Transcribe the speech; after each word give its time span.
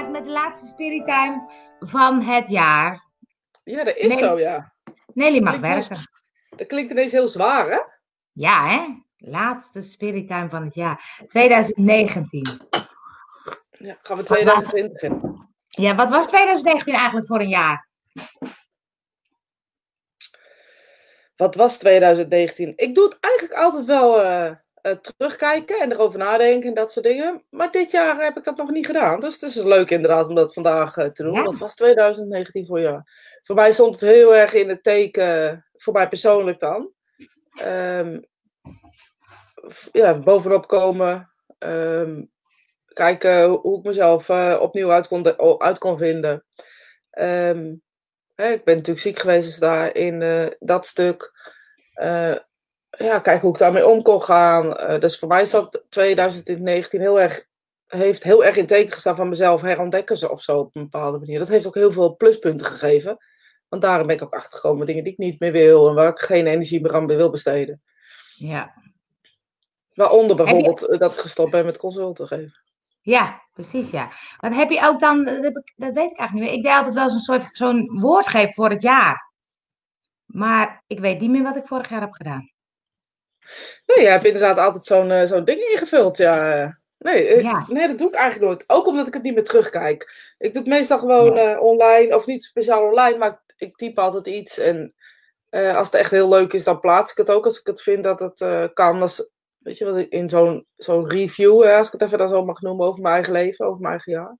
met 0.00 0.24
de 0.24 0.30
laatste 0.30 0.66
Spirit 0.66 1.06
Time 1.06 1.50
van 1.80 2.20
het 2.20 2.48
jaar. 2.48 3.10
Ja, 3.64 3.84
dat 3.84 3.96
is 3.96 4.18
zo, 4.18 4.38
ja. 4.38 4.72
Nelly 5.06 5.40
mag 5.40 5.58
werken. 5.58 5.96
Dat 6.56 6.66
klinkt 6.66 6.90
ineens 6.90 7.12
heel 7.12 7.28
zwaar, 7.28 7.70
hè? 7.70 7.80
Ja, 8.32 8.68
hè? 8.68 8.86
Laatste 9.16 9.82
Spirit 9.82 10.28
Time 10.28 10.48
van 10.48 10.64
het 10.64 10.74
jaar. 10.74 11.22
2019. 11.28 12.42
Ja, 13.70 13.98
gaan 14.02 14.16
we 14.16 14.22
2020 14.22 15.02
in. 15.02 15.46
Ja, 15.68 15.94
wat 15.94 16.10
was 16.10 16.26
2019 16.26 16.94
eigenlijk 16.94 17.26
voor 17.26 17.40
een 17.40 17.48
jaar? 17.48 17.88
Wat 21.36 21.54
was 21.54 21.78
2019? 21.78 22.72
Ik 22.76 22.94
doe 22.94 23.04
het 23.04 23.16
eigenlijk 23.20 23.54
altijd 23.54 23.84
wel 23.84 24.22
eh, 24.22 24.54
eh, 24.82 24.92
terugkijken 24.92 25.80
en 25.80 25.92
erover 25.92 26.18
nadenken 26.18 26.68
en 26.68 26.74
dat 26.74 26.92
soort 26.92 27.04
dingen. 27.06 27.44
Maar 27.50 27.70
dit 27.70 27.90
jaar 27.90 28.24
heb 28.24 28.36
ik 28.36 28.44
dat 28.44 28.56
nog 28.56 28.70
niet 28.70 28.86
gedaan. 28.86 29.20
Dus 29.20 29.32
het 29.34 29.42
is 29.42 29.54
dus 29.54 29.64
leuk 29.64 29.90
inderdaad 29.90 30.28
om 30.28 30.34
dat 30.34 30.52
vandaag 30.54 30.96
eh, 30.96 31.06
te 31.06 31.22
doen. 31.22 31.32
Ja. 31.34 31.42
Wat 31.42 31.58
was 31.58 31.74
2019 31.74 32.66
voor 32.66 32.80
jaar? 32.80 33.10
Voor 33.42 33.54
mij 33.54 33.72
stond 33.72 34.00
het 34.00 34.10
heel 34.10 34.34
erg 34.34 34.52
in 34.52 34.68
het 34.68 34.82
teken, 34.82 35.64
voor 35.72 35.92
mij 35.92 36.08
persoonlijk 36.08 36.58
dan. 36.58 36.92
Ehm, 37.54 38.20
f- 39.72 39.88
ja, 39.92 40.18
bovenop 40.18 40.66
komen. 40.68 41.26
Ehm, 41.58 42.22
kijken 42.92 43.44
hoe 43.48 43.78
ik 43.78 43.84
mezelf 43.84 44.28
eh, 44.28 44.58
opnieuw 44.60 44.90
uit 44.90 45.08
kon, 45.08 45.22
de- 45.22 45.58
uit 45.58 45.78
kon 45.78 45.98
vinden. 45.98 46.44
Ehm, 47.10 47.74
hè, 48.34 48.50
ik 48.52 48.64
ben 48.64 48.74
natuurlijk 48.76 49.04
ziek 49.04 49.18
geweest, 49.18 49.46
dus 49.46 49.58
daar 49.58 49.94
in 49.94 50.22
dat 50.58 50.86
stuk. 50.86 51.32
Ja, 52.98 53.18
kijken 53.18 53.40
hoe 53.40 53.52
ik 53.52 53.58
daarmee 53.58 53.86
om 53.86 54.02
kon 54.02 54.22
gaan. 54.22 54.76
Eh, 54.76 55.00
dus 55.00 55.18
voor 55.18 55.28
mij 55.28 55.40
is 55.42 55.50
dat 55.50 55.84
2019 55.88 57.00
heel 57.00 57.20
erg, 57.20 57.46
heeft 57.86 58.22
heel 58.22 58.44
erg 58.44 58.56
in 58.56 58.66
teken 58.66 58.92
gestaan 58.92 59.16
van 59.16 59.28
mezelf 59.28 59.60
herontdekken 59.60 60.16
ze 60.16 60.30
of 60.30 60.42
zo 60.42 60.58
op 60.58 60.76
een 60.76 60.82
bepaalde 60.82 61.18
manier. 61.18 61.38
Dat 61.38 61.48
heeft 61.48 61.66
ook 61.66 61.74
heel 61.74 61.92
veel 61.92 62.16
pluspunten 62.16 62.66
gegeven. 62.66 63.18
Want 63.68 63.82
daarom 63.82 64.06
ben 64.06 64.16
ik 64.16 64.22
ook 64.22 64.34
achtergekomen 64.34 64.86
dingen 64.86 65.04
die 65.04 65.12
ik 65.12 65.18
niet 65.18 65.40
meer 65.40 65.52
wil 65.52 65.88
en 65.88 65.94
waar 65.94 66.08
ik 66.08 66.18
geen 66.18 66.46
energie 66.46 66.80
meer 66.80 66.94
aan 66.94 67.06
wil 67.06 67.30
besteden. 67.30 67.82
Ja. 68.36 68.74
Waaronder 69.94 70.36
bijvoorbeeld 70.36 70.88
eh, 70.88 70.98
dat 70.98 71.12
ik 71.12 71.18
gestopt 71.18 71.50
ben 71.50 71.64
met 71.64 71.78
consulten 71.78 72.26
geven. 72.26 72.60
Ja, 73.00 73.42
precies, 73.52 73.90
ja. 73.90 74.12
Maar 74.40 74.54
heb 74.54 74.70
je 74.70 74.82
ook 74.82 75.00
dan, 75.00 75.24
dat, 75.24 75.42
heb 75.42 75.56
ik, 75.56 75.72
dat 75.76 75.94
weet 75.94 76.10
ik 76.10 76.18
eigenlijk 76.18 76.32
niet 76.32 76.42
meer. 76.42 76.52
Ik 76.52 76.62
deed 76.62 76.72
altijd 76.72 76.94
wel 76.94 77.10
zo'n 77.10 77.18
soort 77.18 77.48
zo'n 77.52 78.00
woord 78.00 78.28
geven 78.28 78.54
voor 78.54 78.70
het 78.70 78.82
jaar. 78.82 79.32
Maar 80.24 80.84
ik 80.86 80.98
weet 80.98 81.20
niet 81.20 81.30
meer 81.30 81.42
wat 81.42 81.56
ik 81.56 81.66
vorig 81.66 81.88
jaar 81.88 82.00
heb 82.00 82.12
gedaan. 82.12 82.51
Nee, 83.86 84.04
je 84.04 84.10
hebt 84.10 84.24
inderdaad 84.24 84.58
altijd 84.58 84.84
zo'n 84.84 85.10
eh, 85.10 85.26
zo'n 85.26 85.44
ding 85.44 85.60
ingevuld, 85.60 86.16
ja. 86.16 86.80
Nee, 87.02 87.42
Ja. 87.42 87.64
nee, 87.68 87.88
dat 87.88 87.98
doe 87.98 88.08
ik 88.08 88.14
eigenlijk 88.14 88.50
nooit. 88.50 88.64
Ook 88.66 88.86
omdat 88.86 89.06
ik 89.06 89.14
het 89.14 89.22
niet 89.22 89.34
meer 89.34 89.44
terugkijk. 89.44 90.32
Ik 90.38 90.52
doe 90.52 90.62
het 90.62 90.70
meestal 90.72 90.98
gewoon 90.98 91.36
eh, 91.36 91.60
online, 91.60 92.14
of 92.14 92.26
niet 92.26 92.42
speciaal 92.44 92.82
online, 92.88 93.18
maar 93.18 93.42
ik, 93.56 93.76
type 93.76 94.00
altijd 94.00 94.26
iets. 94.26 94.58
En 94.58 94.94
eh, 95.48 95.76
als 95.76 95.86
het 95.86 95.96
echt 95.96 96.10
heel 96.10 96.28
leuk 96.28 96.52
is, 96.52 96.64
dan 96.64 96.80
plaats 96.80 97.10
ik 97.10 97.16
het 97.16 97.30
ook 97.30 97.44
als 97.44 97.60
ik 97.60 97.66
het 97.66 97.82
vind 97.82 98.02
dat 98.02 98.20
het 98.20 98.40
eh, 98.40 98.64
kan. 98.74 99.02
Als, 99.02 99.30
weet 99.58 99.78
je 99.78 99.84
wat, 99.92 100.06
in 100.08 100.28
zo'n 100.28 100.66
zo'n 100.74 101.08
review, 101.08 101.62
hè, 101.62 101.76
als 101.76 101.86
ik 101.86 101.92
het 101.92 102.02
even 102.02 102.18
dan 102.18 102.28
zo 102.28 102.44
mag 102.44 102.60
noemen, 102.60 102.86
over 102.86 103.02
mijn 103.02 103.14
eigen 103.14 103.32
leven, 103.32 103.66
over 103.66 103.80
mijn 103.80 103.92
eigen 103.92 104.12
jaar. 104.12 104.36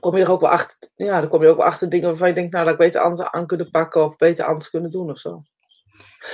Kom 0.00 0.16
je 0.16 0.22
er 0.22 0.30
ook 0.30 0.40
wel 0.40 0.50
achter, 0.50 0.88
ja, 0.94 1.20
dan 1.20 1.28
kom 1.28 1.42
je 1.42 1.48
ook 1.48 1.56
wel 1.56 1.66
achter 1.66 1.88
dingen 1.88 2.08
waarvan 2.08 2.28
je 2.28 2.34
denkt, 2.34 2.52
nou, 2.52 2.64
dat 2.64 2.72
ik 2.72 2.80
beter 2.80 3.00
anders 3.00 3.28
aan 3.28 3.46
kunnen 3.46 3.70
pakken 3.70 4.04
of 4.04 4.16
beter 4.16 4.44
anders 4.44 4.70
kunnen 4.70 4.90
doen 4.90 5.10
of 5.10 5.18
zo. 5.18 5.42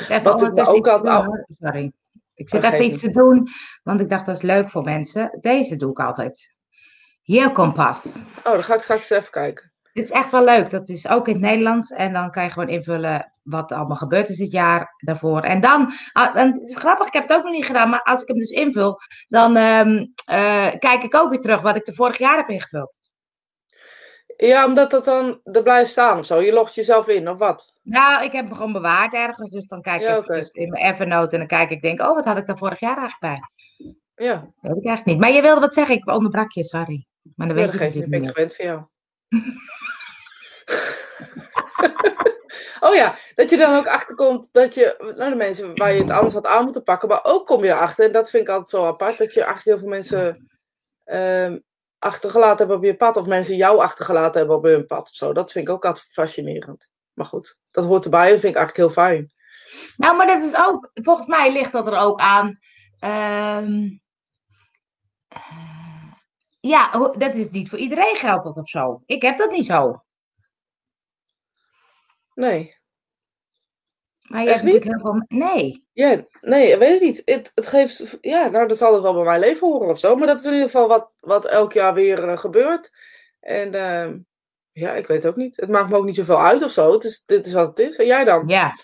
Ik 0.09 0.23
Wat 0.23 0.42
ik 0.42 0.59
ook 0.69 0.77
iets 0.77 0.84
te 0.84 0.91
had- 0.91 1.05
doen, 1.05 1.12
hoor. 1.25 1.47
Sorry. 1.61 1.92
Ik 2.34 2.48
zit 2.48 2.62
even 2.62 2.84
iets 2.84 3.01
te 3.03 3.11
doen, 3.11 3.48
want 3.83 4.01
ik 4.01 4.09
dacht 4.09 4.27
dat 4.27 4.37
is 4.37 4.43
leuk 4.43 4.70
voor 4.70 4.83
mensen. 4.83 5.39
Deze 5.41 5.77
doe 5.77 5.91
ik 5.91 6.01
altijd. 6.01 6.55
Hier 7.23 7.53
kompas. 7.53 8.06
Oh, 8.06 8.53
dan 8.53 8.62
ga 8.65 8.75
ik 8.75 8.83
straks 8.83 9.11
even 9.11 9.31
kijken. 9.31 9.70
Dit 9.93 10.05
is 10.05 10.11
echt 10.11 10.31
wel 10.31 10.45
leuk. 10.45 10.70
Dat 10.70 10.89
is 10.89 11.09
ook 11.09 11.27
in 11.28 11.33
het 11.34 11.43
Nederlands. 11.43 11.91
En 11.91 12.12
dan 12.12 12.31
kan 12.31 12.43
je 12.44 12.50
gewoon 12.50 12.69
invullen 12.69 13.31
wat 13.43 13.71
er 13.71 13.77
allemaal 13.77 13.97
gebeurd 13.97 14.28
is 14.28 14.37
dit 14.37 14.53
jaar 14.53 14.94
daarvoor. 15.05 15.41
En 15.41 15.60
dan, 15.60 15.93
ah, 16.12 16.37
en 16.37 16.53
het 16.53 16.62
is 16.62 16.77
grappig, 16.77 17.06
ik 17.06 17.12
heb 17.12 17.28
het 17.28 17.37
ook 17.37 17.43
nog 17.44 17.53
niet 17.53 17.65
gedaan, 17.66 17.91
maar 17.91 18.03
als 18.03 18.22
ik 18.22 18.28
hem 18.28 18.37
dus 18.39 18.50
invul, 18.50 18.99
dan 19.28 19.56
ehm, 19.56 20.06
eh, 20.25 20.78
kijk 20.78 21.03
ik 21.03 21.15
ook 21.15 21.31
weer 21.31 21.41
terug 21.41 21.60
wat 21.60 21.77
ik 21.77 21.84
de 21.84 21.94
vorig 21.94 22.19
jaar 22.19 22.37
heb 22.37 22.49
ingevuld. 22.49 22.99
Ja, 24.36 24.66
omdat 24.66 24.91
dat 24.91 25.04
dan 25.04 25.41
er 25.42 25.62
blijft 25.62 25.91
staan 25.91 26.19
of 26.19 26.26
zo. 26.26 26.41
Je 26.41 26.52
logt 26.52 26.74
jezelf 26.74 27.08
in, 27.08 27.28
of 27.28 27.38
wat? 27.38 27.74
Nou, 27.82 28.24
ik 28.24 28.32
heb 28.32 28.44
hem 28.44 28.54
gewoon 28.54 28.72
bewaard 28.72 29.14
ergens, 29.14 29.50
dus 29.50 29.66
dan 29.66 29.82
kijk 29.82 30.00
ik 30.00 30.08
Ja, 30.08 30.20
dus 30.20 30.50
in 30.50 30.69
mijn 30.69 30.92
Evernote 30.92 31.32
en 31.32 31.38
dan 31.38 31.47
kijk 31.47 31.70
ik, 31.70 31.82
denk, 31.82 32.00
oh, 32.00 32.14
wat 32.14 32.24
had 32.24 32.36
ik 32.36 32.47
daar 32.47 32.58
vorig 32.58 32.80
jaar 32.80 32.98
eigenlijk 32.98 33.20
bij? 33.20 33.41
Ja, 34.26 34.34
Dat 34.34 34.52
weet 34.60 34.76
ik 34.76 34.86
eigenlijk 34.86 35.04
niet. 35.04 35.19
Maar 35.19 35.32
je 35.32 35.42
wilde 35.42 35.60
wat 35.60 35.74
zeggen, 35.74 35.94
ik 35.94 36.10
onderbrak 36.10 36.52
je, 36.52 36.64
sorry. 36.64 37.06
Maar 37.36 37.48
dan 37.48 37.56
ja 37.56 37.62
weet 37.62 37.72
dat 37.72 37.80
je 37.80 37.86
geeft 37.86 37.97
niet. 37.97 38.08
Ben 38.08 38.22
ik 38.22 38.28
gewend 38.28 38.56
van 38.56 38.64
jou. 38.64 38.82
oh 42.88 42.94
ja, 42.94 43.14
dat 43.34 43.50
je 43.50 43.56
dan 43.56 43.74
ook 43.74 43.88
achterkomt 43.88 44.48
dat 44.53 44.74
je, 44.74 45.12
nou 45.16 45.30
de 45.30 45.36
mensen 45.36 45.76
waar 45.76 45.92
je 45.92 46.00
het 46.00 46.10
anders 46.10 46.34
had 46.34 46.47
aan 46.47 46.64
moeten 46.64 46.82
pakken, 46.82 47.08
maar 47.08 47.20
ook 47.22 47.47
kom 47.47 47.64
je 47.64 47.70
erachter, 47.70 48.04
en 48.04 48.12
dat 48.12 48.30
vind 48.30 48.42
ik 48.42 48.48
altijd 48.48 48.68
zo 48.68 48.86
apart, 48.86 49.18
dat 49.18 49.34
je 49.34 49.42
eigenlijk 49.42 49.68
heel 49.68 49.78
veel 49.78 49.97
mensen 49.97 50.48
ehm, 51.04 51.58
achtergelaten 52.06 52.59
hebben 52.59 52.77
op 52.77 52.84
je 52.84 52.97
pad, 52.97 53.17
of 53.17 53.27
mensen 53.27 53.56
jou 53.56 53.81
achtergelaten 53.81 54.39
hebben 54.39 54.56
op 54.56 54.65
hun 54.65 54.87
pad 54.87 55.09
of 55.11 55.15
zo. 55.15 55.33
Dat 55.33 55.53
vind 55.53 55.69
ik 55.69 55.75
ook 55.75 55.84
altijd 55.84 56.06
fascinerend. 56.11 56.89
Maar 57.12 57.27
goed, 57.27 57.59
dat 57.71 57.84
hoort 57.84 58.05
erbij, 58.05 58.31
dat 58.31 58.41
vind 58.41 58.55
ik 58.55 58.59
eigenlijk 58.59 58.77
heel 58.77 59.05
fijn. 59.05 59.33
Nou, 59.97 60.16
maar 60.16 60.27
dat 60.27 60.45
is 60.45 60.56
ook, 60.56 60.91
volgens 60.95 61.27
mij 61.27 61.53
ligt 61.53 61.72
dat 61.72 61.87
er 61.87 61.99
ook 61.99 62.21
aan. 62.21 62.59
ehm, 62.99 63.89
eh, 65.28 66.12
ja, 66.61 66.91
dat 67.19 67.34
is 67.34 67.50
niet 67.50 67.69
voor 67.69 67.78
iedereen 67.78 68.16
geldt 68.16 68.45
dat 68.45 68.56
of 68.56 68.69
zo. 68.69 69.03
Ik 69.06 69.22
heb 69.22 69.39
dat 69.39 69.50
niet 69.50 69.66
zo. 69.66 70.05
Nee. 72.34 72.71
Maar 74.28 74.42
je 74.42 74.48
hebt 74.48 74.62
natuurlijk 74.62 74.84
heel 74.84 75.00
veel. 75.00 75.25
Nee. 75.28 75.84
Ja, 75.92 76.25
nee, 76.41 76.72
ik 76.72 76.78
weet 76.78 76.92
het 76.92 77.03
niet. 77.03 77.22
Het, 77.25 77.53
het 77.54 77.66
geeft, 77.66 78.19
ja, 78.20 78.48
nou, 78.48 78.69
dat 78.69 78.78
zal 78.78 78.92
het 78.92 79.03
wel 79.03 79.14
bij 79.14 79.25
mijn 79.25 79.41
leven 79.41 79.66
horen 79.69 79.88
of 79.88 79.98
zo. 79.98 80.16
Maar 80.16 80.26
dat 80.26 80.38
is 80.38 80.44
in 80.44 80.53
ieder 80.53 80.66
geval 80.66 80.88
wat, 80.88 81.10
wat 81.20 81.44
elk 81.44 81.72
jaar 81.72 81.94
weer 81.94 82.28
eh, 82.28 82.38
gebeurt. 82.38 82.91
En 83.41 83.75
ehm, 83.75 84.19
ja, 84.72 84.92
ik 84.92 85.06
weet 85.06 85.22
het 85.22 85.32
ook 85.32 85.38
niet. 85.38 85.56
Het 85.56 85.70
maakt 85.70 85.88
me 85.91 85.97
ook 85.97 86.04
niet 86.04 86.15
zoveel 86.15 86.41
uit 86.42 86.62
of 86.62 86.70
zo. 86.70 86.92
Het 86.92 87.04
is, 87.04 87.22
dit 87.26 87.47
is 87.47 87.53
wat 87.53 87.66
het 87.66 87.78
is. 87.78 87.97
En 87.97 88.06
jij 88.06 88.25
dan? 88.25 88.48
Ja. 88.48 88.75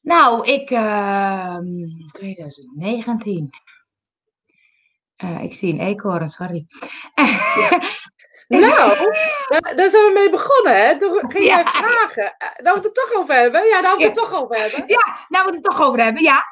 Nou, 0.00 0.46
ik. 0.46 0.70
ehm 0.70 1.64
2019. 2.12 3.50
Eh, 5.16 5.42
ik 5.42 5.54
zie 5.54 5.72
een 5.72 5.80
eekhoorn, 5.80 6.30
sorry. 6.30 6.66
Nou, 8.60 8.96
daar, 9.52 9.76
daar 9.76 9.90
zijn 9.90 10.04
we 10.04 10.10
mee 10.14 10.30
begonnen, 10.30 10.86
hè? 10.86 10.98
Toen 10.98 11.30
ging 11.30 11.44
jij 11.44 11.58
Ja. 11.62 11.64
vragen. 11.70 12.34
Eh, 12.38 12.48
Nou, 12.62 12.80
we 12.80 12.86
het 12.88 12.96
er 12.98 13.02
toch 13.04 13.14
over 13.20 13.34
hebben. 13.34 13.64
Ja, 13.66 13.80
nou, 13.80 13.96
we 13.96 14.04
het 14.04 14.16
Ja. 14.16 14.22
toch 14.22 14.42
over 14.42 14.56
hebben. 14.56 14.84
Ja, 14.86 15.16
nou 15.28 15.44
we 15.46 15.54
het 15.54 15.64
er 15.64 15.70
toch 15.70 15.82
over 15.86 16.02
hebben, 16.04 16.22
ja. 16.22 16.44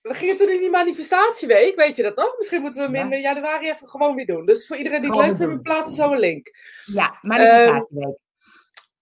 We 0.00 0.14
gingen 0.14 0.36
toen 0.36 0.48
in 0.48 0.60
die 0.60 0.70
manifestatieweek, 0.70 1.76
weet 1.76 1.96
je 1.96 2.02
dat 2.02 2.16
nog? 2.16 2.34
Misschien 2.38 2.60
moeten 2.62 2.80
we 2.80 2.86
hem 2.86 2.96
Ja. 2.96 3.02
in 3.04 3.12
eh, 3.12 3.22
januari 3.22 3.68
even 3.70 3.88
gewoon 3.88 4.14
weer 4.14 4.26
doen. 4.26 4.46
Dus 4.46 4.66
voor 4.66 4.76
iedereen 4.76 5.00
die 5.00 5.10
het 5.10 5.18
leuk 5.20 5.36
vindt, 5.36 5.52
we 5.52 5.60
plaatsen 5.60 5.96
zo 5.96 6.12
een 6.12 6.18
link. 6.18 6.48
Ja, 6.84 7.18
is 7.22 7.30
Ehm, 7.30 7.80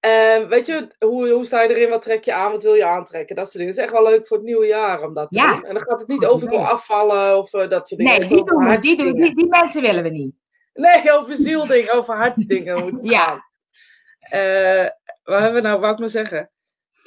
En 0.01 0.49
weet 0.49 0.67
je, 0.67 0.89
hoe, 0.99 1.29
hoe 1.29 1.45
sta 1.45 1.63
je 1.63 1.69
erin? 1.69 1.89
Wat 1.89 2.03
trek 2.03 2.25
je 2.25 2.33
aan? 2.33 2.51
Wat 2.51 2.63
wil 2.63 2.75
je 2.75 2.87
aantrekken? 2.87 3.37
Dat 3.37 3.45
soort 3.45 3.59
dingen. 3.59 3.75
Dat 3.75 3.85
is 3.85 3.91
echt 3.91 4.01
wel 4.01 4.11
leuk 4.11 4.27
voor 4.27 4.37
het 4.37 4.47
nieuwe 4.47 4.67
jaar 4.67 5.03
om 5.03 5.15
dat 5.15 5.31
te 5.31 5.39
Ja. 5.39 5.53
doen. 5.55 5.65
En 5.65 5.75
dan 5.75 5.83
gaat 5.89 6.01
het 6.01 6.09
niet 6.09 6.25
over 6.27 6.43
ik 6.45 6.49
wil 6.51 6.59
idee. 6.59 6.71
afvallen 6.73 7.39
of 7.39 7.53
eh, 7.55 7.69
dat 7.69 7.89
soort 7.89 8.01
dingen. 8.01 8.19
Nee, 8.21 8.29
die 8.29 8.45
doen 8.45 8.65
we. 8.65 8.79
Die, 8.79 8.97
die, 9.15 9.35
die 9.35 9.49
mensen 9.49 9.83
willen 9.83 10.03
we 10.03 10.09
niet. 10.09 10.35
Nee, 10.75 11.13
over 11.13 11.35
zieldingen, 11.37 11.93
over 11.93 12.15
hartsdingen 12.17 12.83
moet 12.83 12.93
het 13.01 13.11
Ja. 13.11 13.25
gaan. 13.25 13.43
Eh, 14.19 14.89
wat 15.23 15.41
hebben 15.41 15.63
we 15.63 15.69
nou, 15.69 15.81
wou 15.81 15.93
ik 15.93 15.99
maar 15.99 16.09
zeggen? 16.09 16.51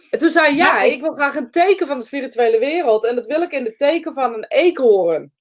En 0.10 0.20
toen 0.20 0.30
zei 0.30 0.46
Nou, 0.46 0.58
jij, 0.58 0.88
ik- 0.88 0.94
ik 0.94 1.02
wil 1.02 1.14
graag 1.14 1.36
een 1.36 1.52
teken 1.52 1.88
van 1.88 1.98
de 1.98 2.04
spirituele 2.04 2.60
wereld. 2.60 3.06
En 3.06 3.16
dat 3.16 3.26
wil 3.26 3.42
ik 3.42 3.52
in 3.52 3.64
het 3.66 3.78
teken 3.78 4.14
van 4.14 4.34
een 4.34 4.46
eekhoorn. 4.48 5.34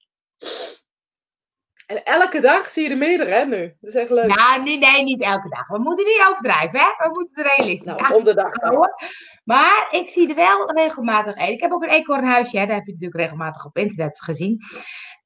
En 1.87 2.03
elke 2.03 2.39
dag 2.39 2.69
zie 2.69 2.83
je 2.83 2.89
er 2.89 2.97
meerdere, 2.97 3.31
hè, 3.31 3.45
nu. 3.45 3.75
Dat 3.79 3.89
is 3.93 3.99
echt 4.01 4.09
leuk. 4.09 4.35
Nou, 4.35 4.63
nee, 4.63 4.77
nee, 4.77 5.03
niet 5.03 5.21
elke 5.21 5.49
dag. 5.49 5.67
We 5.67 5.79
moeten 5.79 6.05
niet 6.05 6.25
overdrijven, 6.29 6.79
hè? 6.79 6.85
We 6.97 7.09
moeten 7.13 7.43
er 7.43 7.53
realistisch 7.57 7.93
nou, 7.93 8.13
om 8.13 8.23
de 8.23 8.33
dag 8.33 8.53
houden. 8.53 8.93
Maar 9.43 9.87
ik 9.91 10.09
zie 10.09 10.29
er 10.29 10.35
wel 10.35 10.71
regelmatig 10.71 11.35
een. 11.35 11.51
Ik 11.51 11.61
heb 11.61 11.71
ook 11.71 11.83
een 11.83 11.89
eekhoornhuisje, 11.89 12.57
hè? 12.57 12.65
Dat 12.65 12.75
heb 12.75 12.85
je 12.85 12.91
natuurlijk 12.91 13.19
regelmatig 13.21 13.65
op 13.65 13.77
internet 13.77 14.21
gezien. 14.21 14.59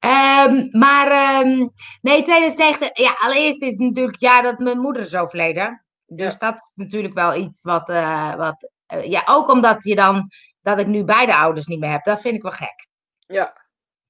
Ehm, 0.02 0.68
maar 0.70 1.06
ehm, 1.10 1.66
nee, 2.00 2.22
2009, 2.22 2.90
ja, 2.92 3.16
allereerst 3.20 3.62
is 3.62 3.70
het 3.70 3.78
natuurlijk 3.78 4.12
het 4.12 4.20
jaar 4.22 4.42
dat 4.42 4.58
mijn 4.58 4.78
moeder 4.78 5.02
is 5.02 5.14
overleden. 5.14 5.84
Dus 6.06 6.32
Ja. 6.32 6.36
dat 6.38 6.54
is 6.54 6.70
natuurlijk 6.74 7.14
wel 7.14 7.34
iets 7.34 7.62
wat, 7.62 7.88
eh, 7.88 8.34
wat 8.34 8.70
eh, 8.86 9.04
ja, 9.04 9.22
ook 9.24 9.48
omdat 9.50 9.84
je 9.84 9.94
dan, 9.94 10.28
dat 10.62 10.78
ik 10.78 10.86
nu 10.86 11.04
beide 11.04 11.36
ouders 11.36 11.66
niet 11.66 11.78
meer 11.80 11.90
heb, 11.90 12.04
dat 12.04 12.20
vind 12.20 12.34
ik 12.34 12.42
wel 12.42 12.50
gek. 12.52 12.88
Ja, 13.18 13.52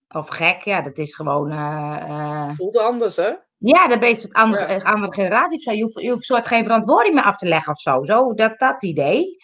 Of 0.08 0.28
gek, 0.28 0.62
ja, 0.62 0.80
dat 0.80 0.98
is 0.98 1.14
gewoon, 1.14 1.50
eh, 1.50 2.50
voelt 2.50 2.78
anders, 2.78 3.16
hè? 3.16 3.32
ja, 3.58 3.88
dan 3.88 3.98
ben 3.98 4.08
je 4.08 4.22
een 4.22 4.32
andere, 4.32 4.72
Ja. 4.72 4.78
andere 4.78 5.12
generatie. 5.14 5.76
Je 5.76 5.82
hoeft, 5.82 6.00
je 6.00 6.10
hoeft 6.10 6.24
soort 6.24 6.46
geen 6.46 6.64
verantwoording 6.64 7.14
meer 7.14 7.24
af 7.24 7.36
te 7.36 7.46
leggen 7.48 7.72
of 7.72 7.80
zo. 7.80 8.04
Zo, 8.04 8.34
dat, 8.34 8.58
dat 8.58 8.82
idee. 8.82 9.36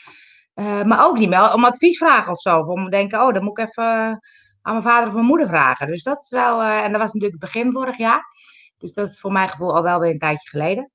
Maar 0.84 1.06
ook 1.06 1.18
niet 1.18 1.28
meer 1.28 1.52
om 1.54 1.64
advies 1.64 1.98
vragen 1.98 2.32
of 2.32 2.40
zo. 2.40 2.58
Of 2.58 2.66
om 2.66 2.84
te 2.84 2.90
denken, 2.90 3.22
oh, 3.26 3.32
dan 3.34 3.44
moet 3.44 3.58
ik 3.58 3.68
even 3.68 4.18
aan 4.68 4.74
mijn 4.74 4.86
vader 4.86 5.08
of 5.08 5.14
mijn 5.14 5.26
moeder 5.26 5.46
vragen. 5.46 5.86
Dus 5.86 6.02
dat 6.02 6.22
is 6.22 6.30
wel, 6.30 6.62
eh, 6.62 6.84
en 6.84 6.92
dat 6.92 7.00
was 7.00 7.12
natuurlijk 7.12 7.42
het 7.42 7.52
begin 7.52 7.72
vorig 7.72 7.96
jaar. 7.96 8.24
Dus 8.78 8.92
dat 8.92 9.08
is 9.08 9.20
voor 9.20 9.32
mijn 9.32 9.48
gevoel 9.48 9.74
al 9.74 9.82
wel 9.82 10.00
weer 10.00 10.10
een 10.10 10.18
tijdje 10.18 10.48
geleden. 10.48 10.90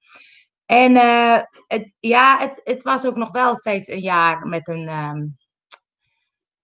En 0.66 0.96
eh, 0.96 1.42
het, 1.68 1.92
ja, 2.00 2.40
het, 2.40 2.62
het 2.64 2.84
was 2.84 3.06
ook 3.06 3.16
nog 3.16 3.32
wel 3.32 3.56
steeds 3.56 3.88
een 3.88 4.02
jaar 4.02 4.48
met 4.48 4.68
een. 4.68 4.88
ehm, 4.88 5.22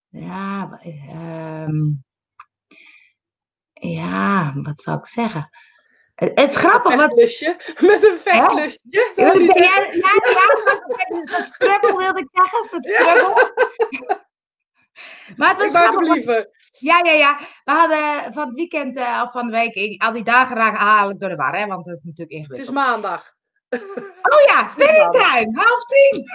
ja, 0.09 0.79
ehm, 0.81 1.91
ja, 3.73 4.53
wat 4.55 4.81
zou 4.81 4.97
ik 4.97 5.05
zeggen? 5.05 5.49
Het, 6.15 6.49
is 6.49 6.55
grappig. 6.55 6.91
Een 6.91 6.97
Want, 6.97 7.13
vechtlusje. 7.13 7.55
Met 7.87 8.07
een 8.07 8.17
vechtlusje. 8.17 8.79
ja, 9.15 9.33
ja, 9.33 9.91
ja, 11.25 11.43
struggle 11.43 11.97
wilde 11.97 12.19
ik 12.19 12.27
zeggen. 12.31 12.63
Struggle. 12.65 13.53
Maar 15.39 15.49
het 15.49 15.57
was 15.57 15.71
Ik 15.71 15.77
grappig. 15.77 16.13
liever. 16.13 16.49
Ja, 16.79 16.99
ja, 17.03 17.11
ja. 17.11 17.37
We 17.63 17.71
hadden 17.71 18.33
van 18.33 18.45
het 18.47 18.55
weekend 18.55 18.97
eh, 18.97 19.21
of 19.25 19.31
van 19.31 19.45
de 19.45 19.51
week, 19.51 19.73
ik, 19.73 20.03
al 20.03 20.11
die 20.11 20.23
dagen 20.23 20.55
raak 20.55 20.75
haal 20.75 21.17
door 21.17 21.29
de 21.29 21.35
war, 21.35 21.55
hè, 21.57 21.65
want 21.65 21.85
dat 21.85 21.95
is 21.95 22.03
natuurlijk 22.03 22.31
Het 22.31 22.39
is 22.39 22.47
ingewikkeld. 22.67 22.75
maandag. 22.75 23.33
Oh 24.21 24.41
ja, 24.47 24.67
springtime, 24.73 25.49
half 25.53 25.83
tien. 25.85 26.25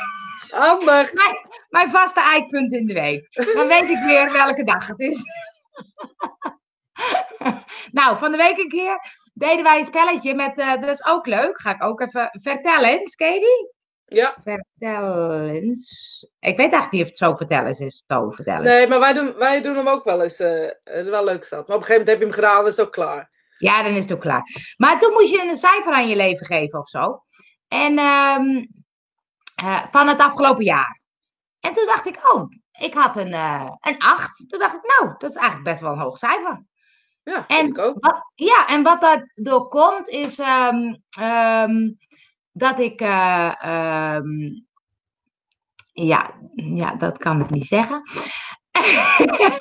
Handig. 0.50 1.12
Mijn, 1.12 1.36
mijn 1.68 1.90
vaste 1.90 2.20
eikpunt 2.20 2.72
in 2.72 2.86
de 2.86 2.92
week. 2.94 3.28
Dan 3.54 3.66
weet 3.66 3.88
ik 3.88 3.98
weer 4.06 4.32
welke 4.32 4.64
dag 4.64 4.86
het 4.86 5.00
is. 5.00 5.18
nou, 7.92 8.18
van 8.18 8.30
de 8.30 8.36
week 8.36 8.58
een 8.58 8.68
keer 8.68 8.98
deden 9.34 9.62
wij 9.62 9.78
een 9.78 9.84
spelletje 9.84 10.34
met, 10.34 10.58
eh, 10.58 10.80
dat 10.80 10.90
is 10.90 11.04
ook 11.06 11.26
leuk, 11.26 11.60
ga 11.60 11.74
ik 11.74 11.82
ook 11.84 12.00
even 12.00 12.28
vertellen, 12.42 12.98
die? 13.16 13.73
Ja. 14.06 14.34
Vertel 14.42 15.40
eens. 15.40 16.20
Ik 16.40 16.56
weet 16.56 16.72
eigenlijk 16.72 16.90
niet 16.92 17.02
of 17.02 17.08
het 17.08 17.16
zo 17.16 17.34
vertellen 17.34 17.70
is, 17.78 18.02
zo 18.06 18.30
vertellen. 18.30 18.62
Nee, 18.62 18.86
maar 18.88 18.98
wij 19.00 19.12
doen, 19.12 19.34
wij 19.36 19.62
doen 19.62 19.76
hem 19.76 19.88
ook 19.88 20.04
wel 20.04 20.22
eens. 20.22 20.40
eh, 20.40 20.70
wel 20.84 21.24
leuk 21.24 21.44
staat. 21.44 21.66
Maar 21.68 21.76
op 21.76 21.82
een 21.82 21.86
gegeven 21.88 21.92
moment 21.92 22.08
heb 22.08 22.18
je 22.18 22.24
hem 22.24 22.34
gedaan, 22.34 22.56
dan 22.56 22.66
is 22.66 22.76
het 22.76 22.86
ook 22.86 22.92
klaar. 22.92 23.30
Ja, 23.58 23.82
dan 23.82 23.92
is 23.92 24.02
het 24.02 24.12
ook 24.12 24.20
klaar. 24.20 24.42
Maar 24.76 24.98
toen 24.98 25.12
moest 25.12 25.30
je 25.30 25.48
een 25.50 25.56
cijfer 25.56 25.92
aan 25.92 26.08
je 26.08 26.16
leven 26.16 26.46
geven 26.46 26.78
of 26.78 26.88
zo. 26.88 27.22
En 27.68 27.98
ehm, 27.98 28.64
eh, 29.54 29.86
van 29.90 30.08
het 30.08 30.18
afgelopen 30.20 30.64
jaar. 30.64 31.00
En 31.60 31.72
toen 31.72 31.86
dacht 31.86 32.06
ik, 32.06 32.32
oh, 32.32 32.48
ik 32.78 32.94
had 32.94 33.16
een, 33.16 33.32
een 33.80 33.98
8. 33.98 34.48
Toen 34.48 34.58
dacht 34.58 34.74
ik, 34.74 34.82
nou, 34.98 35.14
dat 35.18 35.30
is 35.30 35.36
eigenlijk 35.36 35.68
best 35.68 35.80
wel 35.80 35.92
een 35.92 35.98
hoog 35.98 36.18
cijfer. 36.18 36.64
Ja, 37.22 37.46
En 37.46 37.66
ik 37.66 37.78
ook. 37.78 37.96
wat, 38.04 38.30
ja, 38.34 38.66
en 38.66 38.82
wat 38.82 39.00
daardoor 39.00 39.68
komt 39.68 40.08
is 40.08 40.38
ehm, 40.38 40.94
dat 42.54 42.78
ik. 42.80 43.00
eh, 43.00 43.54
ehm, 43.58 44.28
ja, 45.92 46.30
ja, 46.54 46.94
dat 46.94 47.18
kan 47.18 47.40
ik 47.40 47.50
niet 47.50 47.66
zeggen. 47.66 48.02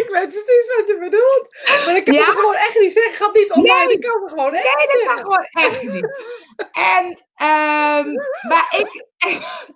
ik 0.00 0.08
weet 0.12 0.28
precies 0.28 0.74
wat 0.76 0.88
je 0.88 0.96
bedoelt. 1.00 1.48
Maar 1.86 1.96
ik 1.96 2.04
kan 2.04 2.14
Ja? 2.14 2.24
ze 2.24 2.30
gewoon 2.32 2.54
echt 2.54 2.78
niet 2.80 2.92
zeggen. 2.92 3.12
Ga 3.14 3.30
niet 3.32 3.52
online. 3.52 3.84
Nee. 3.84 3.94
Ik 3.94 4.00
kan 4.00 4.28
ze 4.28 4.34
gewoon 4.34 4.52
echt 4.54 4.64
Nee, 4.64 4.76
niet 4.76 4.90
dat 4.92 5.00
zeggen. 5.00 5.14
kan 5.14 5.32
gewoon 5.32 5.48
echt 5.70 5.82
niet. 5.82 6.08
En, 6.72 7.24
ehm, 7.34 8.12
maar 8.48 8.66
ik. 8.78 9.06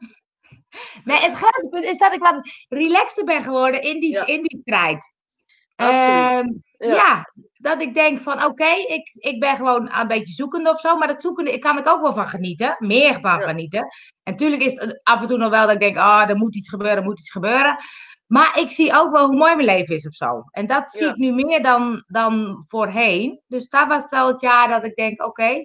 nee, 1.05 1.19
het 1.21 1.35
grootste 1.37 1.67
punt 1.71 1.85
is 1.85 1.99
dat 1.99 2.15
ik 2.15 2.21
wat 2.21 2.41
relaxter 2.69 3.25
ben 3.25 3.43
geworden 3.43 3.83
in 3.83 4.01
die, 4.01 4.13
Ja. 4.13 4.27
in 4.27 4.43
die 4.43 4.61
strijd. 4.61 5.13
Ehm, 5.87 6.47
Ja. 6.79 6.95
ja. 6.95 7.33
dat 7.55 7.83
ik 7.83 7.95
denk 7.95 8.21
van 8.21 8.45
oké, 8.45 8.69
ik, 8.89 9.11
ik 9.15 9.41
ben 9.41 9.57
gewoon 9.57 9.91
een 9.99 10.09
beetje 10.09 10.33
zoekende 10.35 10.71
of 10.71 10.81
zo, 10.81 10.97
maar 10.97 11.09
dat 11.09 11.23
zoekende 11.23 11.53
ik 11.53 11.61
kan 11.61 11.79
ik 11.79 11.89
ook 11.89 12.01
wel 12.01 12.15
van 12.15 12.29
genieten, 12.29 12.77
meer 12.79 13.13
van 13.21 13.39
Ja. 13.39 13.47
genieten. 13.47 13.81
En 14.23 14.33
natuurlijk 14.33 14.63
is 14.63 14.73
het 14.75 15.01
af 15.03 15.21
en 15.21 15.27
toe 15.29 15.39
nog 15.39 15.51
wel 15.51 15.65
dat 15.67 15.75
ik 15.75 15.81
denk, 15.81 15.97
ah, 15.97 16.29
er 16.29 16.37
moet 16.37 16.57
iets 16.57 16.69
gebeuren, 16.69 16.97
er 16.97 17.03
moet 17.03 17.19
iets 17.19 17.31
gebeuren. 17.31 17.77
Maar 18.27 18.59
ik 18.59 18.71
zie 18.71 18.95
ook 18.95 19.13
wel 19.13 19.27
hoe 19.27 19.37
mooi 19.37 19.55
mijn 19.55 19.67
leven 19.67 19.95
is 19.97 20.07
of 20.07 20.13
zo. 20.13 20.43
En 20.51 20.67
dat 20.67 20.93
zie 20.93 21.07
ik 21.09 21.17
nu 21.17 21.33
meer 21.33 21.63
dan, 21.63 22.03
dan 22.07 22.65
voorheen. 22.69 23.41
Dus 23.47 23.69
daar 23.69 23.89
was 23.89 24.03
wel 24.09 24.27
het 24.29 24.41
jaar 24.41 24.69
dat 24.69 24.85
ik 24.85 24.95
denk, 24.95 25.25
oké. 25.27 25.65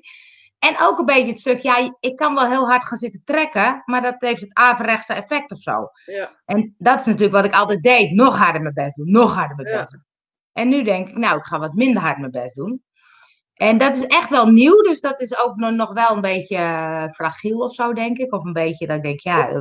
En 0.63 0.75
ook 0.79 0.99
een 0.99 1.05
beetje 1.05 1.29
het 1.31 1.39
stuk, 1.39 1.59
ja, 1.59 1.95
ik 1.99 2.15
kan 2.15 2.33
wel 2.35 2.49
heel 2.49 2.67
hard 2.67 2.83
gaan 2.83 2.97
zitten 2.97 3.21
trekken, 3.25 3.81
maar 3.85 4.01
dat 4.01 4.15
heeft 4.17 4.41
het 4.41 4.53
averechtse 4.53 5.13
effect 5.13 5.51
of 5.51 5.57
zo. 5.59 5.89
Ja. 6.05 6.41
En 6.45 6.75
dat 6.77 6.99
is 6.99 7.05
natuurlijk 7.05 7.33
wat 7.33 7.45
ik 7.45 7.53
altijd 7.53 7.83
deed. 7.83 8.11
Nog 8.11 8.37
harder 8.37 8.61
mijn 8.61 8.73
best 8.73 8.95
doen, 8.95 9.11
nog 9.11 9.33
harder 9.35 9.55
mijn 9.55 9.67
Ja. 9.69 9.79
best 9.79 9.91
doen. 9.91 10.03
En 10.53 10.69
nu 10.69 10.83
denk 10.83 11.07
ik, 11.07 11.15
nou, 11.15 11.37
ik 11.37 11.43
ga 11.43 11.59
wat 11.59 11.73
minder 11.73 12.01
hard 12.01 12.17
mijn 12.17 12.31
best 12.31 12.55
doen. 12.55 12.83
En 13.53 13.77
dat 13.77 13.95
is 13.95 14.05
echt 14.05 14.29
wel 14.29 14.47
nieuw, 14.47 14.81
dus 14.81 14.99
dat 15.01 15.21
is 15.21 15.37
ook 15.37 15.55
nog- 15.55 15.71
nog 15.71 15.93
wel 15.93 16.09
een 16.15 16.21
beetje 16.21 16.55
eh, 16.55 17.07
fragiel 17.09 17.59
of 17.59 17.73
zo, 17.73 17.93
denk 17.93 18.17
ik. 18.17 18.33
Of 18.33 18.45
een 18.45 18.53
beetje 18.53 18.87
dat 18.87 18.97
ik 18.97 19.03
denk, 19.03 19.19
ja, 19.19 19.49
eh, 19.49 19.59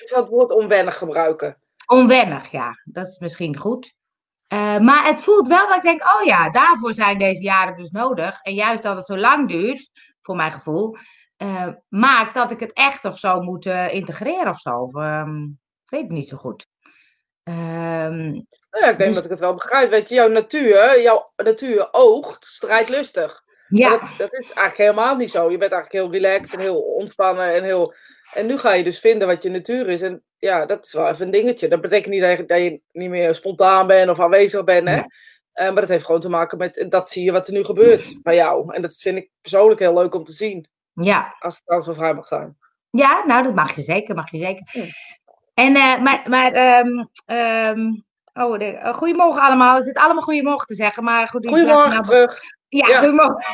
Ik 0.00 0.08
zal 0.08 0.20
het 0.20 0.30
woord 0.30 0.52
onwennig 0.52 0.96
gebruiken. 0.98 1.56
onwennig, 1.86 2.50
ja. 2.50 2.70
Dat 2.84 3.06
is 3.06 3.18
misschien 3.18 3.56
goed. 3.56 3.94
Eh, 4.46 4.78
maar 4.78 5.04
het 5.06 5.22
voelt 5.22 5.46
wel 5.48 5.66
dat 5.68 5.76
ik 5.76 5.82
denk, 5.82 6.02
oh 6.02 6.24
ja, 6.26 6.50
daarvoor 6.50 6.94
zijn 6.94 7.18
deze 7.18 7.42
jaren 7.42 7.76
dus 7.76 7.90
nodig. 7.90 8.40
En 8.42 8.54
juist 8.54 8.82
dat 8.82 8.96
het 8.96 9.06
zo 9.06 9.16
lang 9.16 9.48
duurt, 9.48 9.90
voor 10.22 10.36
mijn 10.36 10.52
gevoel, 10.52 10.96
eh, 11.36 11.68
maakt 11.88 12.34
dat 12.34 12.50
ik 12.50 12.60
het 12.60 12.72
echt 12.72 13.04
of 13.04 13.18
zo 13.18 13.40
moet 13.40 13.66
eh, 13.66 13.94
integreren 13.94 14.48
of 14.48 14.58
zo. 14.58 14.70
Of, 14.70 14.94
ehm, 14.94 15.42
ik 15.44 15.90
weet 15.90 16.02
het 16.02 16.10
niet 16.10 16.28
zo 16.28 16.36
goed. 16.36 16.66
Ehm, 17.42 18.30
Nou 18.70 18.84
ja, 18.84 18.90
ik 18.90 18.98
denk 18.98 18.98
Dus- 18.98 19.14
dat 19.14 19.24
ik 19.24 19.30
het 19.30 19.40
wel 19.40 19.54
begrijp. 19.54 19.90
Weet 19.90 20.08
je, 20.08 20.14
jouw 20.14 20.28
natuur, 20.28 21.02
jouw 21.02 21.30
natuur 21.36 21.88
oogt 21.90 22.44
strijdlustig. 22.44 23.42
ja, 23.68 23.90
Dat, 23.90 24.00
dat 24.18 24.32
is 24.32 24.52
eigenlijk 24.52 24.76
helemaal 24.76 25.16
niet 25.16 25.30
zo. 25.30 25.50
Je 25.50 25.58
bent 25.58 25.72
eigenlijk 25.72 26.02
heel 26.04 26.12
relaxed 26.22 26.54
en 26.54 26.60
heel 26.60 26.80
ontspannen 26.82 27.54
en 27.54 27.64
heel... 27.64 27.94
En 28.32 28.46
nu 28.46 28.58
ga 28.58 28.72
je 28.72 28.84
dus 28.84 28.98
vinden 28.98 29.28
wat 29.28 29.42
je 29.42 29.50
natuur 29.50 29.88
is. 29.88 30.02
En 30.02 30.22
ja, 30.38 30.66
dat 30.66 30.84
is 30.84 30.92
wel 30.92 31.08
even 31.08 31.24
een 31.24 31.30
dingetje. 31.30 31.68
Dat 31.68 31.80
betekent 31.80 32.12
niet 32.14 32.22
dat 32.22 32.36
je, 32.36 32.44
dat 32.44 32.58
je 32.58 32.80
niet 32.92 33.08
meer 33.10 33.34
spontaan 33.34 33.86
bent 33.86 34.10
of 34.10 34.20
aanwezig 34.20 34.64
bent, 34.64 34.88
hè. 34.88 35.02
Eh, 35.60 35.66
maar 35.66 35.80
dat 35.80 35.88
heeft 35.88 36.04
gewoon 36.04 36.20
te 36.20 36.28
maken 36.28 36.58
met... 36.58 36.78
en 36.78 36.88
Dat 36.88 37.10
zie 37.10 37.24
je 37.24 37.32
wat 37.32 37.46
er 37.46 37.52
nu 37.52 37.64
gebeurt 37.64 38.22
bij 38.22 38.34
jou. 38.34 38.74
En 38.74 38.82
dat 38.82 38.96
vind 38.96 39.16
ik 39.18 39.30
persoonlijk 39.40 39.80
heel 39.80 39.94
leuk 39.94 40.14
om 40.14 40.24
te 40.24 40.32
zien. 40.32 40.68
ja. 40.92 41.36
Als 41.38 41.54
het 41.54 41.62
dan 41.66 41.82
zo 41.82 41.92
vrij 41.92 42.14
mag 42.14 42.26
zijn. 42.26 42.56
Ja, 42.90 43.22
nou, 43.26 43.42
dat 43.42 43.54
mag 43.54 43.74
je 43.74 43.82
zeker, 43.82 44.14
mag 44.14 44.30
je 44.30 44.38
zeker. 44.38 44.68
Ja. 44.72 44.84
En, 45.54 45.74
eh, 45.76 46.00
maar, 46.00 46.22
maar, 46.28 46.52
ehm, 46.52 47.04
ehm, 47.26 47.80
oh, 48.32 48.58
de, 48.58 48.64
eh, 48.64 48.94
goedemorgen 48.94 49.42
allemaal. 49.42 49.76
Er 49.76 49.82
zit 49.82 49.96
allemaal 49.96 50.22
goedemorgen 50.22 50.66
te 50.66 50.74
zeggen, 50.74 51.04
maar 51.04 51.28
goed. 51.28 51.48
Goedemorgen 51.48 51.90
nou- 51.90 52.02
terug. 52.04 52.40
Ja, 52.68 52.88
Ja. 52.88 52.98
goedemorgen. 52.98 53.44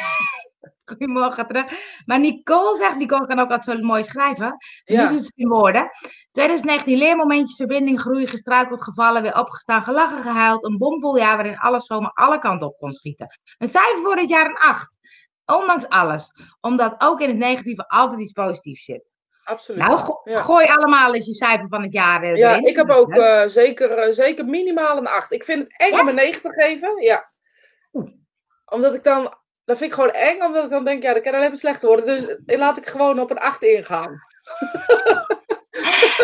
Goedemorgen 0.87 1.47
terug. 1.47 1.73
Maar 2.05 2.21
Nicole 2.21 2.77
zegt, 2.77 2.97
Nicole 2.97 3.27
kan 3.27 3.39
ook 3.39 3.51
altijd 3.51 3.79
zo 3.79 3.87
mooi 3.87 4.05
schrijven. 4.05 4.57
Nu 4.85 4.95
Ja. 4.95 5.09
doet 5.09 5.19
het 5.25 5.33
in 5.37 5.49
woorden. 5.49 5.89
2019 6.33 6.99
leermomentjes, 6.99 7.57
verbinding, 7.57 8.01
groei, 8.01 8.27
gestruikeld, 8.27 8.83
gevallen, 8.83 9.23
weer 9.23 9.39
opgestaan, 9.39 9.83
gelachen, 9.83 10.23
gehuild. 10.23 10.65
Een 10.65 10.79
bomvol 10.79 11.17
jaar 11.17 11.37
waarin 11.37 11.59
alles 11.59 11.87
zomaar 11.87 12.11
alle 12.15 12.39
kanten 12.39 12.67
op 12.67 12.77
kon 12.79 12.93
schieten. 12.93 13.27
Een 13.59 13.69
cijfer 13.69 14.03
voor 14.03 14.17
dit 14.17 14.29
jaar 14.29 14.47
een 14.47 14.57
8. 14.57 14.99
Ondanks 15.47 15.89
alles. 15.89 16.31
Omdat 16.61 16.95
ook 16.99 17.21
in 17.21 17.29
het 17.29 17.39
negatieve 17.39 17.89
altijd 17.89 18.21
iets 18.21 18.33
positiefs 18.33 18.85
zit. 18.85 19.15
Absoluut. 19.45 19.81
Nou, 19.81 19.99
go- 19.99 20.21
Ja. 20.25 20.41
gooi 20.41 20.67
allemaal 20.67 21.15
eens 21.15 21.27
je 21.27 21.35
cijfer 21.35 21.69
van 21.69 21.83
het 21.83 21.93
jaar 21.93 22.23
eh, 22.23 22.37
Ja, 22.37 22.51
erin. 22.51 22.67
ik 22.67 22.77
heb 22.77 22.91
ook 22.91 23.11
eh, 23.13 23.43
zeker, 23.47 23.91
eh, 23.91 24.13
zeker 24.13 24.45
minimaal 24.45 24.97
een 24.99 25.07
8. 25.07 25.33
Ik 25.33 25.45
vind 25.45 25.63
het 25.63 25.75
eng 25.81 25.91
Ja? 25.95 26.01
om 26.01 26.09
een 26.09 26.15
9 26.15 26.41
te 26.43 26.53
geven. 26.53 27.03
Ja. 27.03 27.31
Omdat 28.65 28.95
ik 28.95 29.05
dan. 29.05 29.35
Dat 29.67 29.77
vind 29.79 29.91
ik 29.91 29.97
gewoon 29.97 30.11
eng, 30.13 30.43
omdat 30.43 30.65
ik 30.65 30.71
dan 30.71 30.85
denk, 30.85 31.03
ja, 31.03 31.13
dat 31.15 31.23
kan 31.23 31.35
alleen 31.35 31.49
maar 31.49 31.57
slechter 31.59 31.89
worden. 31.89 32.07
Dus 32.07 32.37
eh, 32.47 32.59
laat 32.59 32.77
ik 32.79 32.87
gewoon 32.87 33.21
op 33.21 33.31
een 33.31 33.39
8 33.39 33.63
ingaan. 33.63 34.15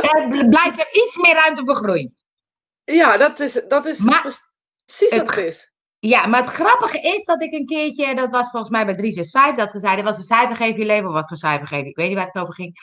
Er 0.03 0.29
bl- 0.29 0.49
blijft 0.49 0.79
er 0.79 0.89
iets 0.93 1.17
meer 1.17 1.35
ruimte 1.35 1.63
voor 1.65 1.75
groei. 1.75 2.15
Ja, 2.85 3.17
dat 3.17 3.41
is, 3.41 3.53
dat 3.69 3.87
is 3.87 3.99
Maar 3.99 4.21
precies 4.21 5.11
het- 5.11 5.27
wat 5.27 5.35
het 5.37 5.45
is. 5.45 5.71
Ja, 5.99 6.27
maar 6.27 6.41
het 6.43 6.51
grappige 6.55 7.01
is 7.01 7.25
dat 7.25 7.43
ik 7.43 7.53
een 7.53 7.67
keertje, 7.67 8.15
dat 8.15 8.31
was 8.31 8.51
volgens 8.51 8.71
mij 8.73 8.85
bij 8.85 8.95
365, 8.95 9.65
dat 9.65 9.73
ze 9.73 9.79
zeiden, 9.79 10.05
wat 10.05 10.15
voor 10.15 10.25
cijfer 10.25 10.57
geef 10.57 10.77
je 10.77 10.85
leven, 10.85 11.07
of 11.09 11.13
wat 11.13 11.29
voor 11.29 11.37
cijfer 11.37 11.67
geef 11.67 11.83
je, 11.83 11.89
ik 11.89 11.97
weet 11.97 12.09
niet 12.09 12.17
waar 12.17 12.27
het 12.27 12.43
over 12.43 12.55
ging. 12.55 12.75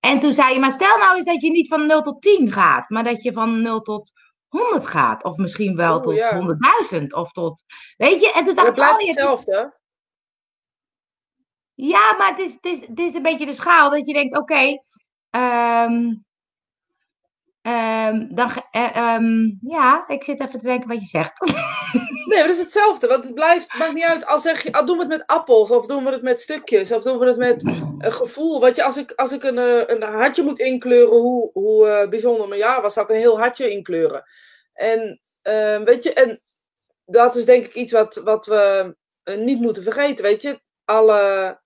En 0.00 0.18
toen 0.18 0.34
zei 0.34 0.52
je, 0.54 0.60
maar 0.60 0.72
stel 0.72 0.98
nou 0.98 1.16
eens 1.16 1.24
dat 1.24 1.42
je 1.42 1.50
niet 1.50 1.68
van 1.68 1.86
0 1.86 2.02
tot 2.02 2.22
10 2.22 2.52
gaat, 2.52 2.88
maar 2.88 3.04
dat 3.04 3.22
je 3.22 3.32
van 3.32 3.62
0 3.62 3.80
tot 3.80 4.10
100 4.48 4.86
gaat. 4.86 5.24
Of 5.24 5.36
misschien 5.36 5.76
wel 5.76 6.00
tot 6.00 6.14
ja. 6.14 6.40
100.000, 6.90 7.06
of 7.06 7.32
tot, 7.32 7.62
weet 7.96 8.20
je, 8.20 8.32
en 8.32 8.44
toen 8.44 8.54
dacht 8.54 8.68
Het 8.68 8.76
ik, 8.76 8.82
oh, 8.82 8.88
blijft 8.88 9.00
je, 9.00 9.06
hetzelfde. 9.06 9.77
Ja, 11.80 12.14
maar 12.18 12.30
het 12.30 12.38
is, 12.38 12.52
het, 12.52 12.64
is, 12.64 12.80
het 12.80 12.98
is 12.98 13.14
een 13.14 13.22
beetje 13.22 13.46
de 13.46 13.54
schaal 13.54 13.90
dat 13.90 14.06
je 14.06 14.12
denkt, 14.12 14.36
oké, 14.36 14.78
ehm, 15.30 16.14
ehm, 17.62 18.26
dan, 18.34 18.50
eh, 18.70 18.96
ehm, 18.96 19.54
ja, 19.60 20.08
ik 20.08 20.24
zit 20.24 20.40
even 20.40 20.58
te 20.58 20.66
denken 20.66 20.88
wat 20.88 21.00
je 21.00 21.06
zegt. 21.06 21.32
Nee, 22.28 22.38
maar 22.38 22.46
dat 22.46 22.56
is 22.56 22.62
hetzelfde. 22.62 23.06
Want 23.06 23.24
het 23.24 23.34
blijft, 23.34 23.78
maakt 23.78 23.92
niet 23.92 24.04
uit. 24.04 24.26
Al 24.26 24.38
zeg 24.38 24.62
je, 24.62 24.72
al 24.72 24.84
doen 24.84 24.96
we 24.96 25.02
het 25.02 25.12
met 25.12 25.26
appels, 25.26 25.70
of 25.70 25.86
doen 25.86 26.04
we 26.04 26.10
het 26.10 26.22
met 26.22 26.40
stukjes, 26.40 26.92
of 26.92 27.02
doen 27.02 27.18
we 27.18 27.26
het 27.26 27.36
met 27.36 27.62
een 27.98 28.12
gevoel. 28.12 28.60
Weet 28.60 28.76
je, 28.76 28.82
als 28.82 28.96
ik, 28.96 29.12
als 29.12 29.32
ik 29.32 29.42
een, 29.42 29.58
eh, 29.58 29.82
een 29.86 30.02
hartje 30.02 30.42
moet 30.42 30.58
inkleuren, 30.58 31.16
hoe, 31.16 31.50
hoe 31.52 31.88
eh, 31.88 32.08
bijzonder 32.08 32.48
mijn 32.48 32.60
jaar 32.60 32.82
was, 32.82 32.94
zou 32.94 33.06
ik 33.06 33.12
een 33.12 33.20
heel 33.20 33.38
hartje 33.38 33.70
inkleuren. 33.70 34.22
En 34.72 35.20
weet 35.84 36.02
je, 36.02 36.12
en 36.12 36.38
dat 37.04 37.36
is 37.36 37.44
denk 37.44 37.66
ik 37.66 37.74
iets 37.74 37.92
wat, 37.92 38.14
wat 38.14 38.46
we 38.46 38.94
niet 39.24 39.60
moeten 39.60 39.82
vergeten. 39.82 40.24
Weet 40.24 40.42
je, 40.42 40.60
alle, 40.84 41.60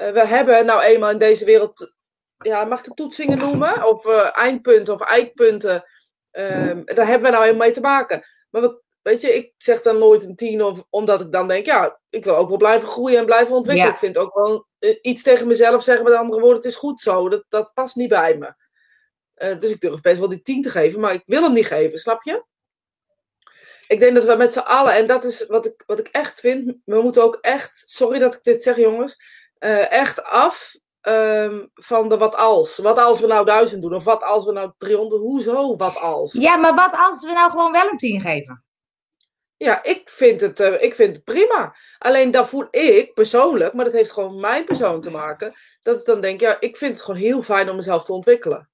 we 0.00 0.26
hebben 0.26 0.66
nou 0.66 0.82
eenmaal 0.82 1.10
in 1.10 1.18
deze 1.18 1.44
wereld, 1.44 1.94
ja, 2.38 2.64
mag 2.64 2.78
ik 2.78 2.84
het 2.84 2.96
toetsingen 2.96 3.38
noemen? 3.38 3.84
Of 3.84 4.06
eh, 4.06 4.38
eindpunten 4.38 4.94
of 4.94 5.00
eikpunten. 5.00 5.84
Ehm, 6.30 6.84
daar 6.84 7.06
hebben 7.06 7.30
we 7.30 7.36
nou 7.36 7.44
eenmaal 7.44 7.66
mee 7.66 7.70
te 7.70 7.80
maken. 7.80 8.22
Maar 8.50 8.62
we, 8.62 8.82
weet 9.02 9.20
je, 9.20 9.34
ik 9.34 9.52
zeg 9.56 9.82
dan 9.82 9.98
nooit 9.98 10.24
een 10.24 10.36
tien, 10.36 10.62
of, 10.62 10.84
omdat 10.90 11.20
ik 11.20 11.32
dan 11.32 11.48
denk, 11.48 11.66
ja, 11.66 12.00
ik 12.08 12.24
wil 12.24 12.36
ook 12.36 12.48
wel 12.48 12.56
blijven 12.56 12.88
groeien 12.88 13.18
en 13.18 13.24
blijven 13.24 13.54
ontwikkelen. 13.54 13.88
Ja. 13.88 13.94
Ik 13.94 14.00
vind 14.04 14.18
ook 14.18 14.34
wel 14.34 14.66
eh, 14.78 14.98
iets 15.02 15.22
tegen 15.22 15.46
mezelf 15.46 15.82
zeggen 15.82 16.04
met 16.04 16.14
andere 16.14 16.40
woorden, 16.40 16.58
het 16.58 16.70
is 16.70 16.76
goed 16.76 17.00
zo. 17.00 17.28
Dat, 17.28 17.44
dat 17.48 17.70
past 17.74 17.96
niet 17.96 18.08
bij 18.08 18.38
me. 18.38 18.54
Eh, 19.34 19.58
dus 19.58 19.70
ik 19.70 19.80
durf 19.80 20.00
best 20.00 20.18
wel 20.18 20.28
die 20.28 20.42
tien 20.42 20.62
te 20.62 20.70
geven, 20.70 21.00
maar 21.00 21.14
ik 21.14 21.22
wil 21.26 21.42
hem 21.42 21.52
niet 21.52 21.66
geven, 21.66 21.98
snap 21.98 22.22
je? 22.22 22.44
Ik 23.86 24.00
denk 24.00 24.14
dat 24.14 24.24
we 24.24 24.34
met 24.34 24.52
z'n 24.52 24.58
allen, 24.58 24.94
en 24.94 25.06
dat 25.06 25.24
is 25.24 25.46
wat 25.46 25.66
ik, 25.66 25.82
wat 25.86 25.98
ik 25.98 26.08
echt 26.08 26.40
vind, 26.40 26.76
we 26.84 27.02
moeten 27.02 27.22
ook 27.22 27.38
echt, 27.40 27.82
sorry 27.88 28.18
dat 28.18 28.34
ik 28.34 28.42
dit 28.42 28.62
zeg 28.62 28.76
jongens, 28.76 29.16
eh, 29.60 29.92
echt 29.92 30.24
af 30.24 30.76
ehm, 31.00 31.66
van 31.74 32.08
de 32.08 32.18
wat 32.18 32.36
als. 32.36 32.78
Wat 32.78 32.98
als 32.98 33.20
we 33.20 33.26
nou 33.26 33.44
duizend 33.44 33.82
doen, 33.82 33.94
of 33.94 34.04
wat 34.04 34.22
als 34.22 34.44
we 34.44 34.52
nou 34.52 34.72
300, 34.78 35.20
hoezo 35.20 35.76
wat 35.76 35.96
als? 35.96 36.32
Ja, 36.32 36.56
maar 36.56 36.74
wat 36.74 36.96
als 36.96 37.20
we 37.20 37.32
nou 37.32 37.50
gewoon 37.50 37.72
wel 37.72 37.90
een 37.90 37.96
10 37.96 38.20
geven? 38.20 38.64
Ja, 39.56 39.82
ik 39.82 40.08
vind, 40.08 40.40
het, 40.40 40.60
eh, 40.60 40.82
ik 40.82 40.94
vind 40.94 41.16
het 41.16 41.24
prima. 41.24 41.74
Alleen 41.98 42.30
dan 42.30 42.48
voel 42.48 42.66
ik 42.70 43.14
persoonlijk, 43.14 43.72
maar 43.72 43.84
dat 43.84 43.94
heeft 43.94 44.12
gewoon 44.12 44.40
mijn 44.40 44.64
persoon 44.64 45.00
te 45.00 45.10
maken, 45.10 45.54
dat 45.82 45.98
ik 45.98 46.04
dan 46.04 46.20
denk, 46.20 46.40
ja, 46.40 46.60
ik 46.60 46.76
vind 46.76 46.92
het 46.92 47.02
gewoon 47.02 47.20
heel 47.20 47.42
fijn 47.42 47.70
om 47.70 47.76
mezelf 47.76 48.04
te 48.04 48.12
ontwikkelen. 48.12 48.70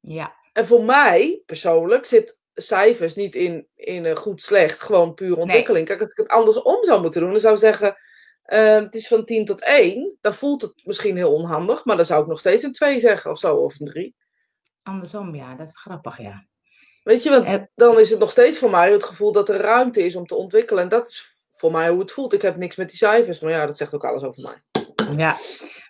Ja. 0.00 0.36
En 0.52 0.66
voor 0.66 0.84
mij 0.84 1.42
persoonlijk 1.46 2.04
zit 2.04 2.40
cijfers 2.54 3.14
niet 3.14 3.34
in, 3.34 3.68
in 3.74 4.16
goed 4.16 4.42
slecht, 4.42 4.80
gewoon 4.80 5.14
puur 5.14 5.38
ontwikkeling. 5.38 5.86
Kijk, 5.86 6.00
als 6.00 6.10
ik 6.10 6.16
het 6.16 6.28
andersom 6.28 6.84
zou 6.84 7.00
moeten 7.00 7.20
doen, 7.20 7.30
dan 7.30 7.40
zou 7.40 7.54
ik 7.54 7.60
zeggen, 7.60 7.96
eh, 8.50 8.74
het 8.74 8.94
is 8.94 9.08
van 9.08 9.24
10 9.24 9.44
tot 9.44 9.64
1, 9.64 10.16
dan 10.20 10.34
voelt 10.34 10.62
het 10.62 10.82
misschien 10.84 11.16
heel 11.16 11.32
onhandig, 11.32 11.84
maar 11.84 11.96
dan 11.96 12.04
zou 12.04 12.22
ik 12.22 12.28
nog 12.28 12.38
steeds 12.38 12.62
een 12.62 12.72
2 12.72 13.00
zeggen 13.00 13.30
of 13.30 13.38
zo, 13.38 13.56
of 13.56 13.80
een 13.80 13.86
3. 13.86 14.14
Andersom, 14.82 15.34
ja, 15.34 15.54
dat 15.54 15.68
is 15.68 15.76
grappig, 15.76 16.18
ja. 16.18 16.46
Weet 17.02 17.22
je, 17.22 17.30
want 17.30 17.48
Eh. 17.48 17.62
dan 17.74 17.98
is 17.98 18.10
het 18.10 18.18
nog 18.18 18.30
steeds 18.30 18.58
voor 18.58 18.70
mij 18.70 18.92
het 18.92 19.04
gevoel 19.04 19.32
dat 19.32 19.48
er 19.48 19.56
ruimte 19.60 20.04
is 20.04 20.16
om 20.16 20.26
te 20.26 20.34
ontwikkelen. 20.34 20.82
En 20.82 20.88
dat 20.88 21.06
is 21.06 21.26
voor 21.56 21.72
mij 21.72 21.90
hoe 21.90 22.00
het 22.00 22.12
voelt. 22.12 22.32
Ik 22.32 22.42
heb 22.42 22.56
niks 22.56 22.76
met 22.76 22.88
die 22.88 22.96
cijfers, 22.98 23.40
maar 23.40 23.50
ja, 23.52 23.66
dat 23.66 23.76
zegt 23.76 23.94
ook 23.94 24.04
alles 24.04 24.22
over 24.22 24.42
mij. 24.42 24.84
Ja. 25.16 25.36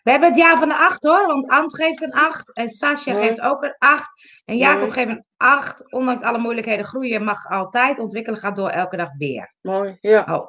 We 0.02 0.10
hebben 0.10 0.28
het 0.28 0.38
jaar 0.38 0.58
van 0.58 0.68
de 0.68 0.74
8 0.74 1.02
hoor, 1.02 1.26
want 1.26 1.48
Ant 1.48 1.74
geeft 1.74 2.02
een 2.02 2.12
8 2.12 2.52
en 2.52 2.68
Sascha 2.68 3.14
geeft 3.14 3.40
ook 3.40 3.62
een 3.62 3.74
8 3.78 4.08
en 4.44 4.56
Jacob 4.56 4.90
geeft 4.90 5.08
een 5.08 5.24
8. 5.36 5.92
Ondanks 5.92 6.22
alle 6.22 6.38
moeilijkheden 6.38 6.84
groeien 6.84 7.24
mag 7.24 7.46
altijd, 7.50 7.98
ontwikkelen 7.98 8.38
gaat 8.38 8.56
door 8.56 8.68
elke 8.68 8.96
dag 8.96 9.08
weer. 9.18 9.54
Mooi, 9.60 9.98
ja. 10.00 10.24
Oh. 10.28 10.48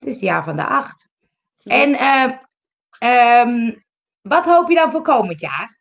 Het 0.00 0.08
is 0.08 0.14
het 0.14 0.22
jaar 0.24 0.44
van 0.44 0.56
de 0.56 0.64
8. 0.66 1.08
En 1.64 1.94
eh, 1.94 2.32
ehm, 2.98 3.74
wat 4.20 4.44
hoop 4.44 4.68
je 4.68 4.74
dan 4.74 4.90
voor 4.90 5.02
komend 5.02 5.40
jaar? 5.40 5.78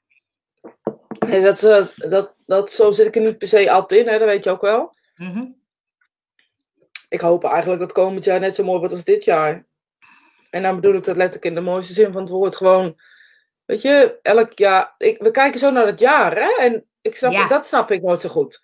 Nee, 1.27 1.41
dat, 1.41 1.63
eh, 1.63 1.85
dat, 1.95 2.35
dat, 2.45 2.71
zo 2.71 2.91
zit 2.91 3.07
ik 3.07 3.15
er 3.15 3.21
niet 3.21 3.37
per 3.37 3.47
se 3.47 3.71
altijd 3.71 4.01
in, 4.05 4.11
hè, 4.11 4.17
dat 4.19 4.27
weet 4.27 4.43
je 4.43 4.49
ook 4.49 4.61
wel. 4.61 4.93
Mhm. 5.15 5.45
Ik 7.09 7.19
hoop 7.21 7.43
eigenlijk 7.43 7.81
dat 7.81 7.91
komend 7.91 8.23
jaar 8.23 8.39
net 8.39 8.55
zo 8.55 8.63
mooi 8.63 8.79
wordt 8.79 8.93
als 8.93 9.03
dit 9.03 9.23
jaar. 9.23 9.67
En 10.49 10.61
dan 10.63 10.75
bedoel 10.75 10.93
ik 10.93 11.03
dat 11.03 11.15
letterlijk 11.15 11.45
in 11.45 11.55
de 11.55 11.61
mooiste 11.71 11.93
zin 11.93 12.11
van 12.11 12.21
het 12.21 12.31
woord. 12.31 12.55
Gewoon, 12.55 12.99
weet 13.65 13.81
je, 13.81 14.19
elk 14.21 14.57
jaar. 14.57 14.93
Ik, 14.97 15.21
we 15.21 15.31
kijken 15.31 15.59
zo 15.59 15.71
naar 15.71 15.85
het 15.85 15.99
jaar, 15.99 16.35
hè? 16.35 16.55
En 16.59 16.89
ik 17.01 17.15
snap, 17.15 17.31
Ja. 17.31 17.47
dat 17.47 17.67
snap 17.67 17.91
ik 17.91 18.01
nooit 18.01 18.21
zo 18.21 18.29
goed. 18.29 18.59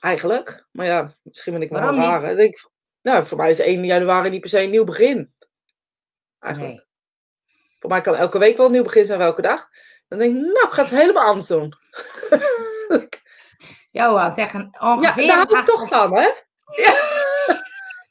Eigenlijk. 0.00 0.66
Maar 0.72 0.86
ja, 0.86 1.10
misschien 1.22 1.52
ben 1.52 1.62
ik 1.62 1.68
wel 1.68 1.80
Waarom 1.80 2.00
raar. 2.00 2.22
hè. 2.22 2.30
Ik 2.30 2.36
denk, 2.36 2.70
nou, 3.06 3.26
voor 3.26 3.36
mij 3.36 3.50
is 3.50 3.58
1 3.58 3.84
januari 3.84 4.30
niet 4.30 4.40
per 4.40 4.50
se 4.50 4.62
een 4.62 4.70
nieuw 4.70 4.84
begin. 4.84 5.34
Eigenlijk. 6.40 6.74
Nee. 6.74 6.84
Voor 7.78 7.90
mij 7.90 8.00
kan 8.00 8.14
elke 8.14 8.38
week 8.38 8.56
wel 8.56 8.66
een 8.66 8.72
nieuw 8.72 8.82
begin 8.82 9.06
zijn, 9.06 9.20
elke 9.20 9.42
dag. 9.42 9.68
Dan 10.08 10.18
denk 10.18 10.34
ik, 10.36 10.40
nou, 10.42 10.66
ik 10.66 10.72
ga 10.72 10.82
het 10.82 10.90
helemaal 10.90 11.26
anders 11.26 11.46
doen. 11.46 11.72
Johan, 13.90 14.34
zeg 14.34 14.54
een 14.54 14.68
Ja, 14.80 14.92
ongeveer. 14.92 15.26
daar 15.26 15.36
hou 15.36 15.58
ik 15.58 15.64
toch 15.64 15.88
van, 15.88 16.16
hè? 16.16 16.22
Ja. 16.76 16.94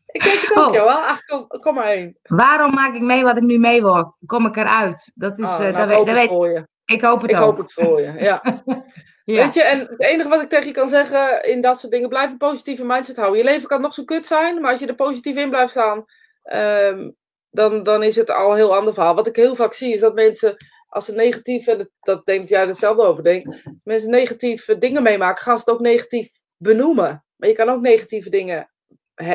ik 0.06 0.24
denk 0.24 0.42
het 0.42 0.58
ook, 0.58 0.68
Oh. 0.68 0.74
Johan. 0.74 1.04
Ach, 1.04 1.26
kom, 1.26 1.48
kom 1.48 1.76
maar 1.76 1.88
heen. 1.88 2.18
Waarom 2.24 2.74
maak 2.74 2.94
ik 2.94 3.02
mee 3.02 3.24
wat 3.24 3.38
ik 3.38 3.44
nu 3.44 3.58
mee 3.60 3.82
word? 3.82 4.16
Kom 4.26 4.46
ik 4.46 4.56
eruit? 4.56 5.12
Dat 5.16 5.38
is, 5.40 5.46
eh, 5.46 5.58
nou, 5.60 5.72
dat 5.74 5.88
weet, 5.88 6.06
dat 6.06 6.16
weet, 6.16 6.28
voor 6.28 6.50
je. 6.50 6.68
Ik 6.86 7.02
hoop 7.02 7.22
het 7.22 7.32
Ik 7.32 7.38
ook. 7.38 7.44
hoop 7.44 7.58
het 7.58 7.74
voor 7.74 8.02
je, 8.02 8.14
ja. 8.18 8.64
Ja. 9.26 9.44
Weet 9.44 9.54
je, 9.54 9.64
en 9.64 9.80
het 9.80 10.02
enige 10.02 10.30
wat 10.30 10.42
ik 10.42 10.50
tegen 10.50 10.68
je 10.68 10.72
kan 10.72 10.90
zeggen 10.90 11.44
in 11.44 11.62
dat 11.62 11.80
soort 11.80 11.92
dingen, 11.92 12.10
blijf 12.10 12.32
een 12.32 12.38
positieve 12.38 12.86
mindset 12.86 13.16
houden. 13.16 13.38
Je 13.38 13.44
leven 13.46 13.68
kan 13.68 13.82
nog 13.82 13.94
zo 13.94 14.04
kut 14.04 14.28
zijn, 14.28 14.62
maar 14.62 14.72
als 14.72 14.80
je 14.80 14.88
er 14.88 14.96
positief 14.96 15.36
in 15.36 15.50
blijft 15.50 15.72
staan, 15.72 16.06
ehm, 16.44 17.10
dan, 17.50 17.84
dan 17.84 18.04
is 18.04 18.16
het 18.16 18.30
al 18.30 18.50
een 18.50 18.56
heel 18.56 18.76
ander 18.76 18.94
verhaal. 18.94 19.16
Wat 19.16 19.28
ik 19.28 19.36
heel 19.36 19.56
vaak 19.56 19.74
zie, 19.74 19.94
is 19.94 20.00
dat 20.00 20.14
mensen, 20.14 20.56
als 20.88 21.06
ze 21.06 21.14
negatief, 21.14 21.68
en 21.68 21.78
dat, 21.78 21.90
dat 22.00 22.26
denkt 22.26 22.50
jij 22.50 22.66
hetzelfde 22.68 23.04
over 23.04 23.24
denkt, 23.24 23.64
mensen 23.84 24.10
negatieve 24.10 24.78
dingen 24.78 25.04
meemaken, 25.04 25.44
gaan 25.44 25.58
ze 25.58 25.64
het 25.66 25.74
ook 25.74 25.82
negatief 25.82 26.32
benoemen. 26.58 27.26
Maar 27.36 27.50
je 27.50 27.56
kan 27.56 27.70
ook 27.70 27.82
negatieve 27.82 28.30
dingen 28.30 28.72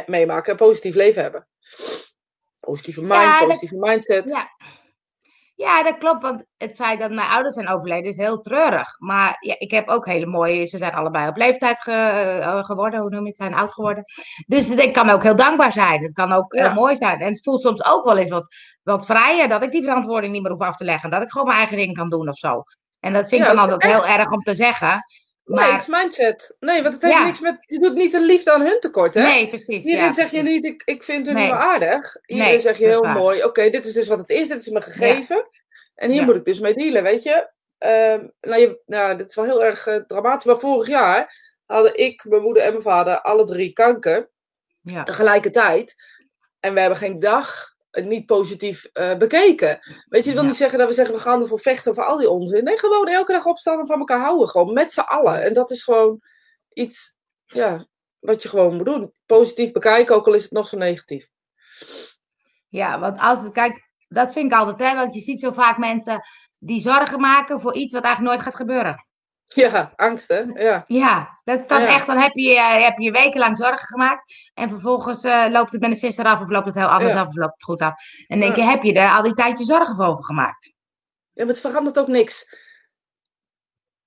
meemaken 0.07 0.51
en 0.51 0.57
positief 0.59 0.95
leven 0.95 1.23
hebben. 1.23 1.49
Positieve 2.61 3.01
mind, 3.01 3.13
Ja, 3.13 3.45
positieve 3.45 3.77
mindset. 3.77 4.29
Ja. 4.31 4.49
Ja, 5.61 5.83
dat 5.83 5.99
klopt. 5.99 6.23
Want 6.23 6.45
het 6.57 6.75
feit 6.75 7.01
dat 7.01 7.11
mijn 7.11 7.29
ouders 7.29 7.55
zijn 7.55 7.69
overleden 7.69 8.11
is 8.11 8.17
heel 8.17 8.41
treurig. 8.41 8.89
Maar 8.99 9.37
ja, 9.41 9.55
ik 9.59 9.71
heb 9.71 9.89
ook 9.89 10.07
hele 10.07 10.27
mooie. 10.27 10.67
Ze 10.67 10.79
zijn 10.79 10.93
allebei 10.93 11.29
op 11.29 11.37
leeftijd 11.37 11.81
ge- 11.81 11.93
eh, 12.43 12.65
geworden. 12.65 13.01
Hoe 13.01 13.11
noem 13.11 13.23
je 13.23 13.29
het? 13.29 13.37
Zijn 13.37 13.55
oud 13.55 13.73
geworden. 13.73 14.05
Dus 14.47 14.71
ik 14.71 14.93
kan 14.93 15.11
ook 15.11 15.23
heel 15.23 15.37
dankbaar 15.37 15.73
zijn. 15.73 16.03
Het 16.03 16.13
kan 16.13 16.33
ook 16.33 16.55
Ja. 16.55 16.65
heel 16.65 16.75
mooi 16.75 16.97
zijn. 16.97 17.21
En 17.21 17.29
het 17.33 17.43
voelt 17.43 17.61
soms 17.61 17.85
ook 17.85 18.05
wel 18.05 18.17
eens 18.19 18.31
wat, 18.31 18.55
wat 18.83 19.07
vrijer. 19.07 19.49
Dat 19.49 19.63
ik 19.63 19.71
die 19.71 19.83
verantwoording 19.83 20.33
niet 20.33 20.43
meer 20.43 20.51
hoef 20.53 20.61
af 20.61 20.77
te 20.77 20.85
leggen. 20.85 21.11
Dat 21.11 21.23
ik 21.23 21.31
gewoon 21.31 21.47
mijn 21.47 21.59
eigen 21.59 21.77
ding 21.77 21.97
kan 21.97 22.09
doen 22.09 22.29
of 22.29 22.37
zo. 22.37 22.63
En 23.01 23.13
dat 23.13 23.29
vind 23.29 23.43
Ja, 23.45 23.51
ik 23.51 23.57
dan 23.57 23.71
altijd 23.71 23.93
heel 23.93 24.07
erg 24.07 24.31
om 24.31 24.41
te 24.43 24.55
zeggen. 24.55 24.99
Nee, 25.59 25.73
het 25.73 25.81
is 25.81 25.87
mindset. 25.87 26.57
Nee, 26.61 26.83
want 26.83 26.95
het 26.95 27.03
heeft 27.03 27.15
Ja. 27.15 27.25
niks 27.25 27.41
met. 27.41 27.57
Je 27.61 27.79
doet 27.79 27.95
niet 27.95 28.15
een 28.15 28.25
liefde 28.25 28.53
aan 28.53 28.61
hun 28.61 28.81
tekort, 28.81 29.15
hè? 29.15 29.23
nee, 29.23 29.49
precies. 29.49 29.83
Hierin 29.83 30.05
ja, 30.05 30.13
zeg 30.13 30.31
je 30.31 30.43
niet, 30.43 30.65
ik, 30.65 30.83
ik 30.85 31.03
vind 31.03 31.27
hun 31.27 31.35
Nee. 31.35 31.45
niet 31.45 31.53
meer 31.53 31.63
aardig. 31.63 32.17
Hierin 32.27 32.47
Nee, 32.49 32.61
zeg 32.61 32.79
je 32.79 32.85
heel 32.87 33.03
mooi, 33.03 33.45
oké, 33.45 33.71
dit 33.71 33.85
is 33.87 33.93
dus 33.93 34.09
wat 34.09 34.19
het 34.19 34.31
is, 34.31 34.49
dit 34.49 34.59
is 34.61 34.69
me 34.69 34.81
gegeven. 34.81 35.49
En 35.95 36.11
hier 36.11 36.25
moet 36.25 36.37
ik 36.37 36.45
dus 36.45 36.61
mee 36.61 36.75
dealen, 36.75 37.03
weet 37.03 37.23
je. 37.23 37.51
Ehm, 37.79 38.27
nou, 38.41 38.61
je 38.61 38.81
nou, 38.87 39.17
dit 39.17 39.29
is 39.29 39.35
wel 39.35 39.45
heel 39.45 39.65
erg 39.65 39.87
eh, 39.87 39.97
dramatisch, 39.97 40.45
maar 40.45 40.59
vorig 40.59 40.89
jaar 40.89 41.35
hadden 41.67 41.97
ik, 41.99 42.25
mijn 42.25 42.43
moeder 42.43 42.63
en 42.63 42.71
mijn 42.71 42.83
vader 42.83 43.21
alle 43.21 43.45
drie 43.45 43.73
kanker 43.73 44.31
Ja. 44.81 45.03
tegelijkertijd. 45.03 45.95
En 46.61 46.75
we 46.75 46.81
hebben 46.81 46.99
geen 46.99 47.19
dag 47.19 47.75
niet 47.91 48.27
positief 48.27 48.85
eh, 48.85 49.17
bekeken. 49.17 49.79
Weet 50.09 50.25
je, 50.25 50.29
ik 50.29 50.35
wil 50.35 50.43
Ja. 50.43 50.49
niet 50.49 50.59
zeggen 50.59 50.79
dat 50.79 50.89
we 50.89 50.95
zeggen 50.95 51.15
we 51.15 51.21
gaan 51.21 51.41
ervoor 51.41 51.61
vechten 51.61 51.95
voor 51.95 52.05
al 52.05 52.17
die 52.17 52.31
onzin. 52.31 52.65
Nee, 52.65 52.79
gewoon 52.79 53.09
elke 53.09 53.33
dag 53.33 53.45
opstaan 53.47 53.79
en 53.81 53.87
van 53.87 53.99
elkaar 53.99 54.21
houden. 54.21 54.49
Gewoon 54.49 54.73
met 54.73 54.93
z'n 54.93 55.01
allen. 55.01 55.43
En 55.43 55.53
dat 55.53 55.71
is 55.71 55.83
gewoon 55.83 56.21
iets, 56.73 57.17
ja, 57.47 57.87
wat 58.19 58.43
je 58.43 58.49
gewoon 58.49 58.77
moet 58.77 58.85
doen. 58.87 59.13
Positief 59.27 59.73
bekijken, 59.73 60.15
ook 60.15 60.27
al 60.27 60.35
is 60.35 60.43
het 60.43 60.53
nog 60.53 60.69
zo 60.69 60.77
negatief. 60.77 61.29
Ja, 62.69 62.99
want 63.01 63.21
als 63.21 63.39
het, 63.43 63.53
kijk, 63.53 63.89
dat 64.09 64.33
vind 64.33 64.53
ik 64.53 64.59
altijd, 64.59 64.91
hè, 64.91 64.95
want 64.97 65.15
je 65.15 65.21
ziet 65.21 65.41
zo 65.41 65.51
vaak 65.51 65.79
mensen 65.79 66.23
die 66.59 66.81
zorgen 66.81 67.21
maken 67.21 67.61
voor 67.61 67.75
iets 67.75 67.93
wat 67.93 68.05
eigenlijk 68.05 68.35
nooit 68.35 68.47
gaat 68.47 68.57
gebeuren. 68.61 69.07
Ja, 69.55 69.93
angst 69.97 70.29
hè? 70.29 70.39
Ja, 70.55 70.85
Ja, 70.87 71.41
dat 71.45 71.69
dan 71.69 71.81
Ja. 71.81 71.95
echt, 71.95 72.07
dan 72.07 72.19
heb 72.19 72.33
je, 72.33 72.57
eh, 72.57 72.85
heb 72.85 72.99
je 72.99 73.11
wekenlang 73.11 73.57
zorgen 73.57 73.87
gemaakt 73.87 74.51
en 74.55 74.69
vervolgens 74.69 75.23
eh, 75.23 75.47
loopt 75.49 75.73
het 75.73 75.81
met 75.81 75.91
een 75.91 75.97
sisser 75.97 76.25
af 76.25 76.41
of 76.41 76.49
loopt 76.49 76.67
het 76.67 76.75
heel 76.75 76.87
anders 76.87 77.13
Ja. 77.13 77.21
af 77.21 77.29
of 77.29 77.35
loopt 77.35 77.53
het 77.53 77.63
goed 77.63 77.81
af. 77.81 77.95
En 78.27 78.39
dan 78.39 78.41
denk 78.41 78.57
je, 78.57 78.63
heb 78.63 78.83
je 78.83 78.93
er 78.93 79.11
al 79.11 79.23
die 79.23 79.35
tijd 79.35 79.59
je 79.59 79.65
zorgen 79.65 80.05
over 80.05 80.25
gemaakt? 80.25 80.73
ja 81.33 81.45
maar 81.45 81.55
het 81.55 81.61
verandert 81.61 81.99
ook 81.99 82.07
niks. 82.07 82.57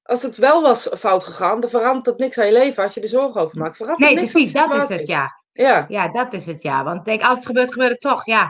Als 0.03 0.21
het 0.21 0.37
wel 0.37 0.61
was 0.61 0.89
fout 0.97 1.23
gegaan, 1.23 1.59
dan 1.59 1.69
verandert 1.69 2.05
het 2.05 2.17
niks 2.17 2.37
aan 2.39 2.45
je 2.45 2.51
leven 2.51 2.83
als 2.83 2.93
je 2.93 3.01
er 3.01 3.07
zorgen 3.07 3.41
over 3.41 3.57
maakt. 3.57 3.75
Verandert 3.75 4.09
Nee, 4.09 4.15
niks 4.19 4.31
precies, 4.31 4.51
dat 4.51 4.89
is 4.89 4.97
het, 4.97 5.07
ja. 5.07 5.41
Ja, 5.53 5.85
Ja, 5.89 6.07
dat 6.07 6.33
is 6.33 6.45
het, 6.45 6.61
ja. 6.61 6.83
Want 6.83 7.05
denk, 7.05 7.21
als 7.21 7.37
het 7.37 7.45
gebeurt, 7.45 7.71
gebeurt 7.71 7.91
het 7.91 8.01
toch, 8.01 8.25
ja. 8.25 8.49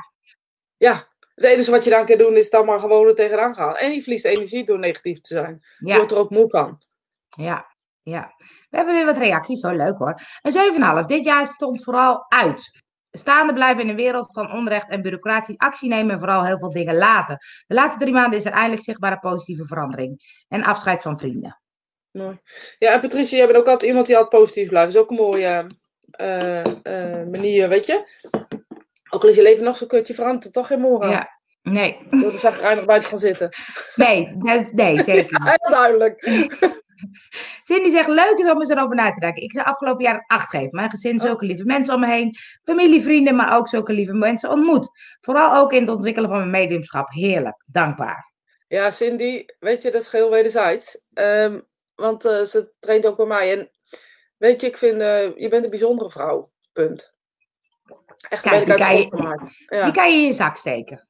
ja. 0.77 1.11
Het 1.35 1.43
enige 1.45 1.71
wat 1.71 1.83
je 1.83 1.89
dan 1.89 2.05
kan 2.05 2.17
doen 2.17 2.35
is 2.37 2.49
dan 2.49 2.65
maar 2.65 2.79
gewoon 2.79 3.07
er 3.07 3.15
tegenaan 3.15 3.53
gaan. 3.55 3.75
En 3.75 3.91
je 3.91 4.01
verliest 4.01 4.25
energie 4.25 4.63
door 4.65 4.79
negatief 4.79 5.21
te 5.21 5.33
zijn. 5.33 5.59
Je 5.79 5.87
Ja, 5.87 5.95
wordt 5.95 6.11
er 6.11 6.17
ook 6.17 6.29
moe 6.29 6.49
van. 6.49 6.81
ja, 7.29 7.65
ja. 8.01 8.33
We 8.69 8.77
hebben 8.77 8.95
weer 8.95 9.05
wat 9.05 9.17
reacties, 9.17 9.59
zo 9.59 9.69
leuk 9.75 9.97
hoor. 9.97 10.21
Een 10.41 11.01
7,5. 11.01 11.05
Dit 11.05 11.23
jaar 11.23 11.47
stond 11.47 11.83
vooral 11.83 12.25
uit. 12.29 12.81
Staande 13.11 13.53
blijven 13.53 13.83
in 13.83 13.89
een 13.89 13.95
wereld 13.95 14.27
van 14.31 14.51
onrecht 14.53 14.89
en 14.89 15.01
bureaucratisch 15.01 15.57
actie 15.57 15.89
nemen 15.89 16.13
en 16.13 16.19
vooral 16.19 16.45
heel 16.45 16.59
veel 16.59 16.71
dingen 16.71 16.95
laten. 16.95 17.37
De 17.67 17.73
laatste 17.73 17.99
drie 17.99 18.13
maanden 18.13 18.39
is 18.39 18.45
er 18.45 18.51
eindelijk 18.51 18.83
zichtbare 18.83 19.19
positieve 19.19 19.65
verandering. 19.65 20.43
En 20.47 20.63
afscheid 20.63 21.01
van 21.01 21.19
vrienden. 21.19 21.61
Mooi. 22.11 22.39
Ja, 22.77 22.91
en 22.93 22.99
Patricia, 23.01 23.37
jij 23.37 23.45
bent 23.45 23.57
ook 23.57 23.67
altijd 23.67 23.89
iemand 23.89 24.05
die 24.05 24.17
altijd 24.17 24.41
positief 24.41 24.69
blijft. 24.69 24.93
Dat 24.93 24.95
is 24.95 25.09
ook 25.09 25.17
een 25.19 25.25
mooie 25.25 25.67
eh, 26.11 26.59
eh, 26.59 27.27
manier, 27.27 27.69
weet 27.69 27.85
je. 27.85 28.07
Ook 29.13 29.23
al 29.23 29.29
is 29.29 29.35
je 29.35 29.41
leven 29.41 29.63
nog 29.63 29.77
zo 29.77 29.85
kut, 29.85 30.07
je 30.07 30.13
verandert 30.13 30.45
er 30.45 30.51
toch 30.51 30.67
geen 30.67 30.85
aan. 30.85 31.09
Ja, 31.09 31.39
nee. 31.61 31.97
Door 32.09 32.31
er 32.31 32.39
zagrijnig 32.39 32.85
buiten 32.85 33.09
gaan 33.09 33.19
zitten. 33.19 33.49
Nee, 33.95 34.35
nee, 34.37 34.67
nee 34.71 35.03
zeker 35.03 35.15
niet. 35.15 35.43
Heel 35.61 35.71
duidelijk. 35.71 36.21
Cindy 37.63 37.89
zegt, 37.89 38.07
leuk 38.07 38.37
is 38.37 38.51
om 38.51 38.59
eens 38.59 38.69
erover 38.69 38.95
na 38.95 39.13
te 39.13 39.19
denken. 39.19 39.43
Ik 39.43 39.51
zou 39.51 39.65
afgelopen 39.65 40.03
jaar 40.03 40.23
acht 40.27 40.49
geven. 40.49 40.69
Mijn 40.75 40.89
gezin, 40.89 41.19
zulke 41.19 41.45
lieve 41.45 41.65
mensen 41.65 41.93
om 41.93 41.99
me 41.99 42.07
heen. 42.07 42.37
Familie, 42.63 43.01
vrienden, 43.01 43.35
maar 43.35 43.57
ook 43.57 43.67
zulke 43.67 43.93
lieve 43.93 44.13
mensen 44.13 44.49
ontmoet. 44.49 44.89
Vooral 45.21 45.57
ook 45.57 45.73
in 45.73 45.81
het 45.81 45.89
ontwikkelen 45.89 46.29
van 46.29 46.37
mijn 46.37 46.51
mediumschap. 46.51 47.09
Heerlijk, 47.09 47.63
dankbaar. 47.65 48.31
Ja, 48.67 48.89
Cindy, 48.89 49.45
weet 49.59 49.81
je, 49.81 49.91
dat 49.91 50.01
is 50.01 50.07
geheel 50.07 50.29
wederzijds. 50.29 51.01
Ehm, 51.13 51.59
want 51.95 52.25
eh, 52.25 52.41
ze 52.41 52.75
traint 52.79 53.05
ook 53.05 53.17
bij 53.17 53.25
mij. 53.25 53.51
En 53.51 53.69
weet 54.37 54.61
je, 54.61 54.67
ik 54.67 54.77
vind, 54.77 55.01
eh, 55.01 55.35
je 55.35 55.47
bent 55.49 55.63
een 55.63 55.69
bijzondere 55.69 56.09
vrouw. 56.09 56.51
Punt. 56.71 57.12
Echt, 58.29 58.41
Kijk, 58.41 58.65
die 58.65 58.77
kan 58.77 58.95
je-. 58.95 59.49
Ja. 59.67 59.83
Die 59.83 59.93
kan 59.93 60.11
je 60.11 60.17
in 60.21 60.25
je 60.25 60.33
zak 60.33 60.57
steken. 60.57 61.07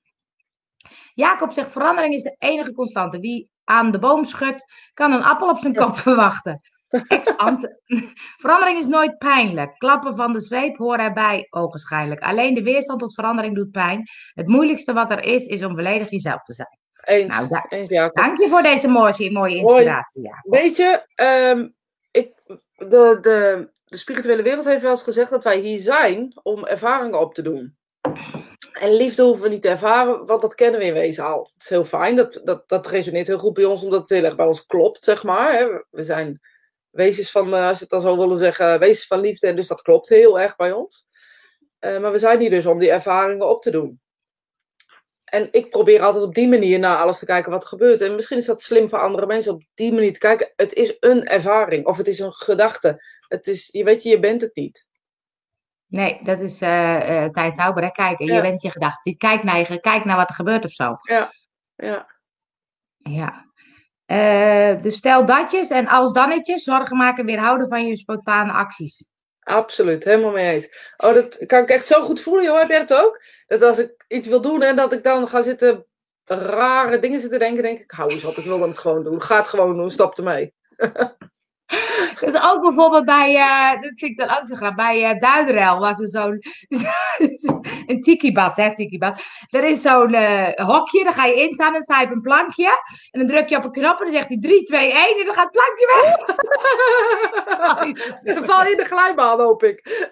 Jacob 1.13 1.51
zegt, 1.51 1.72
verandering 1.72 2.13
is 2.13 2.24
de 2.24 2.36
enige 2.39 2.74
constante. 2.74 3.19
Wie 3.19 3.50
aan 3.63 3.91
de 3.91 4.00
boom 4.00 4.24
schudt, 4.25 4.63
kan 4.93 5.12
een 5.12 5.24
appel 5.24 5.50
op 5.50 5.57
zijn 5.57 5.75
kop 5.75 5.98
verwachten. 6.07 6.62
Verandering 8.41 8.77
is 8.77 8.86
nooit 8.86 9.17
pijnlijk. 9.17 9.77
Klappen 9.77 10.15
van 10.15 10.33
de 10.33 10.41
zweep 10.41 10.77
horen 10.77 11.00
erbij, 11.00 11.48
ogenschijnlijk. 11.50 12.22
Alleen 12.22 12.53
de 12.53 12.63
weerstand 12.63 13.00
tot 13.00 13.13
verandering 13.13 13.55
doet 13.55 13.72
pijn. 13.72 14.03
Het 14.33 14.48
moeilijkste 14.48 14.93
wat 14.93 15.10
er 15.12 15.24
is, 15.24 15.45
is 15.45 15.63
om 15.63 15.74
volledig 15.74 16.10
jezelf 16.10 16.43
te 16.43 16.53
zijn. 16.53 16.77
Eens, 17.03 17.36
Nou, 17.36 17.48
da- 17.48 17.65
eens 17.69 17.89
Jacob. 17.89 18.15
Dank 18.15 18.39
je 18.41 18.50
voor 18.50 18.62
deze 18.62 18.88
mooie, 18.88 19.31
mooie 19.31 19.55
inspiratie. 19.55 20.22
Jacob. 20.22 20.51
Weet 20.53 20.75
je, 20.75 21.05
ehm, 21.15 21.67
de, 22.75 23.17
de, 23.21 23.69
de 23.85 23.97
spirituele 23.97 24.43
wereld 24.43 24.65
heeft 24.65 24.81
wel 24.81 24.91
eens 24.91 25.03
gezegd 25.03 25.29
dat 25.29 25.43
wij 25.43 25.57
hier 25.57 25.79
zijn 25.79 26.39
om 26.43 26.65
ervaringen 26.65 27.19
op 27.19 27.33
te 27.33 27.41
doen. 27.41 27.77
En 28.73 28.95
liefde 28.95 29.23
hoeven 29.23 29.43
we 29.43 29.50
niet 29.50 29.62
te 29.62 29.69
ervaren, 29.69 30.25
want 30.25 30.41
dat 30.41 30.55
kennen 30.55 30.79
we 30.79 30.85
in 30.85 30.93
wezen 30.93 31.25
al. 31.25 31.50
Het 31.53 31.62
is 31.62 31.69
heel 31.69 31.85
fijn, 31.85 32.15
dat, 32.15 32.41
dat, 32.43 32.69
dat 32.69 32.88
resoneert 32.88 33.27
heel 33.27 33.38
goed 33.38 33.53
bij 33.53 33.65
ons, 33.65 33.83
omdat 33.83 34.00
het 34.00 34.09
heel 34.09 34.23
erg 34.23 34.35
bij 34.35 34.45
ons 34.45 34.65
klopt, 34.65 35.03
zeg 35.03 35.23
maar. 35.23 35.85
We 35.89 36.03
zijn 36.03 36.41
wezens 36.89 37.31
van, 37.31 37.53
eh, 37.53 37.67
als 37.67 37.77
je 37.77 37.83
het 37.83 37.89
dan 37.89 38.01
zo 38.01 38.17
willen 38.17 38.38
zeggen, 38.38 38.79
wezens 38.79 39.07
van 39.07 39.19
liefde, 39.19 39.47
en 39.47 39.55
dus 39.55 39.67
dat 39.67 39.81
klopt 39.81 40.09
heel 40.09 40.39
erg 40.39 40.55
bij 40.55 40.71
ons. 40.71 41.05
Eh, 41.79 42.00
maar 42.00 42.12
we 42.12 42.19
zijn 42.19 42.39
hier 42.39 42.50
dus 42.50 42.65
om 42.65 42.79
die 42.79 42.91
ervaringen 42.91 43.50
op 43.50 43.62
te 43.62 43.71
doen. 43.71 44.01
En 45.34 45.48
ik 45.52 45.70
probeer 45.70 46.02
altijd 46.02 46.24
op 46.24 46.34
die 46.34 46.48
manier 46.48 46.80
naar 46.80 46.98
alles 46.98 47.20
te 47.20 47.25
kijken 47.25 47.52
wat 47.52 47.62
er 47.63 47.68
gebeurt. 47.70 48.02
En 48.02 48.16
misschien 48.16 48.38
is 48.38 48.46
dat 48.46 48.62
slim 48.62 48.90
voor 48.90 49.00
andere 49.00 49.25
mensen 49.25 49.54
op 49.54 49.63
die 49.74 49.94
manier 49.94 50.13
te 50.13 50.20
kijken. 50.20 50.54
Het 50.56 50.74
is 50.74 50.98
een 51.00 51.25
ervaring 51.25 51.86
of 51.86 51.98
het 51.98 52.08
is 52.08 52.20
een 52.20 52.32
gedachte. 52.32 53.04
Het 53.28 53.48
is, 53.48 53.70
je 53.72 53.84
weet 53.84 54.04
je, 54.04 54.10
je 54.10 54.20
bent 54.20 54.42
het 54.42 54.56
niet. 54.56 54.88
Nee, 55.88 56.20
dat 56.24 56.40
is 56.40 56.62
eh 56.62 57.25
tijd 57.25 57.56
Tauber? 57.56 57.92
Kijken. 57.92 58.25
Je 58.25 58.34
Ja. 58.34 58.42
bent 58.42 58.62
je 58.62 58.70
gedachten. 58.72 59.18
Kijk 59.18 59.44
naar, 59.44 59.60
je, 59.72 59.80
kijk 59.80 60.06
naar 60.06 60.16
wat 60.18 60.30
er 60.30 60.36
gebeurt 60.36 60.66
of 60.66 60.72
zo. 60.72 60.98
Ja, 61.02 61.32
Ja. 62.98 63.46
Eh, 64.06 64.78
dus 64.82 64.98
stel 64.98 65.25
datjes 65.25 65.70
en 65.70 65.88
als 65.88 66.13
dannetjes 66.13 66.63
zorgen 66.63 66.98
maken 66.98 67.25
weerhouden 67.25 67.68
van 67.68 67.88
je 67.88 67.98
spontane 67.98 68.52
acties. 68.52 69.06
Absoluut. 69.43 70.03
Helemaal 70.03 70.31
mee 70.31 70.53
eens. 70.53 70.93
Oh, 70.97 71.13
dat 71.13 71.45
kan 71.45 71.62
ik 71.62 71.69
echt 71.69 71.85
zo 71.85 72.01
goed 72.01 72.19
voelen, 72.19 72.43
joh. 72.43 72.59
Heb 72.59 72.69
jij 72.69 72.85
dat 72.85 73.03
ook? 73.03 73.21
Dat 73.47 73.62
als 73.62 73.79
ik 73.79 74.05
iets 74.07 74.27
wil 74.27 74.41
doen 74.41 74.62
en 74.62 74.75
dat 74.75 74.93
ik 74.93 75.03
dan 75.03 75.27
ga 75.27 75.41
zitten 75.41 75.85
rare 76.25 77.00
dingen 77.00 77.19
zitten 77.19 77.39
denken, 77.39 77.63
denk 77.63 77.79
ik, 77.79 77.91
hou 77.91 78.12
eens 78.12 78.23
op, 78.23 78.38
ik 78.38 78.45
wil 78.45 78.62
het 78.62 78.77
gewoon 78.77 79.03
doen. 79.03 79.21
Ga 79.21 79.38
het 79.38 79.47
gewoon 79.47 79.77
doen, 79.77 79.91
stop 79.91 80.17
ermee. 80.17 80.53
Dus 82.20 82.41
ook 82.41 82.62
bijvoorbeeld 82.62 83.05
bij, 83.05 83.36
eh, 83.36 83.82
dat 83.82 83.91
vind 83.96 84.01
ik 84.12 84.17
dan 84.17 84.29
ook 84.29 84.48
zo 84.48 84.74
bij 84.74 85.20
Duiderel 85.20 85.79
was 85.79 86.00
er 86.00 86.08
zo'n, 86.08 86.41
een 87.89 88.01
tikibad, 88.01 88.58
hè, 88.58 88.75
tikibad. 88.75 89.24
Er 89.50 89.63
is 89.63 89.82
zo'n 89.82 90.13
eh, 90.13 90.67
hokje, 90.67 91.03
daar 91.03 91.13
ga 91.13 91.25
je 91.25 91.41
in 91.41 91.53
staan 91.53 91.67
en 91.67 91.74
dan 91.74 91.84
sta 91.84 92.00
je 92.00 92.05
op 92.05 92.12
een 92.12 92.22
plankje. 92.22 92.70
En 93.12 93.20
dan 93.20 93.27
druk 93.27 93.50
je 93.50 93.58
op 93.58 93.63
een 93.63 93.72
knop 93.72 94.00
en 94.00 94.05
dan 94.05 94.13
zegt 94.13 94.27
hij 94.27 94.38
3, 94.41 94.63
2, 94.63 94.91
1 94.91 95.20
en 95.20 95.25
dan 95.25 95.36
gaat 95.36 95.50
het 95.51 95.62
plankje 95.62 95.88
weg. 95.93 96.22
Dan 98.24 98.46
val 98.46 98.63
je 98.63 98.72
in 98.72 98.77
de 98.77 98.86
glijbaan, 98.86 99.39
hoop 99.39 99.63
ik. 99.63 100.08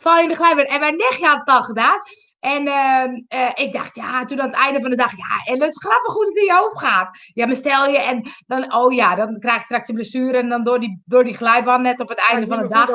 val 0.00 0.16
je 0.16 0.22
in 0.22 0.28
de 0.28 0.34
glijbaan. 0.34 0.64
En 0.64 0.80
mijn 0.80 0.96
nichtje 0.96 1.26
had 1.26 1.38
het 1.38 1.48
al 1.48 1.62
gedaan. 1.62 2.00
En 2.40 2.66
ehm, 2.66 3.20
eh, 3.28 3.50
ik 3.54 3.72
dacht, 3.72 3.96
ja, 3.96 4.24
toen 4.24 4.40
aan 4.40 4.48
het 4.48 4.56
einde 4.56 4.80
van 4.80 4.90
de 4.90 4.96
dag, 4.96 5.10
ja, 5.10 5.52
en 5.52 5.60
het 5.60 5.70
is 5.70 5.78
grappig 5.78 6.12
hoe 6.12 6.26
het 6.26 6.36
in 6.36 6.44
je 6.44 6.54
hoofd 6.54 6.78
gaat. 6.78 7.08
Ja, 7.34 7.46
maar 7.46 7.56
stel 7.56 7.88
je, 7.88 7.98
en 7.98 8.30
dan, 8.46 8.74
oh 8.74 8.92
ja, 8.92 9.14
dan 9.14 9.38
krijg 9.38 9.58
je 9.58 9.64
straks 9.64 9.88
een 9.88 9.94
blessure 9.94 10.38
en 10.38 10.48
dan 10.48 10.64
door 10.64 10.80
die, 10.80 11.02
door 11.04 11.24
die 11.24 11.36
glijbaan 11.36 11.82
net 11.82 12.00
op 12.00 12.08
het 12.08 12.28
einde 12.30 12.46
van 12.46 12.62
de 12.62 12.68
dag 12.68 12.86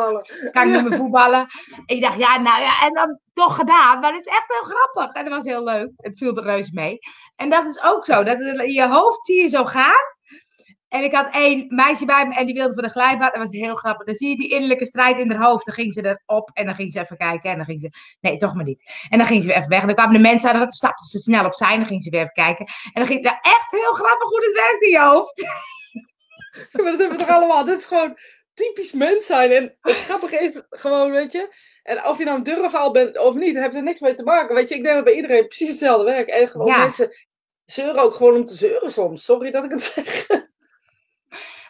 kan 0.52 0.68
ik 0.68 0.74
niet 0.74 0.90
meer 0.90 0.98
voetballen. 1.04 1.48
En 1.86 1.96
ik 1.96 2.02
dacht, 2.02 2.18
ja, 2.18 2.38
nou 2.40 2.62
ja, 2.62 2.82
en 2.82 2.94
dan 2.94 3.20
toch 3.34 3.56
gedaan. 3.56 4.00
Maar 4.00 4.14
het 4.14 4.26
is 4.26 4.32
echt 4.32 4.46
heel 4.48 4.76
grappig. 4.76 5.16
En 5.16 5.24
dat 5.24 5.34
was 5.34 5.46
heel 5.46 5.64
leuk. 5.64 5.92
Het 5.96 6.18
viel 6.18 6.38
er 6.38 6.44
reus 6.44 6.72
mee. 6.72 6.98
En 7.36 7.50
dat 7.50 7.66
is 7.66 7.84
ook 7.84 8.06
zo. 8.06 8.24
Dat 8.24 8.40
in 8.40 8.72
je 8.72 8.88
hoofd 8.88 9.26
zie 9.26 9.42
je 9.42 9.48
zo 9.48 9.66
gaan. 9.66 10.12
En 10.94 11.04
ik 11.04 11.14
had 11.16 11.30
één 11.34 11.66
meisje 11.70 12.06
bij 12.06 12.28
me 12.28 12.34
en 12.36 12.46
die 12.46 12.56
wilde 12.56 12.74
voor 12.74 12.82
de 12.84 12.90
glijbaan. 12.90 13.30
Dat 13.32 13.42
was 13.42 13.52
heel 13.52 13.76
grappig. 13.76 14.06
Dan 14.06 14.16
zie 14.16 14.30
je 14.30 14.36
die 14.36 14.50
innerlijke 14.50 14.86
strijd 14.86 15.20
in 15.20 15.32
haar 15.32 15.46
hoofd. 15.48 15.66
Dan 15.66 15.74
ging 15.76 15.94
ze 15.94 16.18
erop 16.26 16.50
en 16.54 16.66
dan 16.66 16.76
ging 16.76 16.92
ze 16.92 17.00
even 17.00 17.18
kijken. 17.18 17.50
En 17.50 17.56
dan 17.58 17.66
ging 17.66 17.82
ze, 17.82 17.90
nee, 18.22 18.38
toch 18.38 18.54
maar 18.54 18.64
niet. 18.64 18.92
En 19.10 19.18
dan 19.18 19.28
ging 19.28 19.42
ze 19.42 19.48
weer 19.48 19.58
even 19.58 19.70
weg. 19.70 19.80
En 19.80 19.86
dan 19.86 19.96
kwamen 19.96 20.14
de 20.14 20.20
mensen 20.20 20.52
aan 20.52 20.60
dan 20.60 20.72
stapten 20.72 21.06
ze 21.06 21.20
snel 21.20 21.46
opzij. 21.46 21.72
En 21.72 21.78
dan 21.78 21.86
ging 21.88 22.04
ze 22.04 22.10
weer 22.10 22.20
even 22.20 22.34
kijken. 22.34 22.66
En 22.66 22.92
dan 22.94 23.06
ging 23.06 23.24
het 23.24 23.38
echt 23.42 23.72
heel 23.72 23.94
grappig 23.94 24.30
hoe 24.30 24.46
het 24.46 24.54
werkt 24.56 24.84
in 24.84 24.90
je 24.90 25.00
hoofd. 25.00 25.42
Maar 26.72 26.84
dat 26.92 27.00
hebben 27.00 27.18
we 27.18 27.24
toch 27.24 27.36
allemaal. 27.36 27.66
Dit 27.66 27.80
is 27.80 27.86
gewoon 27.86 28.18
typisch 28.54 28.92
mens 28.92 29.26
zijn. 29.26 29.52
En 29.52 29.78
het 29.82 29.98
grappige 30.08 30.40
is 30.40 30.64
gewoon, 30.70 31.12
weet 31.12 31.32
je. 31.32 31.54
En 31.84 32.06
of 32.06 32.18
je 32.18 32.24
nou 32.24 32.38
een 32.38 32.44
durfhaal 32.44 32.92
bent 32.92 33.18
of 33.18 33.36
niet, 33.36 33.58
heeft 33.58 33.76
er 33.76 33.84
niks 33.84 34.00
mee 34.00 34.16
te 34.16 34.24
maken. 34.24 34.56
Weet 34.56 34.70
je, 34.70 34.76
ik 34.76 34.84
denk 34.84 34.96
dat 34.96 35.04
bij 35.04 35.14
iedereen 35.14 35.48
precies 35.48 35.70
hetzelfde 35.70 36.04
werkt. 36.04 36.30
En 36.30 36.48
gewoon 36.48 36.68
Ja. 36.68 36.78
mensen 36.78 37.10
zeuren 37.66 38.02
ook 38.02 38.14
gewoon 38.14 38.36
om 38.36 38.46
te 38.46 38.56
zeuren 38.56 38.92
soms. 38.92 39.24
Sorry 39.26 39.52
dat 39.52 39.64
ik 39.66 39.72
het 39.72 39.82
zeg. 39.94 40.28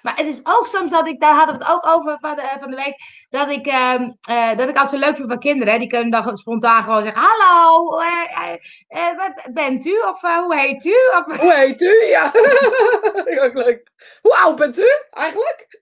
Maar 0.03 0.15
het 0.15 0.25
is 0.25 0.39
ook 0.43 0.67
soms 0.67 0.91
dat 0.91 1.07
ik, 1.07 1.19
daar 1.19 1.35
hadden 1.35 1.57
we 1.57 1.63
het 1.63 1.73
ook 1.73 1.85
over 1.87 2.17
van 2.19 2.35
de, 2.35 2.57
van 2.59 2.69
de 2.69 2.75
week, 2.75 2.95
dat 3.29 3.49
ik, 3.49 3.65
ehm, 3.65 4.11
eh, 4.21 4.57
dat 4.57 4.69
ik 4.69 4.77
altijd 4.77 4.89
zo 4.89 5.07
leuk 5.07 5.15
vind 5.15 5.27
van 5.27 5.39
kinderen. 5.39 5.73
Hè? 5.73 5.79
Die 5.79 5.87
kunnen 5.87 6.23
dan 6.23 6.37
spontaan 6.37 6.83
gewoon 6.83 7.01
zeggen, 7.01 7.21
hallo, 7.25 7.97
eh, 7.99 8.51
eh, 8.51 8.57
eh, 8.87 9.17
wat 9.17 9.53
bent 9.53 9.85
u? 9.85 9.99
Of 9.99 10.23
eh, 10.23 10.37
hoe 10.37 10.55
heet 10.55 10.85
u? 10.85 10.95
Of, 11.17 11.37
Hoe 11.37 11.53
heet 11.53 11.81
u? 11.81 12.05
Ja. 12.05 12.25
ook 13.45 13.53
leuk. 13.53 13.91
Hoe 14.21 14.37
oud 14.37 14.55
bent 14.55 14.79
u 14.79 14.87
eigenlijk? 15.09 15.79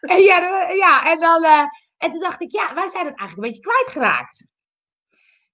en, 0.00 0.22
ja, 0.22 0.68
ja, 0.70 1.10
en, 1.10 1.20
dan, 1.20 1.44
eh, 1.44 1.64
en 1.98 2.10
toen 2.10 2.20
dacht 2.20 2.40
ik, 2.40 2.52
ja, 2.52 2.74
wij 2.74 2.88
zijn 2.88 3.06
het 3.06 3.18
eigenlijk 3.18 3.36
een 3.36 3.40
beetje 3.40 3.60
kwijtgeraakt. 3.60 4.48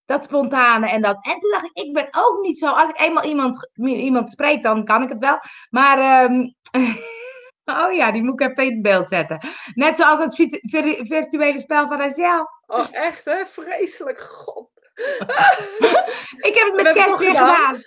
Dat 0.07 0.25
spontane 0.25 0.89
en 0.91 1.03
dat. 1.03 1.19
En 1.21 1.41
toen 1.41 1.51
dacht 1.51 1.65
ik, 1.65 1.71
ik 1.85 1.93
ben 1.93 2.09
ook 2.11 2.41
niet 2.43 2.59
zo. 2.59 2.67
Als 2.67 2.91
ik 2.91 3.01
eenmaal 3.01 3.25
iemand, 3.25 3.71
iemand 3.75 4.31
spreek, 4.31 4.63
dan 4.63 4.85
kan 4.85 5.03
ik 5.03 5.09
het 5.09 5.19
wel. 5.19 5.39
Maar, 5.71 5.99
ehm, 5.99 6.41
oh 7.85 7.93
ja, 7.93 8.11
die 8.13 8.23
moet 8.23 8.41
ik 8.41 8.49
even 8.51 8.65
in 8.65 8.73
het 8.73 8.83
beeld 8.83 9.09
zetten. 9.09 9.49
Net 9.75 9.97
zoals 9.97 10.21
het 10.21 10.35
virtu- 10.35 10.61
vir- 10.63 11.07
virtuele 11.07 11.59
spel 11.61 11.89
van 11.89 12.03
Azel. 12.03 12.51
Oh, 12.67 12.87
echt 12.91 13.25
hè? 13.25 13.47
Vreselijk. 13.47 14.21
God. 14.21 14.71
Ik 16.49 16.55
heb 16.55 16.67
het 16.67 16.75
met 16.75 16.87
ik 16.87 16.93
kerst 16.95 17.19
weer 17.19 17.29
gedaan. 17.29 17.75
gedaan. 17.75 17.83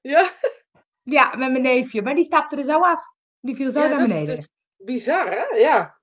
Ja, 0.00 0.30
Ja, 1.02 1.28
met 1.36 1.50
mijn 1.50 1.62
neefje. 1.62 2.02
Maar 2.02 2.14
die 2.14 2.24
stapte 2.24 2.56
er 2.56 2.64
zo 2.64 2.80
af. 2.80 3.02
Die 3.40 3.56
viel 3.56 3.70
zo 3.70 3.80
ja 3.80 3.88
naar 3.88 3.98
dat 3.98 4.06
is 4.08 4.12
beneden. 4.14 4.36
dus 4.36 4.48
bizar 4.76 5.26
hè? 5.30 5.56
Ja. 5.56 5.98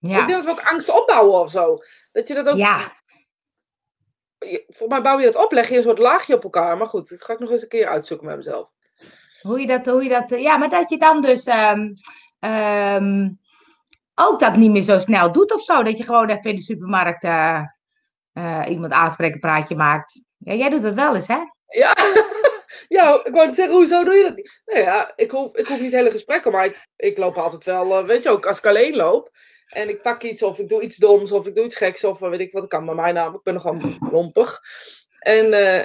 Ik 0.00 0.10
Ja. 0.10 0.16
denk 0.16 0.28
dat 0.28 0.44
we 0.44 0.50
ook 0.50 0.70
angst 0.70 0.88
opbouwen 0.90 1.40
of 1.40 1.50
zo. 1.50 1.78
Dat 2.12 2.28
je 2.28 2.34
dat 2.34 2.48
ook 2.48 2.56
ja, 2.56 2.92
Voor 4.68 4.88
mij 4.88 5.00
bouw 5.00 5.18
je 5.18 5.24
dat 5.24 5.44
op, 5.44 5.52
leg 5.52 5.68
je 5.68 5.76
een 5.76 5.82
soort 5.82 5.98
laagje 5.98 6.34
op 6.34 6.42
elkaar. 6.42 6.76
Maar 6.76 6.86
goed, 6.86 7.08
dat 7.08 7.24
ga 7.24 7.32
ik 7.32 7.38
nog 7.38 7.50
eens 7.50 7.62
een 7.62 7.68
keer 7.68 7.88
uitzoeken 7.88 8.26
met 8.26 8.36
mezelf. 8.36 8.70
hoe 9.40 9.60
je 9.60 9.66
dat, 9.66 9.86
hoe 9.86 10.02
je 10.02 10.08
dat, 10.08 10.32
eh, 10.32 10.40
ja, 10.40 10.56
maar 10.56 10.68
dat 10.68 10.90
je 10.90 10.98
dan 10.98 11.22
dus 11.22 11.44
ehm, 11.44 11.92
ehm, 12.38 13.28
ook 14.14 14.40
dat 14.40 14.56
niet 14.56 14.70
meer 14.70 14.82
zo 14.82 14.98
snel 14.98 15.32
doet 15.32 15.52
of 15.52 15.62
zo. 15.62 15.82
Dat 15.82 15.98
je 15.98 16.04
gewoon 16.04 16.28
even 16.28 16.50
in 16.50 16.56
de 16.56 16.62
supermarkt 16.62 17.24
eh, 17.24 17.62
eh, 18.32 18.62
iemand 18.68 18.92
aanspreekt, 18.92 19.34
een 19.34 19.40
praatje 19.40 19.76
maakt. 19.76 20.20
Ja, 20.36 20.54
jij 20.54 20.68
doet 20.68 20.82
dat 20.82 20.94
wel 20.94 21.14
eens, 21.14 21.26
hè? 21.26 21.38
Ja, 21.66 21.94
ja 22.96 23.24
ik 23.24 23.32
wou 23.32 23.46
net 23.46 23.54
zeggen, 23.54 23.74
hoezo 23.74 24.04
doe 24.04 24.14
je 24.14 24.22
dat 24.22 24.36
niet? 24.36 24.62
Nee, 24.64 24.82
ja, 24.82 25.12
ik 25.16 25.30
hoef, 25.30 25.56
ik 25.56 25.66
hoef 25.66 25.80
niet 25.80 25.92
hele 25.92 26.10
gesprekken, 26.10 26.52
maar 26.52 26.64
ik, 26.64 26.88
ik 26.96 27.18
loop 27.18 27.36
altijd 27.36 27.64
wel, 27.64 28.04
weet 28.04 28.22
je 28.22 28.30
ook, 28.30 28.46
als 28.46 28.58
ik 28.58 28.66
alleen 28.66 28.96
loop. 28.96 29.30
En 29.66 29.88
ik 29.88 30.02
pak 30.02 30.22
iets, 30.22 30.42
of 30.42 30.58
ik 30.58 30.68
doe 30.68 30.80
iets 30.82 30.96
doms, 30.96 31.32
of 31.32 31.46
ik 31.46 31.54
doe 31.54 31.64
iets 31.64 31.76
geks, 31.76 32.04
of 32.04 32.18
weet 32.18 32.40
ik 32.40 32.52
wat, 32.52 32.62
ik 32.62 32.68
kan 32.68 32.86
bij 32.86 32.94
mij 32.94 33.12
namelijk, 33.12 33.38
ik 33.38 33.44
ben 33.44 33.54
nogal 33.54 33.78
lompig. 34.10 34.60
En 35.18 35.52
eh, 35.52 35.84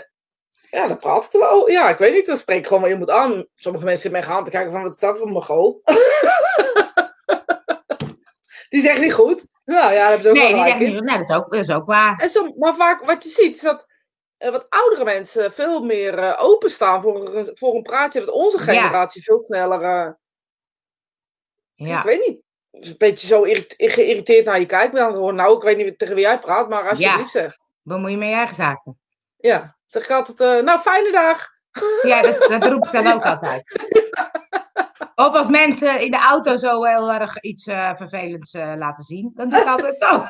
ja, 0.69 0.87
dan 0.87 0.97
praat 0.99 1.25
ik 1.25 1.33
er 1.33 1.39
wel. 1.39 1.69
Ja, 1.69 1.89
ik 1.89 1.97
weet 1.97 2.13
niet, 2.13 2.25
dan 2.25 2.37
spreek 2.37 2.57
ik 2.57 2.67
gewoon 2.67 2.81
wel 2.81 2.91
iemand 2.91 3.09
aan. 3.09 3.45
Sommige 3.55 3.85
mensen 3.85 4.01
zitten 4.03 4.19
mij 4.27 4.35
gaan 4.35 4.43
te 4.43 4.51
kijken 4.51 4.71
van, 4.71 4.81
wat 4.83 4.93
is 4.93 4.99
dat 4.99 5.17
voor 5.17 5.27
een 5.27 5.33
mogol? 5.33 5.81
die 8.69 8.81
zegt 8.81 8.99
niet 9.01 9.13
goed. 9.13 9.47
Nou 9.65 9.93
ja, 9.93 9.99
daar 9.99 10.05
hebben 10.09 10.23
ze 10.23 10.29
ook 10.29 10.35
Nee, 10.35 10.53
wel 10.53 10.61
gelijk 10.63 10.79
niet, 10.79 11.07
dat 11.07 11.19
is 11.29 11.35
ook, 11.35 11.51
dat 11.51 11.59
is 11.63 11.69
ook 11.69 11.85
waar. 11.85 12.19
En 12.19 12.29
som, 12.29 12.53
maar 12.57 12.75
vaak 12.75 13.05
wat 13.05 13.23
je 13.23 13.29
ziet 13.29 13.55
is 13.55 13.61
dat 13.61 13.87
eh, 14.37 14.51
wat 14.51 14.65
oudere 14.69 15.03
mensen 15.03 15.53
veel 15.53 15.83
meer 15.83 16.17
eh, 16.17 16.43
openstaan 16.43 17.01
voor, 17.01 17.35
een- 17.35 17.57
voor 17.57 17.75
een 17.75 17.81
praatje. 17.81 18.19
Dat 18.19 18.29
onze 18.29 18.57
Ja. 18.57 18.63
generatie 18.63 19.23
veel 19.23 19.43
sneller, 19.47 19.81
eh, 19.81 20.11
ik 21.75 21.87
Ja, 21.87 22.03
weet 22.03 22.27
niet, 22.27 22.41
een 22.71 22.95
beetje 22.97 23.27
zo 23.27 23.41
geïrriteerd 23.77 24.45
naar 24.45 24.59
je 24.59 24.65
kijkt. 24.65 24.93
Maar 24.93 25.01
dan 25.01 25.13
gewoon, 25.13 25.35
nou, 25.35 25.55
ik 25.55 25.63
weet 25.63 25.77
niet 25.77 25.97
tegen 25.97 26.15
wie 26.15 26.23
jij 26.23 26.39
praat, 26.39 26.69
maar 26.69 26.89
alsjeblieft 26.89 27.31
zeg. 27.31 27.57
bemoei 27.81 28.11
je 28.11 28.17
met 28.17 28.27
je 28.27 28.33
eigen 28.35 28.55
zaken. 28.55 28.99
Ja, 29.37 29.77
zeg 29.85 30.03
ik 30.03 30.11
altijd, 30.11 30.39
eh, 30.39 30.63
nou, 30.63 30.79
fijne 30.79 31.11
dag. 31.11 31.49
Ja, 32.01 32.21
dat, 32.21 32.39
dat 32.49 32.65
roep 32.65 32.85
ik 32.85 32.91
dan 32.91 33.07
ook 33.07 33.23
altijd. 33.35 33.63
Of 35.15 35.35
als 35.35 35.47
mensen 35.47 36.01
in 36.01 36.11
de 36.11 36.17
auto 36.17 36.57
zo 36.57 36.83
heel 36.83 37.11
erg 37.11 37.41
iets 37.41 37.65
eh, 37.65 37.95
vervelends 37.95 38.53
eh, 38.53 38.73
laten 38.75 39.03
zien, 39.03 39.31
dan 39.35 39.49
doe 39.49 39.59
ik 39.59 39.67
altijd 39.67 39.95
zo. 39.99 40.15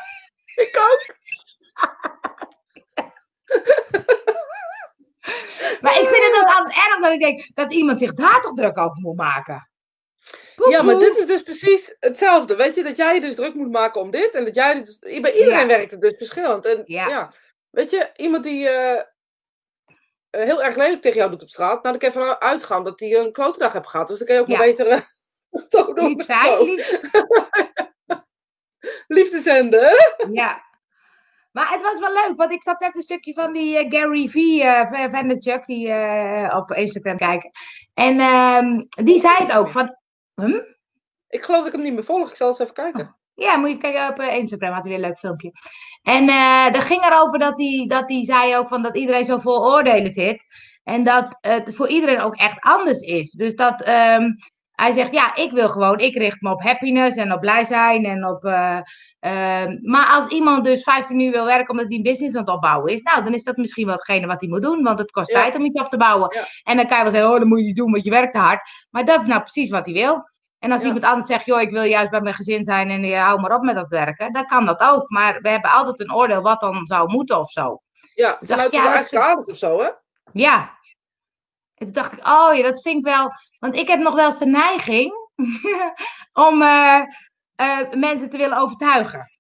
Ik 0.61 0.77
ook. 0.91 1.05
Maar 5.81 5.99
ik 5.99 6.07
vind 6.07 6.25
het 6.25 6.41
ook 6.41 6.57
altijd 6.57 6.75
erg 6.75 6.99
dat 7.01 7.11
ik 7.11 7.19
denk 7.19 7.49
dat 7.53 7.73
iemand 7.73 7.99
zich 7.99 8.13
daar 8.13 8.41
toch 8.41 8.53
druk 8.53 8.77
over 8.77 9.01
moet 9.01 9.15
maken. 9.15 9.70
Ja, 10.69 10.81
maar 10.81 10.99
dit 10.99 11.17
is 11.17 11.25
dus 11.25 11.41
precies 11.43 11.95
hetzelfde. 11.99 12.55
Weet 12.55 12.75
je, 12.75 12.83
dat 12.83 12.95
jij 12.97 13.13
je 13.13 13.21
dus 13.21 13.35
druk 13.35 13.53
moet 13.53 13.71
maken 13.71 14.01
om 14.01 14.11
dit. 14.11 14.35
En 14.35 14.43
dat 14.43 14.55
jij 14.55 14.79
dus, 14.83 14.99
bij 14.99 15.33
iedereen 15.33 15.59
Ja. 15.59 15.65
werkt 15.65 15.91
het 15.91 16.01
dus 16.01 16.13
verschillend. 16.17 16.65
En 16.65 16.81
Ja. 16.85 17.07
ja, 17.07 17.31
weet 17.69 17.89
je, 17.91 18.09
iemand 18.15 18.43
die 18.43 18.69
eh, 18.69 18.97
eh, 20.29 20.43
heel 20.43 20.63
erg 20.63 20.75
lelijk 20.75 21.01
tegen 21.01 21.17
jou 21.17 21.29
doet 21.29 21.41
op 21.41 21.49
straat. 21.49 21.83
Nou, 21.83 21.97
dan 21.97 21.97
kan 21.97 22.09
je 22.09 22.13
vanuit 22.19 22.39
uitgaan 22.39 22.83
dat 22.83 22.99
hij 22.99 23.15
een 23.17 23.31
klote 23.31 23.59
dag 23.59 23.73
heeft 23.73 23.87
gehad. 23.87 24.07
Dus 24.07 24.17
dan 24.17 24.27
kan 24.27 24.35
je 24.35 24.41
ook 24.41 24.47
Ja. 24.47 24.57
maar 24.57 24.67
beter 24.67 24.87
eh, 24.87 24.99
zo 25.73 25.93
doen. 25.93 26.15
Lief 26.15 26.25
zijn, 26.25 26.43
Zo. 26.43 26.63
lief 26.63 26.99
Liefde 29.07 29.39
zenden? 29.39 29.89
Ja. 30.31 30.69
Maar 31.51 31.69
het 31.71 31.81
was 31.81 31.99
wel 31.99 32.13
leuk, 32.13 32.33
want 32.37 32.51
ik 32.51 32.63
zat 32.63 32.79
net 32.79 32.95
een 32.95 33.01
stukje 33.01 33.33
van 33.33 33.53
die 33.53 33.85
Gary 33.89 34.27
V. 34.27 34.35
eh 34.35 35.09
Vaynerchuk, 35.11 35.65
die 35.65 35.93
op 36.55 36.71
Instagram 36.71 37.17
kijken. 37.17 37.51
En 37.93 38.19
ehm, 38.19 38.83
die 39.05 39.19
zei 39.19 39.35
het 39.37 39.51
ook 39.51 39.71
van... 39.71 39.99
Hm? 40.49 40.59
Ik 41.27 41.43
geloof 41.43 41.59
dat 41.59 41.67
ik 41.67 41.73
hem 41.73 41.81
niet 41.83 41.93
meer 41.93 42.03
volg. 42.03 42.29
Ik 42.29 42.35
zal 42.35 42.47
eens 42.47 42.59
even 42.59 42.73
kijken. 42.73 43.15
Ja, 43.33 43.55
moet 43.57 43.69
je 43.69 43.75
even 43.75 43.91
kijken 43.91 44.09
op 44.09 44.19
eh, 44.19 44.35
Instagram, 44.35 44.73
had 44.73 44.83
hij 44.83 44.91
weer 44.93 45.01
een 45.01 45.07
leuk 45.09 45.19
filmpje. 45.19 45.51
En 46.01 46.29
eh 46.29 46.73
dat 46.73 46.83
ging 46.83 47.03
erover 47.05 47.39
dat 47.39 47.57
hij, 47.57 47.85
dat 47.87 48.09
hij 48.09 48.25
zei 48.25 48.55
ook 48.57 48.67
van 48.67 48.81
dat 48.81 48.97
iedereen 48.97 49.25
zo 49.25 49.37
vol 49.37 49.65
oordelen 49.73 50.11
zit. 50.11 50.43
En 50.83 51.03
dat 51.03 51.37
het 51.41 51.75
voor 51.75 51.87
iedereen 51.87 52.19
ook 52.21 52.35
echt 52.35 52.59
anders 52.59 52.99
is. 52.99 53.31
Dus 53.31 53.55
dat 53.55 53.81
ehm, 53.81 54.23
hij 54.71 54.91
zegt, 54.91 55.13
ja, 55.13 55.35
ik 55.35 55.51
wil 55.51 55.69
gewoon, 55.69 55.99
ik 55.99 56.15
richt 56.17 56.41
me 56.41 56.51
op 56.51 56.61
happiness 56.61 57.17
en 57.17 57.33
op 57.33 57.39
blij 57.39 57.65
zijn. 57.65 58.05
En 58.05 58.25
op, 58.25 58.45
eh, 58.45 58.79
ehm, 59.19 59.77
maar 59.81 60.07
als 60.07 60.27
iemand 60.27 60.63
dus 60.65 60.83
15 60.83 61.19
uur 61.19 61.31
wil 61.31 61.45
werken 61.45 61.69
omdat 61.69 61.85
hij 61.87 61.95
een 61.97 62.03
business 62.03 62.35
aan 62.35 62.41
het 62.43 62.53
opbouwen 62.53 62.93
is, 62.93 63.01
nou, 63.01 63.23
dan 63.23 63.33
is 63.33 63.43
dat 63.43 63.57
misschien 63.57 63.85
wel 63.85 63.95
hetgene 63.95 64.27
wat 64.27 64.39
hij 64.41 64.49
moet 64.49 64.61
doen. 64.61 64.83
Want 64.83 64.99
het 64.99 65.11
kost 65.11 65.31
Ja. 65.31 65.41
tijd 65.41 65.55
om 65.55 65.65
iets 65.65 65.81
op 65.81 65.89
te 65.89 65.97
bouwen. 65.97 66.35
Ja. 66.35 66.45
En 66.63 66.75
dan 66.77 66.87
kan 66.87 66.97
je 66.97 67.03
wel 67.03 67.11
zeggen, 67.11 67.31
oh, 67.31 67.37
dat 67.39 67.47
moet 67.47 67.59
je 67.59 67.65
niet 67.65 67.75
doen, 67.75 67.91
want 67.91 68.03
je 68.03 68.09
werkt 68.09 68.33
te 68.33 68.39
hard. 68.39 68.61
Maar 68.89 69.05
dat 69.05 69.21
is 69.21 69.27
nou 69.27 69.41
precies 69.41 69.69
wat 69.69 69.85
hij 69.85 69.93
wil. 69.93 70.29
En 70.61 70.71
als 70.71 70.81
Ja. 70.81 70.85
iemand 70.87 71.05
anders 71.05 71.27
zegt, 71.27 71.45
joh, 71.45 71.61
ik 71.61 71.69
wil 71.71 71.83
juist 71.83 72.11
bij 72.11 72.21
mijn 72.21 72.35
gezin 72.35 72.63
zijn 72.63 72.89
en 72.89 73.01
je 73.05 73.15
hou 73.15 73.39
maar 73.39 73.55
op 73.55 73.61
met 73.61 73.75
dat 73.75 73.89
werken, 73.89 74.33
dan 74.33 74.45
kan 74.45 74.65
dat 74.65 74.79
ook. 74.79 75.09
Maar 75.09 75.41
we 75.41 75.49
hebben 75.49 75.71
altijd 75.71 75.99
een 75.99 76.13
oordeel 76.13 76.41
wat 76.41 76.59
dan 76.59 76.85
zou 76.85 77.09
moeten 77.11 77.39
of 77.39 77.51
zo. 77.51 77.81
Ja, 78.13 78.29
dacht, 78.29 78.45
vanuit 78.45 78.71
ja, 78.71 78.83
dat 78.83 78.91
eigen 78.93 79.09
vind- 79.09 79.21
kaders 79.21 79.45
of 79.47 79.57
zo, 79.57 79.81
hè? 79.81 79.89
Ja. 80.33 80.77
En 81.75 81.85
toen 81.85 81.93
dacht 81.93 82.11
ik, 82.13 82.27
oh 82.27 82.55
ja, 82.55 82.63
dat 82.63 82.81
vind 82.81 82.97
ik 82.97 83.03
wel. 83.13 83.31
Want 83.59 83.75
ik 83.75 83.87
heb 83.87 83.99
nog 83.99 84.13
wel 84.15 84.25
eens 84.25 84.37
de 84.37 84.45
neiging 84.45 85.13
om 86.47 86.61
eh, 86.61 87.01
eh, 87.55 87.91
mensen 87.91 88.29
te 88.29 88.37
willen 88.37 88.57
overtuigen. 88.57 89.31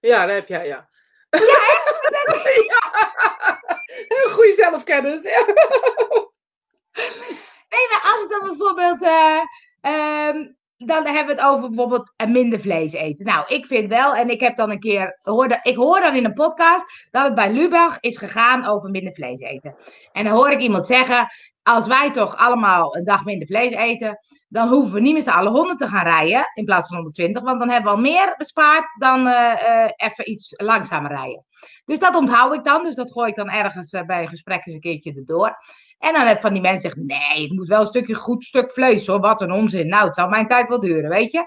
Ja, 0.00 0.26
dat 0.26 0.34
heb 0.34 0.48
jij, 0.48 0.66
ja. 0.66 0.88
Ja, 1.30 1.38
Heel 4.08 4.30
goede 4.30 4.52
zelfkennis. 4.56 5.22
Ja. 5.22 5.44
Nee, 7.68 7.86
maar 7.90 8.02
als 8.12 8.20
het 8.20 8.30
dan 8.30 8.40
bijvoorbeeld. 8.48 9.02
eh, 9.02 9.40
ehm, 9.86 10.46
dan 10.76 11.04
hebben 11.04 11.36
we 11.36 11.42
het 11.42 11.50
over 11.50 11.68
bijvoorbeeld 11.68 12.12
eh, 12.16 12.28
minder 12.28 12.60
vlees 12.60 12.92
eten. 12.92 13.24
Nou, 13.24 13.46
ik 13.46 13.66
vind 13.66 13.88
wel, 13.88 14.14
en 14.14 14.30
ik 14.30 14.40
heb 14.40 14.56
dan 14.56 14.70
een 14.70 14.80
keer. 14.80 15.18
Hoorde, 15.22 15.60
ik 15.62 15.76
hoor 15.76 16.00
dan 16.00 16.14
in 16.14 16.24
een 16.24 16.32
podcast 16.32 17.06
dat 17.10 17.24
het 17.24 17.34
bij 17.34 17.52
Lubach 17.52 18.00
is 18.00 18.18
gegaan 18.18 18.64
over 18.64 18.90
minder 18.90 19.12
vlees 19.12 19.40
eten. 19.40 19.74
En 20.12 20.24
dan 20.24 20.32
hoor 20.32 20.50
ik 20.50 20.60
iemand 20.60 20.86
zeggen. 20.86 21.28
Als 21.62 21.86
wij 21.86 22.12
toch 22.12 22.36
allemaal 22.36 22.96
een 22.96 23.04
dag 23.04 23.24
minder 23.24 23.46
vlees 23.46 23.72
eten, 23.72 24.18
dan 24.48 24.68
hoeven 24.68 24.92
we 24.92 25.00
niet 25.00 25.14
met 25.14 25.24
z'n 25.24 25.30
allen 25.30 25.52
100 25.52 25.78
te 25.78 25.86
gaan 25.86 26.04
rijden 26.04 26.50
in 26.54 26.64
plaats 26.64 26.88
van 26.88 26.96
120. 26.96 27.42
Want 27.42 27.58
dan 27.58 27.68
hebben 27.68 27.90
we 27.90 27.96
al 27.96 28.02
meer 28.02 28.34
bespaard 28.36 28.84
dan 28.98 29.26
eh, 29.26 29.84
eh, 29.84 29.90
even 29.96 30.30
iets 30.30 30.52
langzamer 30.56 31.10
rijden. 31.10 31.44
Dus 31.84 31.98
dat 31.98 32.14
onthoud 32.14 32.54
ik 32.54 32.64
dan. 32.64 32.84
Dus 32.84 32.94
dat 32.94 33.12
gooi 33.12 33.30
ik 33.30 33.36
dan 33.36 33.50
ergens 33.50 33.90
bij 33.90 34.22
een 34.22 34.28
gesprek 34.28 34.66
eens 34.66 34.74
een 34.74 34.80
keertje 34.80 35.14
erdoor. 35.14 35.56
En 35.98 36.12
dan 36.12 36.26
heb 36.26 36.40
van 36.40 36.52
die 36.52 36.62
mensen 36.62 36.80
zeggen, 36.80 37.06
nee, 37.06 37.42
het 37.42 37.52
moet 37.52 37.68
wel 37.68 37.80
een 37.80 37.86
stukje 37.86 38.14
goed 38.14 38.44
stuk 38.44 38.72
vlees 38.72 39.06
hoor. 39.06 39.20
Wat 39.20 39.40
een 39.40 39.52
onzin. 39.52 39.88
Nou, 39.88 40.06
het 40.06 40.14
zal 40.14 40.28
mijn 40.28 40.48
tijd 40.48 40.68
wel 40.68 40.80
duren, 40.80 41.10
weet 41.10 41.30
je. 41.30 41.44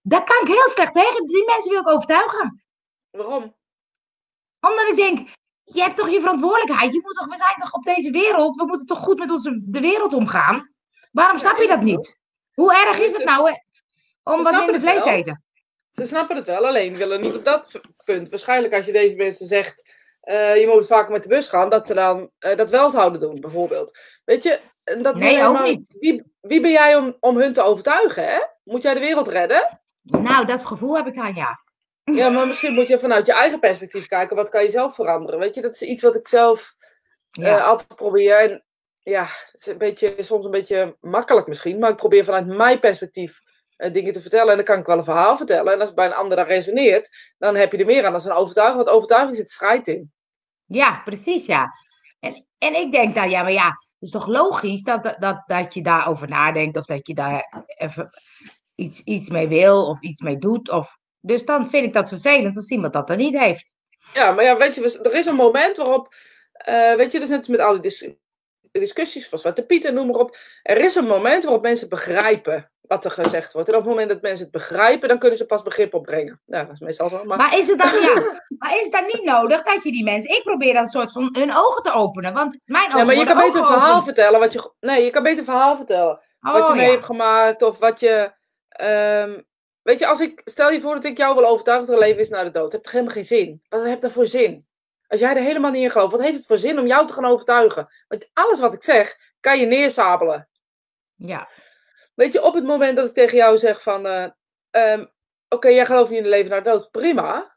Daar 0.00 0.24
kan 0.24 0.40
ik 0.40 0.46
heel 0.46 0.70
slecht 0.70 0.94
tegen. 0.94 1.26
Die 1.26 1.44
mensen 1.46 1.70
wil 1.70 1.80
ik 1.80 1.88
overtuigen. 1.88 2.64
Waarom? 3.10 3.56
Omdat 4.60 4.88
ik 4.88 4.96
denk, 4.96 5.28
je 5.64 5.80
hebt 5.80 5.96
toch 5.96 6.10
je 6.10 6.20
verantwoordelijkheid. 6.20 6.92
Je 6.92 7.00
moet 7.02 7.14
toch, 7.14 7.26
we 7.26 7.36
zijn 7.36 7.56
toch 7.58 7.72
op 7.72 7.84
deze 7.84 8.10
wereld. 8.10 8.56
We 8.56 8.66
moeten 8.66 8.86
toch 8.86 8.98
goed 8.98 9.18
met 9.18 9.30
onze, 9.30 9.60
de 9.64 9.80
wereld 9.80 10.12
omgaan. 10.12 10.70
Waarom 11.12 11.38
snap 11.38 11.56
je 11.56 11.66
dat 11.66 11.82
niet? 11.82 12.20
Hoe 12.52 12.86
erg 12.86 12.98
is 12.98 13.12
het 13.12 13.24
nou 13.24 13.56
om 14.22 14.42
wat 14.42 14.52
minder 14.52 14.80
vlees 14.80 15.02
te 15.02 15.10
eten? 15.10 15.44
Ze 15.92 16.06
snappen 16.06 16.36
het 16.36 16.46
wel, 16.46 16.66
alleen 16.66 16.96
willen 16.96 17.20
niet 17.20 17.34
op 17.34 17.44
dat 17.44 17.80
punt. 18.04 18.30
Waarschijnlijk 18.30 18.74
als 18.74 18.86
je 18.86 18.92
deze 18.92 19.16
mensen 19.16 19.46
zegt, 19.46 19.90
eh, 20.22 20.60
je 20.60 20.66
moet 20.66 20.86
vaker 20.86 21.12
met 21.12 21.22
de 21.22 21.28
bus 21.28 21.48
gaan, 21.48 21.68
dat 21.68 21.86
ze 21.86 21.94
dan 21.94 22.30
eh, 22.38 22.56
dat 22.56 22.70
wel 22.70 22.90
zouden 22.90 23.20
doen, 23.20 23.40
bijvoorbeeld. 23.40 23.98
Weet 24.24 24.42
je, 24.42 24.60
dat 25.02 25.16
Nee, 25.16 25.44
ook 25.44 25.62
niet. 25.62 25.84
Wie, 25.88 26.22
wie 26.40 26.60
ben 26.60 26.70
jij 26.70 26.96
om, 26.96 27.16
om 27.20 27.38
hun 27.38 27.52
te 27.52 27.62
overtuigen, 27.62 28.24
hè? 28.24 28.38
Moet 28.64 28.82
jij 28.82 28.94
de 28.94 29.00
wereld 29.00 29.28
redden? 29.28 29.80
Nou, 30.02 30.46
dat 30.46 30.66
gevoel 30.66 30.96
heb 30.96 31.06
ik 31.06 31.14
dan, 31.14 31.34
ja. 31.34 31.60
Ja, 32.04 32.28
maar 32.28 32.46
misschien 32.46 32.74
moet 32.74 32.88
je 32.88 32.98
vanuit 32.98 33.26
je 33.26 33.32
eigen 33.32 33.60
perspectief 33.60 34.06
kijken, 34.06 34.36
wat 34.36 34.48
kan 34.48 34.62
je 34.62 34.70
zelf 34.70 34.94
veranderen? 34.94 35.40
Weet 35.40 35.54
je, 35.54 35.60
dat 35.60 35.74
is 35.74 35.82
iets 35.82 36.02
wat 36.02 36.16
ik 36.16 36.28
zelf 36.28 36.74
ja. 37.30 37.58
eh, 37.58 37.64
altijd 37.64 37.96
probeer. 37.96 38.38
En 38.38 38.64
ja, 38.98 39.22
het 39.22 39.60
is 39.60 39.66
een 39.66 39.78
beetje, 39.78 40.14
soms 40.18 40.44
een 40.44 40.50
beetje 40.50 40.96
makkelijk 41.00 41.46
misschien, 41.46 41.78
maar 41.78 41.90
ik 41.90 41.96
probeer 41.96 42.24
vanuit 42.24 42.46
mijn 42.46 42.80
perspectief 42.80 43.40
dingen 43.90 44.12
te 44.12 44.20
vertellen. 44.20 44.50
En 44.50 44.56
dan 44.56 44.64
kan 44.64 44.78
ik 44.78 44.86
wel 44.86 44.98
een 44.98 45.04
verhaal 45.04 45.36
vertellen. 45.36 45.72
En 45.72 45.78
als 45.78 45.88
het 45.88 45.96
bij 45.96 46.06
een 46.06 46.14
ander 46.14 46.36
dan 46.36 46.46
resoneert, 46.46 47.32
dan 47.38 47.54
heb 47.56 47.72
je 47.72 47.78
er 47.78 47.86
meer 47.86 48.06
aan 48.06 48.12
dan 48.12 48.22
een 48.24 48.32
overtuiging. 48.32 48.84
Want 48.84 48.96
overtuiging 48.96 49.36
zit 49.36 49.50
strijd 49.50 49.88
in. 49.88 50.12
Ja, 50.66 51.00
precies, 51.04 51.46
ja. 51.46 51.72
En, 52.20 52.46
en 52.58 52.74
ik 52.74 52.92
denk 52.92 53.14
dan, 53.14 53.30
ja, 53.30 53.42
maar 53.42 53.52
ja, 53.52 53.66
het 53.66 54.00
is 54.00 54.10
toch 54.10 54.26
logisch 54.26 54.82
dat, 54.82 55.02
dat, 55.02 55.16
dat, 55.18 55.42
dat 55.46 55.74
je 55.74 55.82
daarover 55.82 56.28
nadenkt 56.28 56.76
of 56.76 56.84
dat 56.84 57.06
je 57.06 57.14
daar 57.14 57.64
even 57.66 58.08
iets, 58.74 59.00
iets 59.00 59.28
mee 59.28 59.48
wil 59.48 59.86
of 59.86 60.00
iets 60.00 60.20
mee 60.20 60.38
doet. 60.38 60.70
Of, 60.70 60.98
dus 61.20 61.44
dan 61.44 61.70
vind 61.70 61.86
ik 61.86 61.92
dat 61.92 62.08
vervelend 62.08 62.56
als 62.56 62.68
iemand 62.68 62.92
dat 62.92 63.06
dan 63.06 63.16
niet 63.16 63.38
heeft. 63.38 63.72
Ja, 64.14 64.32
maar 64.32 64.44
ja, 64.44 64.56
weet 64.56 64.74
je, 64.74 65.00
er 65.02 65.14
is 65.14 65.26
een 65.26 65.34
moment 65.34 65.76
waarop, 65.76 66.14
eh, 66.52 66.94
weet 66.94 67.12
je, 67.12 67.18
dat 67.18 67.28
is 67.28 67.36
net 67.36 67.48
met 67.48 67.60
al 67.60 67.72
die 67.72 67.82
dis- 67.82 68.14
discussies 68.72 69.28
van 69.28 69.38
Zwarte 69.38 69.66
Piet 69.66 69.84
en 69.84 69.94
noem 69.94 70.06
maar 70.06 70.20
op. 70.20 70.36
Er 70.62 70.84
is 70.84 70.94
een 70.94 71.06
moment 71.06 71.44
waarop 71.44 71.62
mensen 71.62 71.88
begrijpen 71.88 72.72
wat 72.92 73.04
er 73.04 73.10
gezegd 73.10 73.52
wordt. 73.52 73.68
En 73.68 73.74
op 73.74 73.80
het 73.80 73.90
moment 73.90 74.08
dat 74.08 74.20
mensen 74.22 74.42
het 74.42 74.52
begrijpen, 74.52 75.08
dan 75.08 75.18
kunnen 75.18 75.38
ze 75.38 75.46
pas 75.46 75.62
begrip 75.62 75.94
opbrengen. 75.94 76.40
Ja, 76.46 76.64
dat 76.64 76.72
is 76.72 76.80
meestal 76.80 77.08
zo. 77.08 77.24
Maar, 77.24 77.36
Maar 77.36 77.58
is 77.58 77.66
het 77.66 77.78
dan, 77.78 77.88
ja, 78.02 78.40
maar 78.58 78.76
is 78.76 78.82
het 78.82 78.92
dan 78.92 79.04
niet 79.04 79.22
nodig 79.24 79.62
dat 79.62 79.84
je 79.84 79.92
die 79.92 80.04
mensen, 80.04 80.30
ik 80.30 80.42
probeer 80.42 80.72
dan 80.72 80.82
een 80.82 80.88
soort 80.88 81.12
van 81.12 81.28
hun 81.32 81.54
ogen 81.56 81.82
te 81.82 81.92
openen, 81.92 82.32
want 82.32 82.58
mijn 82.64 82.86
ogen 82.86 82.98
ja, 82.98 83.04
maar 83.04 83.14
je 83.14 83.24
kan 83.24 83.36
beter 83.36 83.60
een 83.60 83.66
verhaal 83.66 84.02
vertellen. 84.02 84.40
Wat 84.40 84.52
je, 84.52 84.72
nee, 84.80 85.04
je 85.04 85.10
kan 85.10 85.22
beter 85.22 85.38
een 85.38 85.44
verhaal 85.44 85.76
vertellen. 85.76 86.20
wat 86.40 86.56
je 86.56 86.62
Oh, 86.62 86.74
mee 86.74 86.86
ja. 86.86 86.92
hebt 86.92 87.04
gemaakt 87.04 87.62
of 87.62 87.78
wat 87.78 88.00
je. 88.00 88.32
ehm, 88.68 89.40
weet 89.82 89.98
je, 89.98 90.06
als 90.06 90.20
ik 90.20 90.40
stel 90.44 90.70
je 90.70 90.80
voor 90.80 90.94
dat 90.94 91.04
ik 91.04 91.16
jou 91.18 91.34
wil 91.34 91.46
overtuigen 91.48 91.86
dat 91.86 91.94
er 91.96 92.02
leven 92.02 92.20
is 92.20 92.28
na 92.28 92.44
de 92.44 92.50
dood, 92.50 92.72
heb 92.72 92.82
toch 92.82 92.92
helemaal 92.92 93.14
geen 93.14 93.24
zin. 93.24 93.62
Wat 93.68 93.84
heb 93.84 94.00
dat 94.00 94.12
voor 94.12 94.26
zin? 94.26 94.66
Als 95.06 95.20
jij 95.20 95.36
er 95.36 95.42
helemaal 95.42 95.70
niet 95.70 95.82
in 95.82 95.90
gelooft, 95.90 96.12
wat 96.12 96.20
heeft 96.20 96.36
het 96.36 96.46
voor 96.46 96.58
zin 96.58 96.78
om 96.78 96.86
jou 96.86 97.06
te 97.06 97.12
gaan 97.12 97.24
overtuigen? 97.24 97.86
Want 98.08 98.30
alles 98.32 98.60
wat 98.60 98.74
ik 98.74 98.82
zeg, 98.84 99.16
kan 99.40 99.58
je 99.58 99.66
neersabelen. 99.66 100.48
Ja, 101.14 101.48
Weet 102.14 102.32
je, 102.32 102.42
op 102.42 102.54
het 102.54 102.64
moment 102.64 102.96
dat 102.96 103.06
ik 103.06 103.12
tegen 103.12 103.36
jou 103.36 103.58
zeg 103.58 103.82
van, 103.82 104.06
eh, 104.06 104.26
ehm, 104.70 105.04
oké, 105.48 105.68
jij 105.68 105.86
gelooft 105.86 106.08
niet 106.10 106.18
in 106.18 106.24
het 106.24 106.32
leven 106.34 106.50
na 106.50 106.60
de 106.60 106.70
dood, 106.70 106.90
prima. 106.90 107.56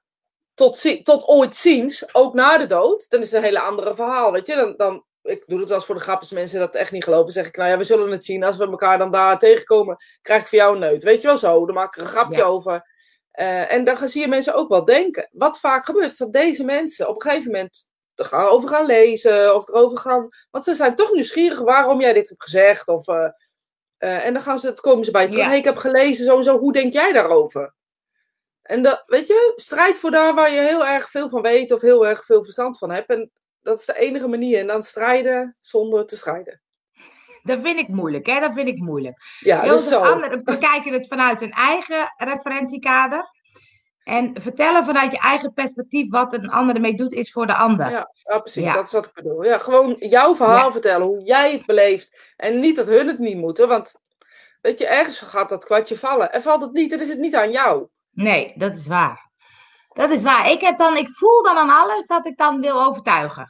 Tot, 0.53 0.77
zi- 0.77 1.01
tot 1.03 1.27
ooit 1.27 1.55
ziens, 1.55 2.13
ook 2.15 2.33
na 2.33 2.57
de 2.57 2.65
dood, 2.65 3.09
dan 3.09 3.19
is 3.21 3.25
het 3.25 3.35
een 3.37 3.43
hele 3.45 3.59
andere 3.59 3.95
verhaal, 3.95 4.31
weet 4.31 4.47
je. 4.47 4.55
Dan, 4.55 4.73
dan, 4.77 5.05
ik 5.21 5.43
doe 5.47 5.59
het 5.59 5.67
wel 5.67 5.77
eens 5.77 5.85
voor 5.85 5.95
de 5.95 6.01
grap, 6.01 6.19
als 6.19 6.31
mensen 6.31 6.59
dat 6.59 6.75
echt 6.75 6.91
niet 6.91 7.03
geloven, 7.03 7.33
zeg 7.33 7.47
ik, 7.47 7.57
nou 7.57 7.69
ja, 7.69 7.77
we 7.77 7.83
zullen 7.83 8.11
het 8.11 8.25
zien. 8.25 8.43
Als 8.43 8.57
we 8.57 8.65
elkaar 8.67 8.97
dan 8.97 9.11
daar 9.11 9.39
tegenkomen, 9.39 9.97
krijg 10.21 10.41
ik 10.41 10.47
voor 10.47 10.57
jou 10.57 10.73
een 10.73 10.79
neut. 10.79 11.03
Weet 11.03 11.21
je 11.21 11.27
wel 11.27 11.37
zo, 11.37 11.65
dan 11.65 11.75
maak 11.75 11.87
ik 11.87 11.95
er 11.95 12.01
een 12.01 12.07
grapje 12.13 12.37
Ja. 12.37 12.43
over. 12.43 12.93
Eh, 13.31 13.71
en 13.73 13.83
dan 13.83 14.09
zie 14.09 14.21
je 14.21 14.27
mensen 14.27 14.53
ook 14.53 14.69
wel 14.69 14.83
denken. 14.85 15.29
Wat 15.31 15.59
vaak 15.59 15.85
gebeurt, 15.85 16.11
is 16.11 16.17
dat 16.17 16.33
deze 16.33 16.63
mensen 16.63 17.07
op 17.09 17.15
een 17.15 17.21
gegeven 17.29 17.51
moment 17.51 17.89
er 18.15 18.25
gaan 18.25 18.47
over 18.47 18.69
gaan 18.69 18.85
lezen, 18.85 19.55
of 19.55 19.67
erover 19.67 19.97
gaan... 19.97 20.27
Want 20.51 20.63
ze 20.63 20.75
zijn 20.75 20.95
toch 20.95 21.11
nieuwsgierig 21.11 21.59
waarom 21.59 22.01
jij 22.01 22.13
dit 22.13 22.29
hebt 22.29 22.43
gezegd, 22.43 22.87
of... 22.87 23.07
eh, 23.07 23.29
eh, 23.97 24.25
en 24.25 24.33
dan 24.33 24.41
gaan 24.41 24.59
ze, 24.59 24.73
komen 24.73 25.05
ze 25.05 25.11
bij 25.11 25.21
je 25.21 25.27
terug. 25.27 25.43
Ja. 25.43 25.49
Hey, 25.49 25.59
ik 25.59 25.65
heb 25.65 25.77
gelezen, 25.77 26.25
zo 26.25 26.37
en 26.37 26.43
zo. 26.43 26.59
Hoe 26.59 26.73
denk 26.73 26.93
jij 26.93 27.11
daarover? 27.11 27.73
En 28.61 28.81
dat, 28.81 29.03
weet 29.05 29.27
je, 29.27 29.53
strijd 29.55 29.97
voor 29.97 30.11
daar 30.11 30.33
waar 30.33 30.51
je 30.51 30.59
heel 30.59 30.85
erg 30.85 31.09
veel 31.09 31.29
van 31.29 31.41
weet 31.41 31.71
of 31.71 31.81
heel 31.81 32.07
erg 32.07 32.25
veel 32.25 32.43
verstand 32.43 32.77
van 32.77 32.91
hebt. 32.91 33.09
En 33.09 33.31
dat 33.61 33.79
is 33.79 33.85
de 33.85 33.97
enige 33.97 34.27
manier. 34.27 34.59
En 34.59 34.67
dan 34.67 34.83
strijden 34.83 35.55
zonder 35.59 36.05
te 36.05 36.17
strijden. 36.17 36.61
dat 37.43 37.59
vind 37.61 37.79
ik 37.79 37.87
moeilijk, 37.87 38.25
hè, 38.25 38.39
dat 38.39 38.53
vind 38.53 38.67
ik 38.67 38.77
moeilijk. 38.77 39.17
Ja, 39.39 39.61
Heel 39.61 39.71
dus 39.71 39.87
veel 39.87 40.05
anderen 40.05 40.43
bekijken 40.43 40.93
het 40.93 41.07
vanuit 41.07 41.39
hun 41.39 41.51
eigen 41.51 42.13
referentiekader. 42.17 43.34
En 44.05 44.35
vertellen 44.41 44.85
vanuit 44.85 45.11
je 45.11 45.19
eigen 45.19 45.53
perspectief 45.53 46.09
wat 46.09 46.33
een 46.33 46.49
ander 46.49 46.75
ermee 46.75 46.95
doet, 46.95 47.11
is 47.11 47.31
voor 47.31 47.47
de 47.47 47.55
ander. 47.55 47.89
Ja, 47.89 48.11
ja, 48.13 48.39
precies. 48.39 48.63
Ja. 48.63 48.73
Dat 48.73 48.85
is 48.85 48.91
wat 48.91 49.05
ik 49.05 49.13
bedoel. 49.13 49.43
Ja, 49.43 49.57
gewoon 49.57 49.95
jouw 49.99 50.35
verhaal 50.35 50.65
Ja. 50.65 50.71
vertellen. 50.71 51.07
Hoe 51.07 51.21
jij 51.23 51.51
het 51.51 51.65
beleeft. 51.65 52.33
En 52.37 52.59
niet 52.59 52.75
dat 52.75 52.87
hun 52.87 53.07
het 53.07 53.19
niet 53.19 53.37
moeten. 53.37 53.67
Want, 53.67 53.95
weet 54.61 54.77
je, 54.79 54.87
ergens 54.87 55.19
gaat 55.19 55.49
dat 55.49 55.65
kwartje 55.65 55.97
vallen. 55.97 56.31
En 56.31 56.41
valt 56.41 56.61
het 56.61 56.71
niet, 56.71 56.89
dan 56.89 56.99
is 56.99 57.09
het 57.09 57.19
niet 57.19 57.35
aan 57.35 57.51
jou. 57.51 57.87
Nee, 58.11 58.53
dat 58.57 58.77
is 58.77 58.87
waar. 58.87 59.29
Dat 59.93 60.09
is 60.09 60.21
waar. 60.21 60.49
Ik, 60.51 60.61
heb 60.61 60.77
dan, 60.77 60.97
ik 60.97 61.09
voel 61.09 61.43
dan 61.43 61.57
aan 61.57 61.69
alles 61.83 62.07
dat 62.07 62.25
ik 62.25 62.37
dan 62.37 62.61
wil 62.61 62.83
overtuigen. 62.83 63.49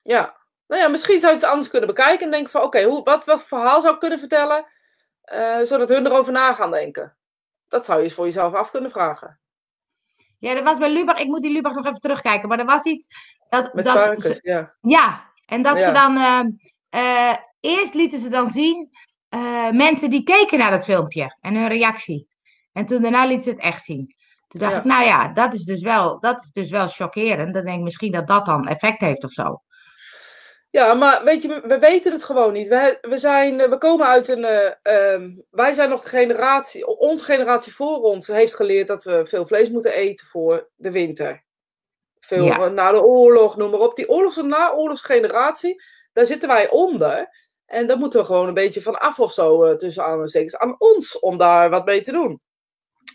Ja. 0.00 0.36
Nou 0.66 0.82
ja, 0.82 0.88
misschien 0.88 1.20
zou 1.20 1.32
je 1.32 1.38
het 1.38 1.48
anders 1.48 1.68
kunnen 1.70 1.88
bekijken. 1.88 2.24
En 2.24 2.30
denken 2.30 2.50
van, 2.50 2.62
oké, 2.62 2.82
hoe 2.82 3.02
wat, 3.02 3.24
wat 3.24 3.42
verhaal 3.42 3.80
zou 3.80 3.94
ik 3.94 4.00
kunnen 4.00 4.18
vertellen? 4.18 4.64
eh, 5.22 5.58
zodat 5.62 5.88
hun 5.88 6.06
erover 6.06 6.32
na 6.32 6.52
gaan 6.52 6.70
denken. 6.70 7.16
Dat 7.68 7.84
zou 7.84 8.02
je 8.02 8.10
voor 8.10 8.24
jezelf 8.24 8.54
af 8.54 8.70
kunnen 8.70 8.90
vragen. 8.90 9.40
Ja, 10.42 10.54
dat 10.54 10.62
was 10.64 10.78
bij 10.78 10.90
Lubach. 10.92 11.18
Ik 11.18 11.26
moet 11.26 11.40
die 11.40 11.52
Lubach 11.52 11.74
nog 11.74 11.86
even 11.86 12.00
terugkijken. 12.00 12.48
Maar 12.48 12.58
er 12.58 12.64
was 12.64 12.84
iets. 12.84 13.06
Dat, 13.48 13.74
Met 13.74 13.84
dat 13.84 13.94
varkens, 13.94 14.24
ze- 14.26 14.38
ja. 14.42 14.76
ja, 14.80 15.30
en 15.46 15.62
dat 15.62 15.78
ze 15.78 15.92
dan. 15.92 16.16
ehm, 16.16 16.48
eh, 16.88 17.36
eerst 17.60 17.94
lieten 17.94 18.18
ze 18.18 18.28
dan 18.28 18.50
zien 18.50 18.90
eh, 19.28 19.70
mensen 19.70 20.10
die 20.10 20.22
keken 20.22 20.58
naar 20.58 20.70
dat 20.70 20.84
filmpje 20.84 21.36
en 21.40 21.54
hun 21.54 21.68
reactie. 21.68 22.28
En 22.72 22.86
toen 22.86 23.02
daarna 23.02 23.24
liet 23.24 23.42
ze 23.42 23.50
het 23.50 23.58
echt 23.60 23.84
zien. 23.84 24.14
Toen 24.48 24.60
dacht 24.60 24.72
Ja. 24.72 24.78
ik, 24.78 24.84
nou 24.84 25.04
ja, 25.04 25.28
dat 25.28 25.54
is 25.54 25.64
dus 25.64 25.82
wel, 25.82 26.20
dat 26.20 26.40
is 26.42 26.50
dus 26.50 26.70
wel 26.70 26.86
chockerend. 26.88 27.54
Dan 27.54 27.64
denk 27.64 27.78
ik 27.78 27.84
misschien 27.84 28.12
dat 28.12 28.26
dat 28.26 28.46
dan 28.46 28.68
effect 28.68 29.00
heeft 29.00 29.24
of 29.24 29.30
zo. 29.30 29.62
Ja, 30.72 30.94
maar 30.94 31.24
weet 31.24 31.42
je, 31.42 31.60
we 31.66 31.78
weten 31.78 32.12
het 32.12 32.24
gewoon 32.24 32.52
niet. 32.52 32.68
We, 32.68 32.98
we, 33.00 33.18
zijn, 33.18 33.60
eh, 33.60 33.68
we 33.68 33.78
komen 33.78 34.06
uit 34.06 34.28
een. 34.28 34.44
eh, 34.44 34.72
ehm, 34.82 35.32
wij 35.50 35.72
zijn 35.72 35.88
nog 35.88 36.02
de 36.02 36.08
generatie. 36.08 36.86
Onze 36.86 37.24
generatie 37.24 37.74
voor 37.74 37.96
ons 38.02 38.26
heeft 38.26 38.54
geleerd 38.54 38.86
dat 38.88 39.04
we 39.04 39.26
veel 39.26 39.46
vlees 39.46 39.68
moeten 39.70 39.92
eten 39.92 40.26
voor 40.26 40.68
de 40.76 40.90
winter. 40.90 41.44
Veel 42.20 42.44
Ja. 42.44 42.58
eh, 42.58 42.70
na 42.70 42.92
de 42.92 43.02
oorlog, 43.02 43.56
noem 43.56 43.70
maar 43.70 43.80
op. 43.80 43.96
Die 43.96 44.08
oorlogs- 44.08 44.36
en 44.38 44.46
naoorlogsgeneratie, 44.46 45.82
daar 46.12 46.26
zitten 46.26 46.48
wij 46.48 46.70
onder. 46.70 47.28
En 47.66 47.86
daar 47.86 47.98
moeten 47.98 48.20
we 48.20 48.26
gewoon 48.26 48.48
een 48.48 48.54
beetje 48.54 48.82
van 48.82 48.98
af 48.98 49.20
of 49.20 49.32
zo, 49.32 49.62
eh, 49.64 49.74
tussen 49.76 50.04
aanhalingstekens. 50.04 50.56
Aan 50.56 50.74
ons 50.78 51.18
om 51.18 51.38
daar 51.38 51.70
wat 51.70 51.84
mee 51.84 52.00
te 52.00 52.12
doen. 52.12 52.40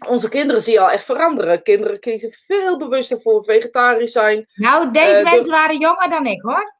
Onze 0.07 0.29
kinderen 0.29 0.61
zie 0.61 0.73
je 0.73 0.79
al 0.79 0.89
echt 0.89 1.05
veranderen. 1.05 1.61
Kinderen 1.63 1.99
kiezen 1.99 2.31
veel 2.31 2.77
bewuster 2.77 3.21
voor 3.21 3.43
vegetarisch 3.43 4.11
zijn. 4.11 4.45
Nou, 4.53 4.91
deze 4.91 5.17
de- 5.17 5.23
mensen 5.23 5.51
waren 5.51 5.79
jonger 5.79 6.09
dan 6.09 6.25
ik 6.25 6.41
hoor. 6.41 6.75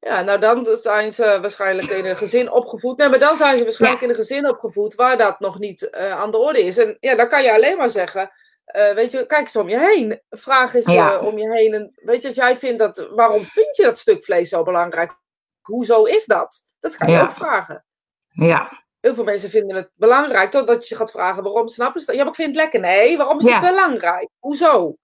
Ja, 0.00 0.22
nou 0.22 0.38
dan 0.38 0.66
zijn 0.80 1.12
ze 1.12 1.38
waarschijnlijk 1.40 1.88
in 1.88 2.04
een 2.04 2.16
gezin 2.16 2.50
opgevoed. 2.52 2.98
Nee, 2.98 3.08
maar 3.08 3.18
dan 3.18 3.36
zijn 3.36 3.58
ze 3.58 3.64
waarschijnlijk 3.64 4.02
Ja. 4.02 4.08
in 4.08 4.14
een 4.14 4.20
gezin 4.20 4.48
opgevoed 4.48 4.94
waar 4.94 5.16
dat 5.18 5.40
nog 5.40 5.58
niet 5.58 5.90
eh, 5.90 6.10
aan 6.12 6.30
de 6.30 6.38
orde 6.38 6.62
is. 6.64 6.78
En 6.78 6.96
ja, 7.00 7.14
dan 7.14 7.28
kan 7.28 7.42
je 7.42 7.52
alleen 7.52 7.76
maar 7.76 7.90
zeggen, 7.90 8.30
eh, 8.64 8.92
weet 8.94 9.10
je, 9.10 9.26
kijk 9.26 9.40
eens 9.40 9.56
om 9.56 9.68
je 9.68 9.78
heen. 9.78 10.20
Vraag 10.30 10.74
eens 10.74 10.86
Ja. 10.86 11.12
eh, 11.18 11.26
om 11.26 11.38
je 11.38 11.52
heen. 11.52 11.74
En 11.74 11.92
weet 11.94 12.22
je, 12.22 12.28
als 12.28 12.36
jij 12.36 12.56
vindt 12.56 12.78
dat, 12.78 13.08
waarom 13.10 13.44
vind 13.44 13.76
je 13.76 13.82
dat 13.82 13.98
stuk 13.98 14.24
vlees 14.24 14.48
zo 14.48 14.62
belangrijk? 14.62 15.16
Hoezo 15.60 16.04
is 16.04 16.24
dat? 16.24 16.56
Dat 16.80 16.96
kan 16.96 17.08
je 17.08 17.14
Ja. 17.16 17.22
ook 17.22 17.32
vragen. 17.32 17.84
Ja, 18.28 18.78
Heel 19.00 19.14
veel 19.14 19.24
mensen 19.24 19.50
vinden 19.50 19.76
het 19.76 19.90
belangrijk, 19.94 20.50
totdat 20.50 20.88
je 20.88 20.96
gaat 20.96 21.10
vragen 21.10 21.42
waarom 21.42 21.68
snappen 21.68 22.00
ze 22.00 22.06
dat? 22.06 22.14
Ja, 22.14 22.20
maar 22.22 22.30
ik 22.30 22.36
vind 22.36 22.48
het 22.48 22.56
lekker. 22.64 22.80
Nee, 22.80 23.16
waarom 23.16 23.38
is 23.40 23.46
Ja. 23.46 23.60
het 23.60 23.70
belangrijk? 23.70 24.28
Hoezo? 24.38 24.96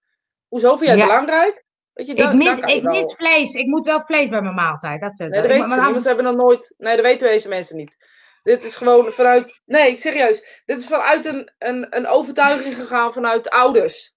Hoezo 0.49 0.69
vind 0.69 0.81
jij 0.81 0.91
het 0.91 0.99
Ja. 0.99 1.07
belangrijk? 1.07 1.65
Weet 1.97 2.07
je, 2.07 2.15
ik, 2.15 2.33
mis, 2.35 2.57
ik 2.75 2.83
wel- 2.83 2.93
mis 2.93 3.15
vlees. 3.15 3.53
Ik 3.53 3.67
moet 3.67 3.85
wel 3.85 4.01
vlees 4.01 4.29
bij 4.29 4.41
mijn 4.43 4.55
maaltijd. 4.55 5.01
Dat, 5.01 5.13
Nee, 5.19 5.29
dat 5.31 5.41
weten 5.51 5.69
ze 5.69 5.75
niet, 5.75 5.91
want 5.91 6.03
ze 6.03 6.07
hebben 6.09 6.25
nog 6.25 6.37
nooit... 6.37 6.75
Nee, 6.79 6.97
dat 6.97 7.05
weten 7.05 7.29
deze 7.29 7.49
mensen 7.49 7.77
niet. 7.77 7.97
Dit 8.43 8.65
is 8.65 8.75
gewoon 8.75 9.13
vanuit... 9.13 9.61
Nee, 9.65 9.99
serieus. 9.99 10.63
Dit 10.65 10.79
is 10.81 10.87
vanuit 10.87 11.25
een, 11.25 11.53
een, 11.59 11.87
een 11.97 12.07
overtuiging 12.07 12.75
gegaan 12.75 13.13
vanuit 13.13 13.51
ouders. 13.51 14.15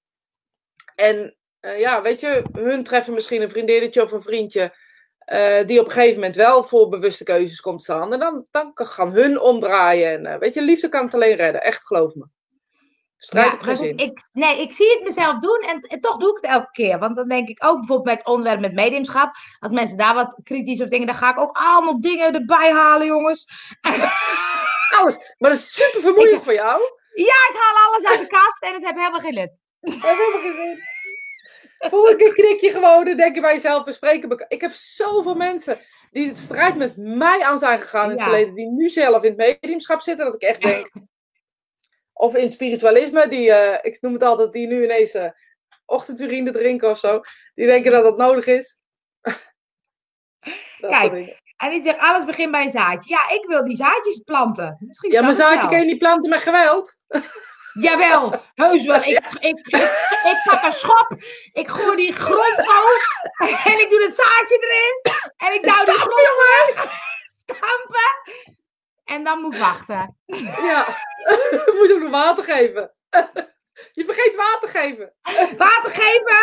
En 0.95 1.37
eh, 1.59 1.79
ja, 1.79 2.01
weet 2.01 2.19
je, 2.19 2.43
hun 2.51 2.83
treffen 2.83 3.13
misschien 3.13 3.41
een 3.41 3.49
vriendinnetje 3.49 4.03
of 4.03 4.11
een 4.11 4.21
vriendje... 4.21 4.73
eh, 5.17 5.65
die 5.65 5.79
op 5.79 5.85
een 5.85 5.91
gegeven 5.91 6.15
moment 6.15 6.35
wel 6.35 6.63
voor 6.63 6.89
bewuste 6.89 7.23
keuzes 7.23 7.61
komt 7.61 7.81
staan. 7.83 8.13
En 8.13 8.19
dan, 8.19 8.45
dan 8.49 8.73
kan- 8.73 8.85
gaan 8.87 9.11
hun 9.11 9.39
omdraaien. 9.39 10.11
En 10.11 10.25
eh, 10.25 10.39
weet 10.39 10.53
je, 10.53 10.61
liefde 10.61 10.89
kan 10.89 11.05
het 11.05 11.13
alleen 11.13 11.35
redden. 11.35 11.61
Echt, 11.61 11.85
geloof 11.85 12.15
me. 12.15 12.25
Strijd 13.21 13.79
Ja, 13.79 13.93
ik, 13.95 14.23
nee, 14.33 14.61
ik 14.61 14.73
zie 14.73 14.89
het 14.89 15.03
mezelf 15.03 15.39
doen 15.39 15.65
en, 15.67 15.81
en 15.81 16.01
toch 16.01 16.17
doe 16.17 16.29
ik 16.29 16.35
het 16.41 16.51
elke 16.51 16.71
keer. 16.71 16.99
Want 16.99 17.15
dan 17.15 17.27
denk 17.27 17.47
ik 17.47 17.65
ook 17.65 17.77
bijvoorbeeld 17.77 18.07
met 18.07 18.17
het 18.17 18.27
onderwerp 18.27 18.59
met 18.59 18.73
mediumschap. 18.73 19.31
Als 19.59 19.71
mensen 19.71 19.97
daar 19.97 20.13
wat 20.13 20.35
kritisch 20.43 20.81
op 20.81 20.89
dingen, 20.89 21.07
dan 21.07 21.15
ga 21.15 21.29
ik 21.29 21.39
ook 21.39 21.57
allemaal 21.57 22.01
dingen 22.01 22.33
erbij 22.33 22.71
halen, 22.71 23.07
jongens. 23.07 23.47
Alles. 24.99 25.17
Maar 25.37 25.49
dat 25.49 25.59
is 25.59 25.73
super 25.73 26.01
vermoeiend 26.01 26.43
voor 26.43 26.53
jou. 26.53 26.81
Ja, 27.13 27.25
ik 27.25 27.55
haal 27.55 27.87
alles 27.87 28.05
uit 28.05 28.19
de 28.19 28.27
kast 28.27 28.63
en 28.63 28.73
het 28.73 28.83
heeft 28.83 28.97
helemaal 28.97 29.19
geen 29.19 29.33
nut. 29.33 29.59
Heb 29.81 30.17
helemaal 30.17 30.41
geen 30.41 30.53
zin. 30.53 30.83
Volgende 31.89 32.17
keer 32.17 32.33
knik 32.33 32.61
je 32.61 32.71
gewoon 32.71 33.07
en 33.07 33.17
denk 33.17 33.35
je 33.35 33.41
bij 33.41 33.53
jezelf, 33.53 33.85
we 33.85 33.91
spreken 33.91 34.29
elkaar. 34.29 34.49
Ik 34.49 34.61
heb 34.61 34.71
zoveel 34.73 35.35
mensen 35.35 35.79
die 36.11 36.27
het 36.27 36.37
strijd 36.37 36.75
met 36.75 36.97
mij 36.97 37.43
aan 37.43 37.57
zijn 37.57 37.79
gegaan 37.79 38.03
in 38.03 38.09
het 38.09 38.19
Ja. 38.19 38.25
verleden, 38.25 38.55
die 38.55 38.71
nu 38.71 38.89
zelf 38.89 39.23
in 39.23 39.33
het 39.37 39.61
mediumschap 39.61 40.01
zitten, 40.01 40.25
dat 40.25 40.35
ik 40.35 40.41
echt 40.41 40.61
denk. 40.61 40.89
Of 42.19 42.35
in 42.35 42.51
spiritualisme, 42.51 43.27
die, 43.27 43.51
eh, 43.51 43.79
ik 43.81 44.01
noem 44.01 44.13
het 44.13 44.23
altijd, 44.23 44.53
die 44.53 44.67
nu 44.67 44.83
ineens 44.83 45.13
eh 45.13 45.29
ochtendurine 45.85 46.51
drinken 46.51 46.89
of 46.89 46.99
zo. 46.99 47.21
Die 47.55 47.65
denken 47.65 47.91
dat 47.91 48.03
dat 48.03 48.17
nodig 48.17 48.45
is. 48.45 48.79
dat 50.81 50.91
Kijk. 50.91 51.37
En 51.57 51.69
die 51.69 51.83
zegt, 51.83 51.99
alles 51.99 52.25
begint 52.25 52.51
bij 52.51 52.63
een 52.63 52.71
zaadje. 52.71 53.09
Ja, 53.09 53.29
ik 53.29 53.45
wil 53.47 53.65
die 53.65 53.75
zaadjes 53.75 54.19
planten. 54.19 54.77
Misschien 54.79 55.11
Ja, 55.11 55.21
maar 55.21 55.33
zaadje 55.33 55.59
wel. 55.59 55.69
kan 55.69 55.79
je 55.79 55.85
niet 55.85 55.97
planten 55.97 56.29
met 56.29 56.39
geweld. 56.39 56.95
Jawel, 57.73 58.41
heus 58.53 58.85
wel. 58.85 58.95
Ik, 58.95 59.05
ik, 59.39 59.39
ik, 59.39 59.67
ik 60.23 60.41
pak 60.43 60.63
een 60.63 60.73
schop, 60.73 61.15
ik 61.53 61.67
gooi 61.67 61.95
die 61.95 62.13
grond 62.13 62.55
zo 62.55 62.81
en 63.69 63.79
ik 63.79 63.89
doe 63.89 64.03
het 64.03 64.15
zaadje 64.15 64.57
erin 64.59 65.15
en 65.37 65.53
ik 65.53 65.63
duw 65.67 65.85
die 65.85 65.93
Stampen, 65.93 66.13
grond 66.13 66.75
weg. 66.75 66.91
Stampen. 67.37 68.58
En 69.09 69.23
dan 69.23 69.41
moet 69.41 69.53
ik 69.53 69.59
wachten. 69.59 70.17
Ja, 70.69 70.87
moet 71.77 71.91
ook 71.91 71.99
nog 71.99 72.09
water 72.09 72.43
geven. 72.43 72.91
Je 73.91 74.05
vergeet 74.05 74.35
water 74.35 74.69
geven. 74.69 75.13
Water 75.57 75.91
geven. 75.91 76.37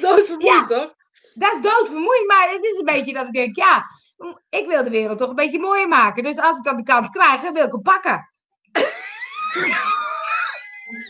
Doodvermoeiend, 0.00 0.68
Ja. 0.68 0.76
toch? 0.78 0.94
Dat 1.34 1.52
is 1.52 1.60
doodvermoeiend, 1.60 2.26
maar 2.26 2.50
het 2.50 2.64
is 2.64 2.78
een 2.78 2.84
beetje 2.84 3.12
dat 3.12 3.26
ik 3.26 3.32
denk, 3.32 3.56
ja, 3.56 3.84
ik 4.48 4.66
wil 4.66 4.84
de 4.84 4.90
wereld 4.90 5.18
toch 5.18 5.28
een 5.28 5.34
beetje 5.34 5.58
mooier 5.58 5.88
maken. 5.88 6.22
Dus 6.22 6.36
als 6.36 6.58
ik 6.58 6.64
dan 6.64 6.76
de 6.76 6.82
kans 6.82 7.08
krijg, 7.10 7.42
dan 7.42 7.52
wil 7.52 7.64
ik 7.66 7.72
hem 7.72 7.82
pakken. 7.82 8.30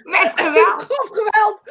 Met 0.02 0.32
geweld. 0.34 0.82
Grof 0.82 1.08
geweld. 1.12 1.62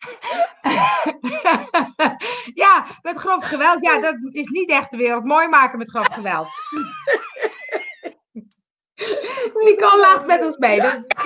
ja, 2.64 2.86
met 3.02 3.16
grof 3.18 3.44
geweld. 3.44 3.84
Ja, 3.84 4.00
dat 4.00 4.16
is 4.30 4.48
niet 4.48 4.70
echt 4.70 4.90
de 4.90 4.96
wereld 4.96 5.24
mooi 5.24 5.48
maken 5.48 5.78
met 5.78 5.90
grof 5.90 6.06
geweld. 6.12 6.48
Nicole 9.64 10.00
lacht 10.00 10.26
met 10.26 10.44
ons 10.44 10.56
mee. 10.56 10.80
Dat 10.80 10.92
is- 10.92 11.06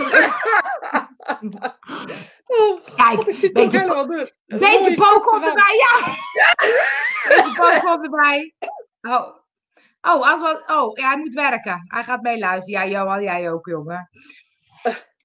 Oh, 2.47 2.79
Kijk, 2.97 3.17
God, 3.17 3.29
ik 3.29 3.37
zit 3.37 3.53
beetje 3.53 3.79
helemaal 3.79 4.07
door. 4.07 4.31
Beetje 4.47 4.97
geweld. 4.97 5.45
erbij, 5.45 5.77
ja. 5.77 6.15
Komt 7.81 8.05
erbij. 8.05 8.55
Oh. 9.01 9.43
Oh, 10.01 10.31
als 10.33 10.41
we, 10.41 10.63
oh, 10.75 10.97
ja, 10.97 11.09
hij 11.09 11.19
moet 11.19 11.35
werken. 11.35 11.85
Hij 11.87 12.05
gaat 12.05 12.23
meeluisteren. 12.23 12.89
Ja, 12.89 12.99
Johan, 12.99 13.23
jij 13.23 13.51
ook, 13.53 13.67
jongen. 13.67 14.09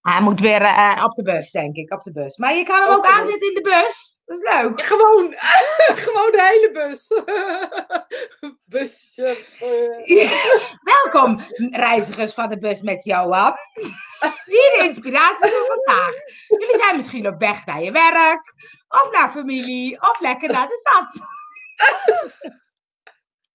Hij 0.09 0.21
moet 0.21 0.39
weer 0.39 0.61
eh, 0.61 1.01
op 1.05 1.15
de 1.15 1.23
bus, 1.23 1.51
denk 1.51 1.75
ik. 1.75 1.93
Op 1.93 2.03
de 2.03 2.11
bus. 2.11 2.37
Maar 2.37 2.55
je 2.55 2.63
kan 2.63 2.81
hem 2.81 2.89
ook 2.89 3.05
aanzetten 3.05 3.47
in 3.47 3.53
de 3.53 3.61
bus. 3.61 4.19
Dat 4.25 4.37
is 4.37 4.53
leuk. 4.53 4.81
Gewoon, 4.81 5.33
gewoon 6.05 6.31
de 6.31 6.41
hele 6.41 6.69
bus. 6.73 7.21
Busje. 8.65 9.37
Welkom, 10.83 11.41
reizigers 11.71 12.33
van 12.33 12.49
de 12.49 12.57
bus 12.57 12.81
met 12.81 13.03
Johan. 13.03 13.55
Hier 14.45 14.71
de 14.77 14.83
inspiratie 14.87 15.49
voor 15.49 15.81
vandaag. 15.83 16.13
Jullie 16.47 16.77
zijn 16.77 16.95
misschien 16.95 17.27
op 17.27 17.39
weg 17.39 17.65
naar 17.65 17.81
je 17.81 17.91
werk, 17.91 18.53
of 18.87 19.11
naar 19.11 19.31
familie, 19.31 20.01
of 20.01 20.19
lekker 20.19 20.51
naar 20.51 20.67
de 20.67 20.79
stad. 20.83 21.27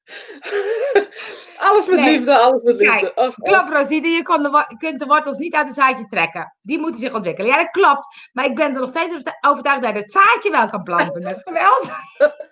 Alles 1.56 1.86
met 1.86 1.98
Nee. 2.00 2.10
liefde, 2.10 2.38
alles 2.38 2.62
met 2.62 2.76
Kijk, 2.76 3.00
liefde. 3.00 3.14
Of. 3.14 3.34
Klopt, 3.34 3.68
Rosine, 3.72 4.08
je 4.08 4.22
kon 4.22 4.42
de 4.42 4.74
kunt 4.78 4.98
de 5.00 5.06
wortels 5.06 5.38
niet 5.38 5.54
uit 5.54 5.66
het 5.66 5.76
zaadje 5.76 6.06
trekken. 6.10 6.56
Die 6.60 6.78
moeten 6.78 7.00
zich 7.00 7.14
ontwikkelen. 7.14 7.50
Ja, 7.50 7.56
dat 7.56 7.70
klopt. 7.70 8.06
Maar 8.32 8.44
ik 8.44 8.54
ben 8.54 8.74
er 8.74 8.80
nog 8.80 8.90
steeds 8.90 9.14
over- 9.14 9.38
overtuigd 9.40 9.82
dat 9.82 9.92
je 9.94 9.98
het 10.00 10.12
zaadje 10.12 10.50
wel 10.50 10.66
kan 10.66 10.82
planten. 10.82 11.22
Met 11.22 11.42
geweld. 11.48 11.88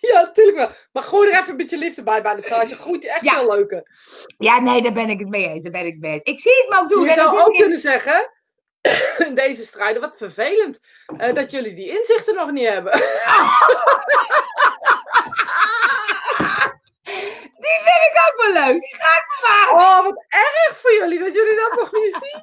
Ja, 0.00 0.20
natuurlijk 0.20 0.56
wel. 0.56 0.70
Maar 0.92 1.02
gooi 1.02 1.30
er 1.30 1.38
even 1.38 1.50
een 1.50 1.56
beetje 1.56 1.78
liefde 1.78 2.02
bij 2.02 2.22
bij 2.22 2.32
het 2.32 2.46
zaadje. 2.46 2.76
Groeit 2.76 3.06
echt 3.06 3.20
Ja. 3.24 3.34
veel 3.34 3.48
leuker. 3.50 3.82
Ja, 4.38 4.58
nee, 4.60 4.82
daar 4.82 4.92
ben 4.92 5.08
ik 5.10 5.18
het 5.18 5.28
mee 5.28 5.48
eens. 5.48 5.62
Daar 5.62 5.72
ben 5.72 5.86
ik 5.86 5.98
mee 5.98 6.12
eens. 6.12 6.22
Ik 6.22 6.40
zie 6.40 6.52
het 6.56 6.68
me 6.68 6.78
ook 6.78 6.88
doen. 6.88 7.04
Je 7.04 7.12
zou 7.12 7.38
ook 7.40 7.52
in- 7.54 7.60
kunnen 7.60 7.78
zeggen, 7.78 8.30
in 9.28 9.34
deze 9.34 9.64
strijden, 9.64 10.00
wat 10.00 10.16
vervelend, 10.16 10.78
eh, 11.16 11.34
dat 11.34 11.50
jullie 11.50 11.74
die 11.74 11.98
inzichten 11.98 12.34
nog 12.34 12.50
niet 12.50 12.68
hebben. 12.68 12.92
Die 17.60 17.80
vind 17.86 18.02
ik 18.10 18.14
ook 18.26 18.42
wel 18.42 18.52
leuk. 18.52 18.80
Die 18.80 18.96
ga 18.96 19.16
ik 19.20 19.26
bewaren. 19.40 19.74
Oh, 19.74 20.04
wat 20.04 20.24
erg 20.28 20.76
voor 20.76 20.92
jullie 20.92 21.18
dat 21.18 21.34
jullie 21.34 21.56
dat 21.56 21.74
nog 21.74 21.92
niet 21.92 22.14
zien. 22.14 22.42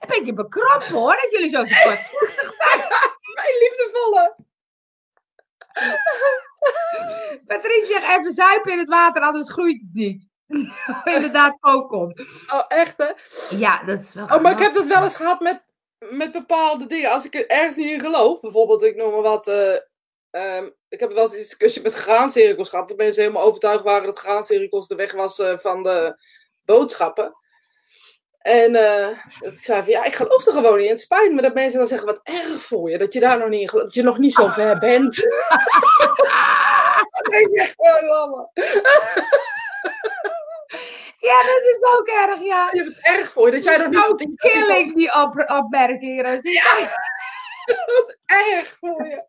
Een 0.00 0.08
beetje 0.08 0.32
bekrompen 0.32 0.92
hoor, 0.92 1.18
dat 1.22 1.30
jullie 1.30 1.50
zo 1.50 1.64
tekort. 1.64 2.00
Mijn 3.34 3.58
liefdevolle. 3.58 4.36
Patrice 7.46 7.86
zegt 7.86 8.18
even 8.18 8.32
zuipen 8.32 8.72
in 8.72 8.78
het 8.78 8.88
water, 8.88 9.22
anders 9.22 9.50
groeit 9.50 9.80
het 9.80 9.94
niet. 9.94 10.26
Inderdaad, 11.14 11.56
ook 11.60 11.88
komt. 11.88 12.20
Oh, 12.52 12.64
echt 12.68 12.94
hè? 12.96 13.12
Ja, 13.56 13.84
dat 13.84 14.00
is 14.00 14.14
wel 14.14 14.24
Oh, 14.24 14.40
maar 14.40 14.52
ik 14.52 14.58
heb 14.58 14.74
dat 14.74 14.86
wel 14.86 15.02
eens 15.02 15.16
gehad 15.16 15.40
met, 15.40 15.62
met 15.98 16.32
bepaalde 16.32 16.86
dingen. 16.86 17.10
Als 17.10 17.24
ik 17.24 17.34
er 17.34 17.50
ergens 17.50 17.76
niet 17.76 17.90
in 17.90 18.00
geloof, 18.00 18.40
bijvoorbeeld, 18.40 18.82
ik 18.82 18.96
noem 18.96 19.10
maar 19.12 19.22
wat, 19.22 19.48
eh, 19.48 19.74
ehm, 20.30 20.68
ik 20.88 21.00
heb 21.00 21.12
wel 21.12 21.22
eens 21.22 21.32
een 21.32 21.38
discussie 21.38 21.82
met 21.82 21.94
graancirkels 21.94 22.68
gehad. 22.68 22.88
Dat 22.88 22.96
mensen 22.96 23.22
helemaal 23.22 23.44
overtuigd 23.44 23.84
waren 23.84 24.06
dat 24.06 24.18
graancirkels 24.18 24.88
de 24.88 24.94
weg 24.94 25.12
was 25.12 25.38
eh, 25.38 25.58
van 25.58 25.82
de 25.82 26.22
boodschappen. 26.64 27.36
En 28.38 28.70
uh, 28.70 29.18
dat 29.40 29.56
ik 29.56 29.62
zei 29.62 29.82
van 29.82 29.92
ja, 29.92 30.04
ik 30.04 30.14
geloof 30.14 30.46
er 30.46 30.52
gewoon 30.52 30.78
niet. 30.78 30.88
Het 30.88 31.00
spijt 31.00 31.32
me 31.32 31.42
dat 31.42 31.54
mensen 31.54 31.78
dan 31.78 31.88
zeggen 31.88 32.06
wat 32.06 32.20
erg 32.22 32.62
voor 32.62 32.90
je. 32.90 32.98
Dat 32.98 33.12
je 33.12 33.20
daar 33.20 33.38
nog 33.38 33.48
niet 33.48 33.60
in 33.60 33.68
gelooft. 33.68 33.86
Dat 33.86 33.96
je 33.96 34.02
nog 34.02 34.18
niet 34.18 34.34
zo 34.34 34.48
ver 34.48 34.78
bent. 34.78 35.16
dat 37.12 37.26
denk 37.30 37.48
ik 37.48 37.56
echt 37.56 37.74
wel. 37.76 38.50
Ja, 41.20 41.36
dat 41.42 41.62
is 41.62 41.78
ook 41.98 42.06
erg, 42.06 42.42
ja. 42.42 42.68
Je 42.72 42.82
hebt 42.82 42.96
het 42.96 43.04
erg 43.04 43.32
voor 43.32 43.46
je. 43.46 43.52
Dat 43.52 43.64
jij 43.64 43.76
nog 43.76 43.88
niet... 43.88 44.06
Ook 44.08 44.36
killing, 44.36 44.94
die 44.94 45.14
op 45.14 45.50
opmerkingen. 45.50 46.38
Ja. 46.42 46.96
Wat 47.96 48.18
erg 48.24 48.76
voor 48.78 49.06
je. 49.06 49.26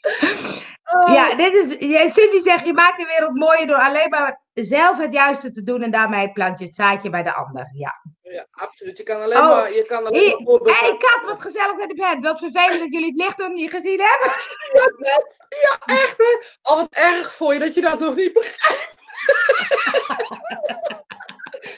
Ja, 1.06 1.30
oh. 1.30 1.36
dit 1.36 1.54
is, 1.54 2.14
Cindy 2.14 2.40
zegt, 2.40 2.64
je 2.64 2.72
maakt 2.72 2.98
de 2.98 3.06
wereld 3.06 3.38
mooier 3.38 3.66
door 3.66 3.76
alleen 3.76 4.08
maar 4.08 4.40
zelf 4.52 4.98
het 4.98 5.12
juiste 5.12 5.52
te 5.52 5.62
doen 5.62 5.82
en 5.82 5.90
daarmee 5.90 6.32
plant 6.32 6.58
je 6.58 6.64
het 6.64 6.74
zaadje 6.74 7.10
bij 7.10 7.22
de 7.22 7.32
ander. 7.32 7.70
Ja, 7.74 7.92
ja 8.22 8.46
absoluut. 8.50 8.98
Je 8.98 9.02
kan 9.02 9.22
alleen 9.22 9.38
oh. 9.38 9.48
maar, 9.48 9.72
je 9.72 9.84
kan 9.84 10.06
alleen 10.06 10.42
maar 10.44 10.74
Hé, 10.74 10.86
hey, 10.86 10.96
Kat, 10.96 11.24
wat 11.24 11.42
gezellig 11.42 11.76
met 11.76 11.88
de 11.88 11.94
bed. 11.94 12.18
Wat 12.20 12.38
vervelend 12.38 12.80
dat 12.80 12.92
jullie 12.92 13.06
het 13.06 13.16
licht 13.16 13.36
nog 13.36 13.48
niet 13.48 13.70
gezien 13.70 14.00
hebben. 14.00 14.30
Ja, 14.72 14.92
net. 14.96 15.46
Ja, 15.62 15.94
echt 15.94 16.16
hè. 16.16 16.58
Al 16.62 16.76
wat 16.76 16.88
erg 16.90 17.34
voor 17.34 17.52
je 17.52 17.60
dat 17.60 17.74
je 17.74 17.80
dat 17.80 18.00
nog 18.00 18.14
niet 18.14 18.32
begrijpt. 18.32 18.94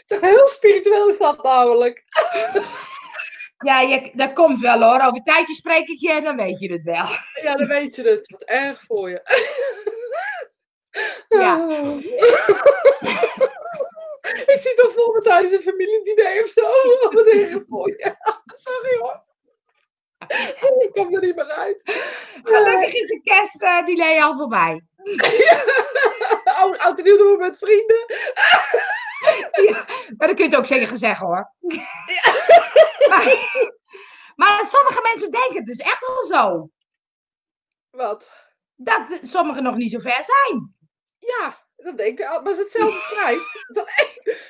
zeg, 0.07 0.21
heel 0.21 0.49
spiritueel 0.49 1.09
is 1.09 1.19
dat 1.19 1.43
namelijk. 1.43 2.05
Ja, 3.65 3.81
je, 3.81 4.11
dat 4.15 4.33
komt 4.33 4.61
wel 4.61 4.83
hoor. 4.83 5.01
Over 5.01 5.17
een 5.17 5.23
tijdje 5.23 5.55
spreek 5.55 5.89
ik 5.89 6.01
je, 6.01 6.21
dan 6.21 6.37
weet 6.37 6.61
je 6.61 6.73
het 6.73 6.83
wel. 6.83 7.07
Ja, 7.43 7.57
dan 7.57 7.67
weet 7.67 7.95
je 7.95 8.03
het. 8.03 8.31
Wat 8.31 8.43
erg 8.43 8.83
voor 8.83 9.11
je. 9.11 9.23
Ja. 11.29 11.57
ik 14.53 14.59
zie 14.61 14.75
toch 14.75 14.93
voor 14.93 15.15
me 15.15 15.21
tijdens 15.23 15.53
een 15.53 15.63
familiediner 15.63 16.43
of 16.43 16.49
zo. 16.49 16.71
Wat 17.11 17.27
erg 17.27 17.63
voor 17.69 17.89
je. 17.89 18.15
Sorry 18.67 18.99
hoor. 18.99 19.23
Ik 20.79 20.93
kom 20.93 21.15
er 21.15 21.21
niet 21.21 21.37
meer 21.37 21.51
uit. 21.51 21.83
Gelukkig 22.43 22.95
is 22.95 23.07
de 23.07 23.21
kerst 23.23 23.63
uh, 23.63 23.85
die 23.85 24.23
al 24.23 24.37
voorbij. 24.37 24.83
Oud, 26.59 26.79
oud 26.79 26.99
en 26.99 27.05
nieuw 27.05 27.17
doen 27.17 27.33
we 27.33 27.39
met 27.39 27.59
vrienden. 27.59 28.05
Ja, 29.69 29.85
maar 30.17 30.29
dat 30.29 30.37
kun 30.37 30.45
je 30.45 30.51
het 30.51 30.57
ook 30.57 30.67
zeker 30.67 30.99
zeggen 30.99 31.27
hoor. 31.27 31.53
Ja. 31.61 31.89
Maar, 33.09 33.25
maar, 34.37 34.67
sommige 34.67 35.01
mensen 35.03 35.31
denken 35.31 35.57
het 35.57 35.67
dus 35.67 35.79
echt 35.79 36.07
wel 36.07 36.25
zo. 36.25 36.71
Wat? 37.91 38.47
Dat 38.77 39.03
sommigen 39.23 39.63
nog 39.63 39.77
niet 39.77 39.91
zo 39.91 39.99
ver 39.99 40.25
zijn. 40.25 40.75
Ja, 41.19 41.67
dat 41.77 41.99
denk 41.99 42.19
ik. 42.19 42.29
Maar 42.29 42.43
het 42.43 42.51
is 42.51 42.59
hetzelfde 42.59 42.99
strijd. 42.99 43.41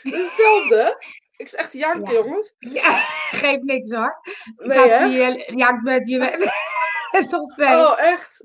Het 0.03 0.13
is 0.13 0.27
hetzelfde. 0.29 1.05
Ik 1.37 1.49
zeg 1.49 1.61
echt 1.61 1.73
jank, 1.73 2.11
jongens. 2.11 2.55
Ja, 2.59 2.99
geeft 3.31 3.63
niks 3.63 3.91
hoor. 3.91 4.21
Nee, 4.57 4.89
hè? 4.89 5.05
Je 5.05 5.53
jankt 5.57 5.83
met 5.83 6.09
je... 6.09 6.19
oh, 7.57 8.01
echt? 8.01 8.45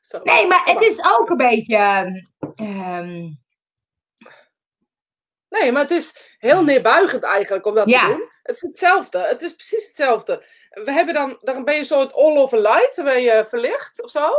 Zo, 0.00 0.20
nee, 0.22 0.46
maar 0.46 0.64
het 0.64 0.82
is 0.82 1.04
ook 1.04 1.30
een 1.30 1.36
beetje... 1.36 2.06
Um, 2.62 3.46
Nee, 5.48 5.72
maar 5.72 5.82
het 5.82 5.90
is 5.90 6.34
heel 6.38 6.64
neerbuigend 6.64 7.22
eigenlijk 7.22 7.66
om 7.66 7.74
dat 7.74 7.88
te 7.88 8.04
doen. 8.06 8.30
Het 8.42 8.56
is 8.56 8.62
hetzelfde. 8.62 9.18
Het 9.18 9.42
is 9.42 9.54
precies 9.54 9.86
hetzelfde. 9.86 10.44
We 10.70 10.92
hebben 10.92 11.14
dan, 11.14 11.38
dan 11.40 11.64
ben 11.64 11.74
je 11.74 11.80
een 11.80 11.86
soort 11.86 12.14
all 12.14 12.36
over 12.36 12.58
light, 12.58 12.96
dan 12.96 13.04
ben 13.04 13.22
je 13.22 13.46
verlicht 13.48 14.02
of 14.02 14.10
zo. 14.10 14.30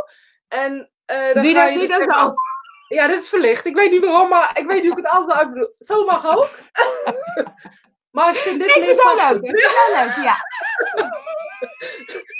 En 0.48 0.92
uh, 1.12 1.34
dan 1.34 1.44
Doe 1.44 1.52
ga 1.54 1.64
dat, 1.64 1.74
je 1.74 1.80
dus 1.80 1.88
dat 1.88 2.16
ook? 2.16 2.40
Ja, 2.88 3.08
dit 3.08 3.22
is 3.22 3.30
verlicht. 3.30 3.66
Ik 3.66 3.76
weet 3.76 3.92
niet 3.92 4.06
waarom, 4.06 4.30
maar 4.30 4.58
ik 4.58 4.66
weet 4.66 4.82
niet 4.82 4.92
hoe 4.92 5.00
ik 5.00 5.06
het 5.06 5.14
altijd 5.14 5.38
uit 5.38 5.52
bedoel. 5.52 5.76
Zo 5.80 6.06
mag 6.06 6.38
ook. 6.38 6.50
maar 8.16 8.34
ik 8.34 8.40
vind 8.40 8.60
dit 8.60 8.80
meer 8.80 8.88
leuk. 8.88 9.44
Ik 9.44 9.50
vind 9.50 9.72
zo 9.72 9.94
leuk, 9.96 10.24
ja. 10.24 10.36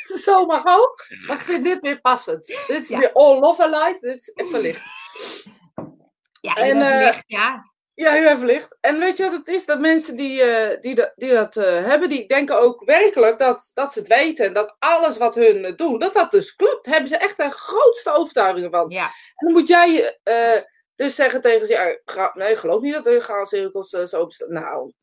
zo 0.26 0.46
mag 0.46 0.66
ook. 0.66 1.06
Maar 1.28 1.36
ik 1.36 1.44
vind 1.44 1.64
dit 1.64 1.82
meer 1.82 2.02
passend. 2.02 2.48
Dit 2.68 2.84
is 2.84 2.90
weer 2.90 3.12
all 3.14 3.42
over 3.42 3.70
light. 3.70 4.02
Dit 4.02 4.32
is 4.36 4.48
verlicht. 4.50 4.82
Ja, 6.42 6.54
en, 6.54 6.78
uh, 6.78 6.88
verlicht, 6.88 7.24
ja. 7.26 7.69
Ja, 8.00 8.12
heel 8.12 8.28
even 8.28 8.46
licht. 8.46 8.78
En 8.82 9.00
weet 9.00 9.18
je 9.18 9.24
wat 9.24 9.34
het 9.34 9.48
is? 9.48 9.66
Dat 9.66 9.80
mensen 9.80 10.16
die, 10.16 10.44
uh, 10.44 10.80
die, 10.80 10.96
de, 10.96 11.12
die 11.16 11.34
dat 11.34 11.56
uh, 11.56 11.64
hebben, 11.66 12.10
die 12.10 12.28
denken 12.28 12.60
ook 12.60 12.84
werkelijk 12.86 13.38
dat, 13.38 13.72
dat 13.74 13.94
ze 13.94 14.00
het 14.00 14.08
weten. 14.08 14.46
En 14.46 14.54
dat 14.54 14.76
alles 14.80 15.18
wat 15.18 15.36
hun 15.36 15.74
doen, 15.76 16.00
dat 16.00 16.14
dat 16.14 16.32
dus 16.32 16.56
klopt. 16.56 16.86
Daar 16.86 16.94
hebben 16.94 17.12
ze 17.12 17.18
echt 17.18 17.38
de 17.38 17.52
grootste 17.52 18.14
overtuigingen 18.14 18.72
van. 18.72 18.90
Ja. 18.90 19.04
En 19.04 19.46
dan 19.46 19.52
moet 19.52 19.68
jij 19.68 20.20
dus 20.96 21.16
zeggen 21.16 21.42
tegen 21.42 21.68
ze, 21.68 21.74
ja, 21.74 22.32
nee, 22.34 22.56
geloof 22.56 22.82
niet 22.82 22.94
dat 22.94 23.08
er 23.08 23.22
graancirkels 23.22 23.90
zo 23.90 24.26
bestaan. 24.26 24.54
Nou, 24.54 24.94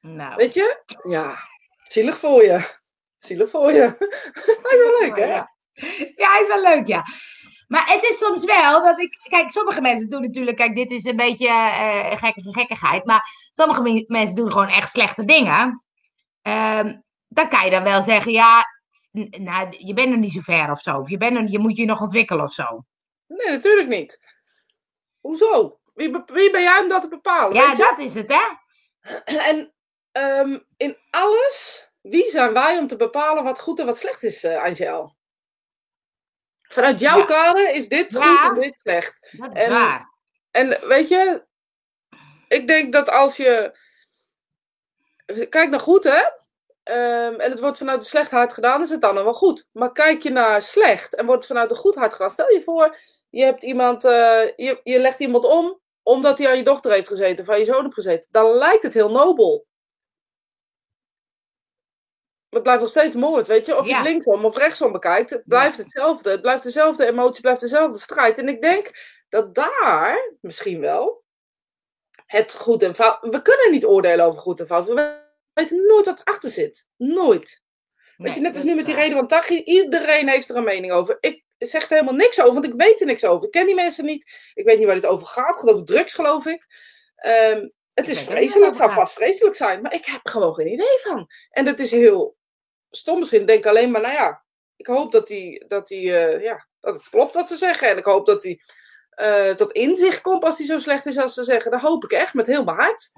nou, 0.00 0.36
weet 0.36 0.54
je? 0.54 0.82
Ja, 1.08 1.36
zielig 1.82 2.18
voor 2.18 2.44
je. 2.44 2.60
Zielig 3.16 3.50
voor 3.50 3.72
je. 3.72 3.80
Hij 4.62 4.78
is 4.78 4.78
wel 4.78 5.00
leuk, 5.00 5.16
hè? 5.16 5.26
Ja. 5.26 5.54
ja, 6.16 6.32
hij 6.32 6.42
is 6.42 6.48
wel 6.48 6.62
leuk, 6.62 6.86
ja. 6.86 7.04
Maar 7.72 7.86
het 7.86 8.04
is 8.04 8.18
soms 8.18 8.44
wel 8.44 8.82
dat 8.82 9.00
ik. 9.00 9.18
Kijk, 9.22 9.50
sommige 9.50 9.80
mensen 9.80 10.10
doen 10.10 10.22
natuurlijk. 10.22 10.56
Kijk, 10.56 10.74
dit 10.74 10.90
is 10.90 11.04
een 11.04 11.16
beetje 11.16 11.46
uh, 11.46 12.16
gekke 12.16 12.52
gekkigheid. 12.52 13.04
Maar 13.04 13.48
sommige 13.50 14.04
mensen 14.06 14.36
doen 14.36 14.50
gewoon 14.50 14.68
echt 14.68 14.90
slechte 14.90 15.24
dingen. 15.24 15.82
Uh, 16.42 16.92
dan 17.28 17.48
kan 17.48 17.64
je 17.64 17.70
dan 17.70 17.82
wel 17.82 18.02
zeggen: 18.02 18.32
ja, 18.32 18.64
nou, 19.40 19.74
je 19.78 19.94
bent 19.94 20.08
nog 20.08 20.18
niet 20.18 20.32
zo 20.32 20.40
ver 20.40 20.70
of 20.70 20.80
zo. 20.80 20.98
Of 20.98 21.10
je, 21.10 21.16
bent 21.16 21.32
nog, 21.32 21.50
je 21.50 21.58
moet 21.58 21.76
je 21.76 21.84
nog 21.84 22.00
ontwikkelen 22.00 22.44
of 22.44 22.52
zo. 22.52 22.84
Nee, 23.26 23.50
natuurlijk 23.50 23.88
niet. 23.88 24.20
Hoezo? 25.20 25.78
Wie, 25.94 26.10
wie 26.26 26.50
ben 26.50 26.62
jij 26.62 26.80
om 26.80 26.88
dat 26.88 27.02
te 27.02 27.08
bepalen? 27.08 27.54
Ja, 27.54 27.74
dat 27.74 27.98
is 27.98 28.14
het, 28.14 28.32
hè? 28.32 28.42
En 29.50 29.72
um, 30.12 30.66
in 30.76 30.96
alles, 31.10 31.88
wie 32.00 32.30
zijn 32.30 32.52
wij 32.52 32.78
om 32.78 32.86
te 32.86 32.96
bepalen 32.96 33.44
wat 33.44 33.60
goed 33.60 33.80
en 33.80 33.86
wat 33.86 33.98
slecht 33.98 34.22
is, 34.22 34.44
uh, 34.44 34.62
Angel? 34.62 35.20
Vanuit 36.72 37.00
jouw 37.00 37.18
ja. 37.18 37.24
kader 37.24 37.74
is 37.74 37.88
dit 37.88 38.16
goed 38.16 38.48
en 38.48 38.60
dit 38.60 38.78
slecht. 38.82 39.36
Dat 39.38 39.52
en, 39.52 39.70
waar. 39.70 40.10
En 40.50 40.78
weet 40.88 41.08
je, 41.08 41.44
ik 42.48 42.66
denk 42.66 42.92
dat 42.92 43.08
als 43.10 43.36
je. 43.36 43.78
Kijk 45.48 45.70
naar 45.70 45.80
goed, 45.80 46.04
hè? 46.04 46.20
Um, 46.84 47.40
en 47.40 47.50
het 47.50 47.60
wordt 47.60 47.78
vanuit 47.78 48.00
de 48.00 48.06
slechtheid 48.06 48.52
gedaan, 48.52 48.82
is 48.82 48.90
het 48.90 49.00
dan 49.00 49.14
nog 49.14 49.24
wel 49.24 49.34
goed. 49.34 49.66
Maar 49.72 49.92
kijk 49.92 50.22
je 50.22 50.30
naar 50.30 50.62
slecht 50.62 51.14
en 51.14 51.26
wordt 51.26 51.42
het 51.42 51.52
vanuit 51.52 51.68
de 51.68 51.74
goedheid 51.74 52.12
gedaan. 52.12 52.30
Stel 52.30 52.50
je 52.50 52.62
voor, 52.62 52.96
je 53.30 53.44
hebt 53.44 53.62
iemand, 53.62 54.04
uh, 54.04 54.10
je, 54.56 54.80
je 54.82 54.98
legt 54.98 55.20
iemand 55.20 55.44
om 55.44 55.80
omdat 56.02 56.38
hij 56.38 56.48
aan 56.48 56.56
je 56.56 56.62
dochter 56.62 56.92
heeft 56.92 57.08
gezeten, 57.08 57.44
of 57.44 57.50
aan 57.50 57.58
je 57.58 57.64
zoon 57.64 57.82
heeft 57.82 57.94
gezeten. 57.94 58.28
Dan 58.30 58.52
lijkt 58.52 58.82
het 58.82 58.94
heel 58.94 59.10
nobel 59.10 59.66
het 62.52 62.62
blijft 62.62 62.80
nog 62.80 62.90
steeds 62.90 63.14
moord, 63.14 63.46
weet 63.46 63.66
je. 63.66 63.76
Of 63.76 63.86
je 63.86 63.94
het 63.94 64.04
linksom 64.04 64.44
of 64.44 64.56
rechtsom 64.56 64.92
bekijkt, 64.92 65.30
het 65.30 65.42
blijft 65.46 65.78
hetzelfde. 65.78 66.30
Het 66.30 66.40
blijft 66.40 66.62
dezelfde 66.62 67.06
emotie, 67.06 67.40
blijft 67.40 67.60
dezelfde 67.60 67.98
strijd. 67.98 68.38
En 68.38 68.48
ik 68.48 68.62
denk 68.62 68.90
dat 69.28 69.54
daar 69.54 70.36
misschien 70.40 70.80
wel 70.80 71.22
het 72.26 72.54
goed 72.54 72.82
en 72.82 72.94
fout... 72.94 73.18
We 73.20 73.42
kunnen 73.42 73.70
niet 73.70 73.84
oordelen 73.84 74.24
over 74.24 74.40
goed 74.40 74.60
en 74.60 74.66
fout. 74.66 74.86
We 74.86 75.20
weten 75.52 75.86
nooit 75.86 76.06
wat 76.06 76.20
erachter 76.24 76.50
zit. 76.50 76.88
Nooit. 76.96 77.62
weet 78.16 78.34
je, 78.34 78.40
net 78.40 78.54
als 78.54 78.64
nu 78.64 78.74
met 78.74 78.86
die 78.86 78.94
reden 78.94 79.16
van 79.16 79.26
Tachi. 79.26 79.62
Iedereen 79.62 80.28
heeft 80.28 80.50
er 80.50 80.56
een 80.56 80.64
mening 80.64 80.92
over. 80.92 81.16
Ik 81.20 81.44
zeg 81.58 81.82
er 81.82 81.88
helemaal 81.88 82.14
niks 82.14 82.40
over, 82.40 82.52
want 82.52 82.66
ik 82.66 82.74
weet 82.74 83.00
er 83.00 83.06
niks 83.06 83.24
over. 83.24 83.44
Ik 83.44 83.50
ken 83.50 83.66
die 83.66 83.74
mensen 83.74 84.04
niet. 84.04 84.50
Ik 84.54 84.64
weet 84.64 84.78
niet 84.78 84.86
waar 84.86 84.94
dit 84.94 85.06
over 85.06 85.26
gaat. 85.26 85.60
Het 85.60 85.70
over 85.70 85.84
drugs, 85.84 86.14
geloof 86.14 86.46
ik. 86.46 86.66
Um, 87.26 87.72
het 87.92 88.08
is 88.08 88.20
vreselijk, 88.20 88.66
het 88.66 88.76
zou 88.76 88.92
vast 88.92 89.12
vreselijk 89.12 89.56
zijn, 89.56 89.82
maar 89.82 89.94
ik 89.94 90.04
heb 90.04 90.20
gewoon 90.22 90.54
geen 90.54 90.72
idee 90.72 90.98
van. 91.00 91.28
En 91.50 91.64
dat 91.64 91.78
is 91.78 91.90
heel 91.90 92.36
stom 92.96 93.18
misschien, 93.18 93.46
denk 93.46 93.66
alleen 93.66 93.90
maar, 93.90 94.00
nou 94.00 94.14
ja, 94.14 94.44
ik 94.76 94.86
hoop 94.86 95.12
dat, 95.12 95.26
die, 95.26 95.64
dat, 95.68 95.88
die, 95.88 96.04
uh, 96.04 96.42
ja, 96.42 96.66
dat 96.80 96.94
het 96.94 97.08
klopt 97.08 97.34
wat 97.34 97.48
ze 97.48 97.56
zeggen. 97.56 97.88
En 97.88 97.96
ik 97.96 98.04
hoop 98.04 98.26
dat 98.26 98.42
hij 98.42 98.60
uh, 99.20 99.54
tot 99.54 99.72
inzicht 99.72 100.20
komt 100.20 100.44
als 100.44 100.58
hij 100.58 100.66
zo 100.66 100.78
slecht 100.78 101.06
is 101.06 101.18
als 101.18 101.34
ze 101.34 101.42
zeggen. 101.42 101.70
Dat 101.70 101.80
hoop 101.80 102.04
ik 102.04 102.12
echt 102.12 102.34
met 102.34 102.46
heel 102.46 102.64
mijn 102.64 102.76
hart. 102.76 103.10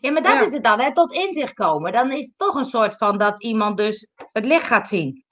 Ja, 0.00 0.10
maar 0.10 0.22
dat 0.22 0.32
ja. 0.32 0.40
is 0.40 0.52
het 0.52 0.64
dan, 0.64 0.80
hè? 0.80 0.94
tot 0.94 1.12
inzicht 1.12 1.54
komen. 1.54 1.92
Dan 1.92 2.12
is 2.12 2.26
het 2.26 2.34
toch 2.36 2.54
een 2.54 2.64
soort 2.64 2.96
van 2.96 3.18
dat 3.18 3.42
iemand 3.42 3.76
dus 3.76 4.08
het 4.32 4.44
licht 4.44 4.66
gaat 4.66 4.88
zien. 4.88 5.24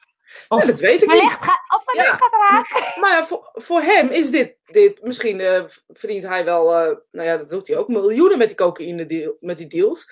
Of 0.48 0.60
ja, 0.60 0.66
dat 0.66 0.78
weet 0.78 1.02
ik 1.02 1.10
niet. 1.10 1.20
Ga, 1.20 1.60
of 1.76 1.82
het 1.84 2.04
ja. 2.04 2.16
gaat 2.16 2.50
raken. 2.50 3.00
Maar 3.00 3.10
ja, 3.10 3.24
voor, 3.24 3.50
voor 3.52 3.80
hem 3.80 4.08
is 4.08 4.30
dit, 4.30 4.56
dit 4.64 5.02
misschien 5.02 5.38
uh, 5.40 5.64
verdient 5.88 6.26
hij 6.26 6.44
wel, 6.44 6.64
nou 7.10 7.28
ja, 7.28 7.36
dat 7.36 7.48
doet 7.48 7.68
hij 7.68 7.76
ook, 7.76 7.88
miljoenen 7.88 8.38
met 8.38 8.48
die 8.48 8.56
cocaïne 8.56 9.06
deal, 9.06 9.36
met 9.40 9.58
die 9.58 9.66
deals. 9.66 10.06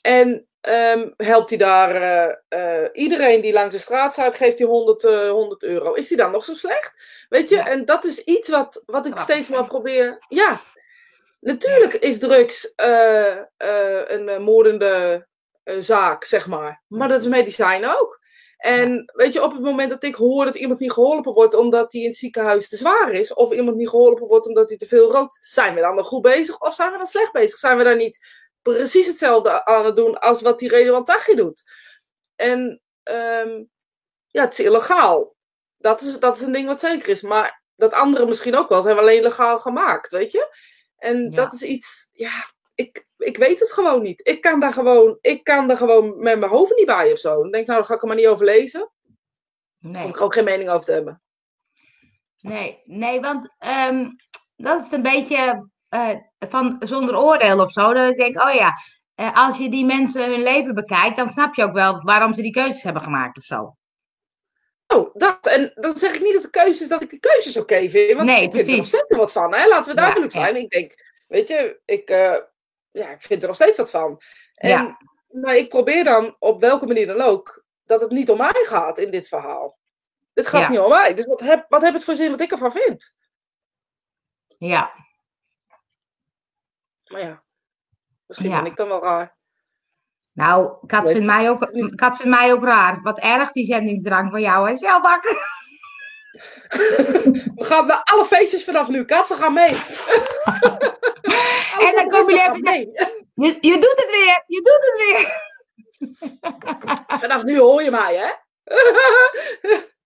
En 0.00 0.48
um, 0.68 1.14
helpt 1.16 1.50
hij 1.50 1.58
daar 1.58 1.94
uh, 2.02 2.34
uh, 2.60 2.88
iedereen 2.92 3.40
die 3.40 3.52
langs 3.52 3.74
de 3.74 3.80
straat 3.80 4.12
staat, 4.12 4.36
geeft 4.36 4.58
hij 4.58 4.68
100, 4.68 5.04
uh, 5.04 5.30
100 5.30 5.62
euro. 5.62 5.92
Is 5.92 6.08
hij 6.08 6.18
dan 6.18 6.30
nog 6.30 6.44
zo 6.44 6.54
slecht? 6.54 6.94
Weet 7.28 7.48
je, 7.48 7.56
ja. 7.56 7.66
en 7.66 7.84
dat 7.84 8.04
is 8.04 8.24
iets 8.24 8.48
wat, 8.48 8.82
wat 8.86 9.06
ik 9.06 9.18
steeds 9.18 9.48
maar 9.48 9.64
probeer. 9.64 10.24
Ja, 10.28 10.60
natuurlijk 11.40 11.94
is 11.94 12.18
drugs 12.18 12.72
een 12.76 14.42
moordende 14.42 15.26
zaak, 15.64 16.24
zeg 16.24 16.46
maar. 16.46 16.82
Maar 16.86 17.08
dat 17.08 17.20
is 17.20 17.26
medicijn 17.26 17.86
ook. 17.86 18.20
En 18.60 19.10
weet 19.14 19.32
je, 19.32 19.42
op 19.42 19.52
het 19.52 19.62
moment 19.62 19.90
dat 19.90 20.02
ik 20.02 20.14
hoor 20.14 20.44
dat 20.44 20.56
iemand 20.56 20.80
niet 20.80 20.92
geholpen 20.92 21.32
wordt 21.32 21.54
omdat 21.54 21.92
hij 21.92 22.00
in 22.00 22.08
het 22.08 22.16
ziekenhuis 22.16 22.68
te 22.68 22.76
zwaar 22.76 23.12
is, 23.12 23.34
of 23.34 23.52
iemand 23.52 23.76
niet 23.76 23.88
geholpen 23.88 24.26
wordt 24.26 24.46
omdat 24.46 24.68
hij 24.68 24.78
te 24.78 24.86
veel 24.86 25.12
rookt, 25.12 25.36
zijn 25.40 25.74
we 25.74 25.80
dan 25.80 25.94
nog 25.94 26.06
goed 26.06 26.22
bezig 26.22 26.60
of 26.60 26.74
zijn 26.74 26.92
we 26.92 26.96
dan 26.96 27.06
slecht 27.06 27.32
bezig? 27.32 27.58
Zijn 27.58 27.76
we 27.78 27.84
dan 27.84 27.96
niet 27.96 28.18
precies 28.62 29.06
hetzelfde 29.06 29.64
aan 29.64 29.84
het 29.84 29.96
doen 29.96 30.18
als 30.18 30.42
wat 30.42 30.58
die 30.58 30.68
Redouan 30.68 31.04
Taghi 31.04 31.34
doet? 31.34 31.62
En 32.36 32.82
ehm, 33.02 33.64
ja, 34.26 34.42
het 34.42 34.52
is 34.58 34.64
illegaal. 34.66 35.34
Dat 35.76 36.00
is, 36.00 36.18
dat 36.18 36.36
is 36.36 36.42
een 36.42 36.52
ding 36.52 36.66
wat 36.66 36.80
zeker 36.80 37.08
is. 37.08 37.22
Maar 37.22 37.62
dat 37.74 37.92
andere 37.92 38.26
misschien 38.26 38.56
ook 38.56 38.68
wel. 38.68 38.82
zijn 38.82 38.94
we 38.94 39.00
alleen 39.00 39.22
legaal 39.22 39.58
gemaakt, 39.58 40.10
weet 40.10 40.32
je? 40.32 40.56
En 40.96 41.30
dat 41.30 41.52
is 41.52 41.62
iets, 41.62 42.08
ja, 42.12 42.32
ik, 42.74 43.06
ik 43.16 43.36
weet 43.36 43.60
het 43.60 43.72
gewoon 43.72 44.02
niet. 44.02 44.26
Ik 44.28 44.40
kan 44.40 44.60
daar 44.60 44.72
gewoon, 44.72 45.18
ik 45.20 45.44
kan 45.44 45.68
daar 45.68 45.76
gewoon 45.76 46.22
met 46.22 46.38
mijn 46.38 46.50
hoofd 46.50 46.76
niet 46.76 46.86
bij 46.86 47.12
of 47.12 47.18
zo. 47.18 47.42
Dan 47.42 47.50
denk 47.50 47.62
ik, 47.62 47.66
nou, 47.66 47.78
dan 47.78 47.86
ga 47.86 47.94
ik 47.94 48.02
er 48.02 48.08
maar 48.08 48.16
niet 48.16 48.26
over 48.26 48.44
lezen. 48.44 48.90
Nee. 49.78 50.04
Of 50.04 50.10
ik 50.10 50.16
er 50.16 50.22
ook 50.22 50.34
geen 50.34 50.44
mening 50.44 50.70
over 50.70 50.84
te 50.84 50.92
hebben. 50.92 51.22
Nee, 52.40 52.82
nee, 52.84 53.20
want 53.20 53.54
ehm, 53.58 54.08
dat 54.56 54.84
is 54.84 54.92
een 54.92 55.02
beetje 55.02 55.68
uh, 55.90 56.10
van 56.38 56.76
zonder 56.78 57.18
oordeel 57.18 57.60
of 57.60 57.72
zo. 57.72 57.92
Dat 57.92 58.10
ik 58.10 58.16
denk, 58.16 58.40
oh 58.40 58.52
ja, 58.52 58.72
uh, 59.16 59.34
als 59.34 59.58
je 59.58 59.70
die 59.70 59.84
mensen 59.84 60.30
hun 60.30 60.42
leven 60.42 60.74
bekijkt, 60.74 61.16
dan 61.16 61.30
snap 61.30 61.54
je 61.54 61.62
ook 61.62 61.72
wel 61.72 62.02
waarom 62.02 62.34
ze 62.34 62.42
die 62.42 62.52
keuzes 62.52 62.82
hebben 62.82 63.02
gemaakt 63.02 63.38
of 63.38 63.44
zo. 63.44 63.76
Oh, 64.86 65.14
dat. 65.14 65.46
En 65.46 65.72
dan 65.74 65.96
zeg 65.96 66.14
ik 66.14 66.22
niet 66.22 66.32
dat 66.32 66.42
de 66.42 66.50
keuzes, 66.50 66.88
dat 66.88 67.02
ik 67.02 67.10
de 67.10 67.18
keuzes 67.18 67.56
oké 67.56 67.74
okay 67.74 67.90
vind. 67.90 68.12
Want 68.12 68.28
nee, 68.28 68.42
ik 68.42 68.52
vind 68.52 68.68
er 68.68 68.76
nog 68.76 68.86
steeds 68.86 69.16
wat 69.16 69.32
van. 69.32 69.54
Hè? 69.54 69.68
Laten 69.68 69.94
we 69.94 70.00
duidelijk 70.00 70.32
ja, 70.32 70.40
zijn. 70.40 70.56
Ik 70.56 70.70
denk, 70.70 70.94
weet 71.28 71.48
je, 71.48 71.80
ik, 71.84 72.10
uh, 72.10 72.36
ja, 72.90 73.10
ik 73.10 73.20
vind 73.20 73.40
er 73.42 73.46
nog 73.46 73.56
steeds 73.56 73.78
wat 73.78 73.90
van. 73.90 74.20
En, 74.54 74.68
ja. 74.68 74.98
Maar 75.30 75.56
ik 75.56 75.68
probeer 75.68 76.04
dan, 76.04 76.36
op 76.38 76.60
welke 76.60 76.86
manier 76.86 77.06
dan 77.06 77.20
ook, 77.20 77.64
dat 77.84 78.00
het 78.00 78.10
niet 78.10 78.30
om 78.30 78.38
mij 78.38 78.64
gaat 78.66 78.98
in 78.98 79.10
dit 79.10 79.28
verhaal. 79.28 79.78
Het 80.34 80.48
gaat 80.48 80.68
niet 80.68 80.78
om 80.78 80.88
mij. 80.88 81.14
Dus 81.14 81.26
wat 81.26 81.40
heb, 81.40 81.64
wat 81.68 81.82
heb 81.82 81.94
het 81.94 82.04
voor 82.04 82.14
zin 82.14 82.30
wat 82.30 82.40
ik 82.40 82.50
ervan 82.50 82.72
vind? 82.72 83.14
Ja. 84.58 84.92
Maar 87.10 87.20
ja, 87.20 87.42
misschien 88.26 88.50
ben 88.50 88.66
ik 88.66 88.76
dan 88.76 88.88
wel 88.88 89.02
raar. 89.02 89.38
Nou, 90.32 90.86
Kat 90.86 91.10
vindt, 91.10 91.26
mij 91.26 91.50
ook, 91.50 91.70
Kat 91.94 92.16
vindt 92.16 92.36
mij 92.36 92.52
ook 92.52 92.64
raar. 92.64 93.00
Wat 93.02 93.18
erg 93.18 93.52
die 93.52 93.64
zendingsdrang 93.64 94.30
van 94.30 94.40
jou, 94.40 94.68
hè, 94.68 94.76
Sjaalbakker? 94.76 95.30
we 97.54 97.64
gaan 97.64 97.86
naar 97.86 98.02
alle 98.02 98.24
feestjes 98.24 98.64
vanaf 98.64 98.88
nu, 98.88 99.04
Kat. 99.04 99.28
We 99.28 99.34
gaan 99.34 99.52
mee. 99.52 99.74
en 101.86 101.94
dan 101.94 102.08
komen 102.08 102.34
jullie 102.34 102.42
even 102.42 102.62
mee. 102.62 102.90
Je, 103.34 103.58
je 103.60 103.72
doet 103.72 103.94
het 103.96 104.10
weer. 104.10 104.44
Je 104.46 104.62
doet 104.62 104.90
het 104.90 104.96
weer. 105.04 105.48
vanaf 107.18 107.44
nu 107.44 107.58
hoor 107.58 107.82
je 107.82 107.90
mij, 107.90 108.16
hè? 108.16 108.32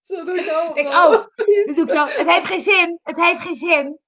zo 0.01 0.25
doe 0.25 0.39
ik 0.39 0.45
zo. 0.45 0.71
Ik 0.75 0.87
ook. 0.87 1.33
doe 1.75 1.85
ik 1.85 1.91
zo. 1.91 2.05
Het 2.05 2.31
heeft 2.31 2.47
geen 2.47 2.61
zin. 2.61 2.99
Het 3.03 3.17
heeft 3.17 3.41
geen 3.41 3.57
zin. 3.57 3.99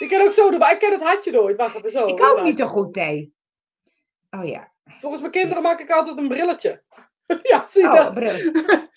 Ik 0.00 0.08
ken 0.08 0.22
ook 0.22 0.32
zo 0.32 0.50
doen, 0.50 0.58
maar 0.58 0.72
ik 0.72 0.78
ken 0.78 0.92
het 0.92 1.02
hartje 1.02 1.30
nooit. 1.30 1.56
Wacht 1.56 1.74
even 1.74 1.90
zo. 1.90 2.06
Ik 2.06 2.22
ook 2.22 2.42
niet 2.42 2.58
zo 2.58 2.66
goed, 2.66 2.92
thee. 2.92 3.34
Oh 4.30 4.44
ja. 4.44 4.72
Volgens 4.98 5.20
mijn 5.20 5.32
kinderen 5.32 5.62
maak 5.62 5.80
ik 5.80 5.90
altijd 5.90 6.18
een 6.18 6.28
brilletje. 6.28 6.82
ja, 7.50 7.66
zie 7.66 7.84
oh, 7.84 7.94
dat? 7.94 8.14
Brilletje. 8.18 8.88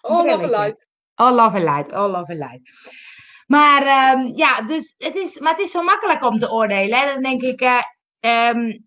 All 0.00 0.26
love 0.26 0.48
light. 0.48 0.86
All 1.14 1.34
love 1.34 1.58
light. 1.58 1.92
All 1.92 2.10
love 2.10 2.34
light. 2.34 2.60
Maar 3.46 4.16
um, 4.16 4.32
ja, 4.36 4.62
dus 4.62 4.94
het 4.98 5.16
is, 5.16 5.38
maar 5.38 5.52
het 5.52 5.60
is 5.60 5.70
zo 5.70 5.82
makkelijk 5.82 6.24
om 6.24 6.38
te 6.38 6.50
oordelen. 6.50 6.98
Hè? 6.98 7.12
Dan 7.12 7.22
denk 7.22 7.42
ik, 7.42 7.60
uh, 7.60 7.82
um, 8.48 8.86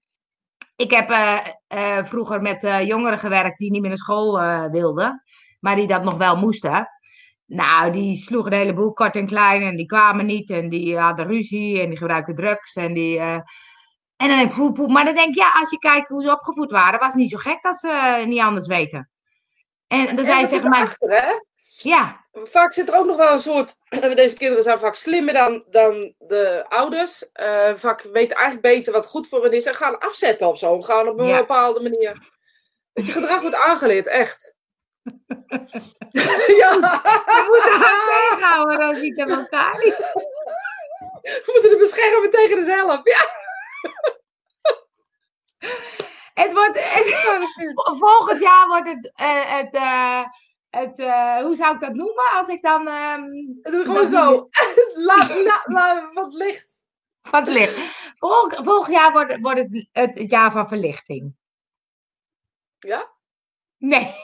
ik 0.76 0.92
heb 0.92 1.10
uh, 1.10 1.40
uh, 1.76 2.04
vroeger 2.04 2.42
met 2.42 2.62
jongeren 2.62 3.20
gewerkt 3.20 3.58
die 3.58 3.72
niet 3.72 3.82
meer 3.82 3.90
naar 3.90 3.98
school 3.98 4.40
wilden, 4.72 5.24
maar 5.60 5.76
die 5.76 5.88
dat 5.88 6.04
nog 6.04 6.18
wel 6.18 6.36
moesten. 6.36 6.88
Nou, 7.46 7.92
die 7.92 8.16
sloegen 8.16 8.52
de 8.52 8.58
hele 8.58 8.74
boel 8.74 8.94
kort 8.94 9.16
en 9.16 9.28
klein 9.28 9.62
en 9.62 9.76
die 9.76 9.86
kwamen 9.86 10.26
niet 10.26 10.50
en 10.50 10.70
die 10.70 10.98
hadden 10.98 11.28
ruzie 11.28 11.82
en 11.82 11.90
die 11.90 11.98
gebruikten 11.98 12.36
drugs 12.36 12.76
en 12.76 12.94
die 12.94 13.20
en 14.18 14.28
dan 14.28 14.50
poep, 14.50 14.76
poep. 14.76 14.90
Maar 14.90 15.06
dan 15.06 15.16
denk 15.16 15.30
ik, 15.30 15.36
ja, 15.36 15.52
als 15.60 15.70
je 15.70 15.80
kijkt 15.80 16.10
hoe 16.10 16.24
ze 16.24 16.32
opgevoed 16.32 16.72
waren, 16.72 17.00
was 17.00 17.08
het 17.08 17.18
niet 17.18 17.30
zo 17.30 17.38
gek 17.38 17.62
dat 17.62 17.80
ze 17.80 17.88
uh, 17.88 18.26
niet 18.26 18.42
anders 18.42 18.68
weten. 18.68 19.10
En 19.88 20.16
dan 20.16 20.26
zei 20.26 20.44
ze 20.44 20.50
tegen 20.50 20.70
mij. 20.70 20.82
Achter, 20.82 21.10
hè? 21.10 21.32
Ja. 21.82 22.24
Vaak 22.32 22.74
zit 22.74 22.90
er 22.90 22.96
ook 22.98 23.06
nog 23.06 23.18
wel 23.18 23.34
een 23.34 23.40
soort. 23.40 23.76
Deze 24.16 24.36
kinderen 24.36 24.64
zijn 24.64 24.80
vaak 24.80 24.96
slimmer 24.96 25.34
dan, 25.34 25.64
dan 25.70 26.14
de 26.18 26.66
ouders. 26.68 27.30
Uh, 27.34 27.76
vaak 27.76 28.02
weten 28.02 28.38
eigenlijk 28.38 28.76
beter 28.76 28.94
wat 28.94 29.06
goed 29.06 29.28
voor 29.28 29.44
hen 29.44 29.52
is 29.52 29.66
en 29.66 29.76
gaan 29.76 30.00
afzetten 30.00 30.48
of 30.48 30.58
zo. 30.58 30.82
Gaan 30.82 31.08
op 31.08 31.20
een 31.20 31.26
ja. 31.26 31.38
bepaalde 31.38 31.82
manier. 31.82 32.34
Dat 32.94 33.06
je 33.06 33.12
gedrag 33.12 33.42
wordt 33.42 33.56
aangeleerd, 33.56 34.08
echt. 34.08 34.55
ja. 36.60 36.80
We 36.80 37.46
moeten 37.48 37.80
haar 37.82 38.06
tegenhouden, 38.06 38.88
Rosita 38.88 39.26
Montari. 39.26 39.94
We 41.22 41.50
moeten 41.54 41.70
de 41.70 41.78
beschermen 41.80 42.32
tegen 42.32 42.66
zelf. 42.66 43.02
Ja. 43.04 43.44
het 46.34 46.54
wordt, 46.54 46.80
volgend 48.00 48.42
jaar 48.42 48.68
wordt 48.68 48.88
het, 48.88 49.12
uh, 49.22 49.52
het, 49.52 49.74
uh, 49.74 50.24
het 50.70 51.00
uh, 51.00 51.38
hoe 51.38 51.56
zou 51.56 51.74
ik 51.76 51.82
dat 51.82 51.94
noemen? 51.94 52.30
Als 52.34 52.48
ik 52.48 52.62
dan. 52.62 52.88
Um, 52.88 53.60
Doe 53.62 53.84
gewoon 53.84 54.08
zo. 54.08 54.50
wat 56.14 56.34
licht. 56.34 56.86
Wat 57.22 57.48
licht. 57.48 57.78
Volg, 58.18 58.54
volgend 58.64 58.96
jaar 58.96 59.12
wordt, 59.12 59.40
wordt 59.40 59.60
het, 59.60 59.88
het 59.92 60.30
jaar 60.30 60.52
van 60.52 60.68
verlichting. 60.68 61.36
Ja? 62.80 63.10
Nee. 63.78 64.16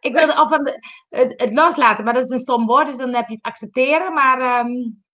Ik 0.00 0.12
wil 0.12 0.28
of 0.28 0.50
het, 0.50 0.78
het, 1.08 1.34
het, 1.36 1.52
loslaten, 1.52 2.04
maar 2.04 2.14
dat 2.14 2.24
is 2.24 2.30
een 2.30 2.40
stom 2.40 2.66
woord, 2.66 2.86
dus 2.86 2.96
dan 2.96 3.14
heb 3.14 3.28
je 3.28 3.34
het 3.34 3.42
accepteren. 3.42 4.12
Maar 4.12 4.66
um, 4.66 5.04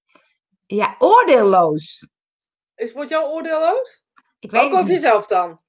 ja, 0.66 0.94
oordeelloos. 0.98 2.08
Is 2.74 2.92
wordt 2.92 3.10
jouw 3.10 3.26
oordeelloos? 3.26 4.04
Ik 4.38 4.50
weet 4.50 4.62
Ook 4.62 4.74
over 4.74 4.92
jezelf 4.92 5.26
dan? 5.26 5.60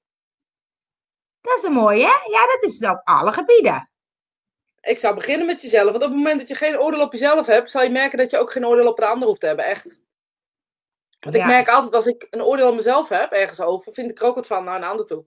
Dat 1.40 1.56
is 1.56 1.62
een 1.62 1.72
mooie, 1.72 2.04
hè? 2.04 2.30
Ja, 2.30 2.46
dat 2.46 2.58
is 2.60 2.78
het 2.78 2.90
op 2.90 3.00
alle 3.04 3.32
gebieden. 3.32 3.90
Ik 4.80 4.98
zou 4.98 5.14
beginnen 5.14 5.46
met 5.46 5.62
jezelf. 5.62 5.90
Want 5.90 6.04
op 6.04 6.08
het 6.10 6.18
moment 6.18 6.38
dat 6.38 6.48
je 6.48 6.54
geen 6.54 6.78
oordeel 6.78 7.00
op 7.00 7.12
jezelf 7.12 7.46
hebt, 7.46 7.70
zal 7.70 7.82
je 7.82 7.90
merken 7.90 8.18
dat 8.18 8.30
je 8.30 8.38
ook 8.38 8.52
geen 8.52 8.66
oordeel 8.66 8.88
op 8.88 8.96
de 8.96 9.06
ander 9.06 9.28
hoeft 9.28 9.40
te 9.40 9.46
hebben. 9.46 9.64
Echt. 9.64 10.04
Want 11.20 11.34
ik 11.34 11.44
merk 11.44 11.68
altijd, 11.68 11.94
als 11.94 12.06
ik 12.06 12.26
een 12.30 12.42
oordeel 12.42 12.68
op 12.68 12.74
mezelf 12.74 13.08
heb, 13.08 13.32
ergens 13.32 13.60
over, 13.60 13.92
vind 13.92 14.10
ik 14.10 14.18
er 14.18 14.26
ook 14.26 14.34
wat 14.34 14.46
van 14.46 14.64
naar 14.64 14.76
een 14.76 14.84
ander 14.84 15.06
toe. 15.06 15.24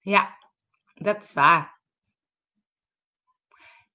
Ja, 0.00 0.38
dat 0.94 1.22
is 1.22 1.32
waar. 1.32 1.73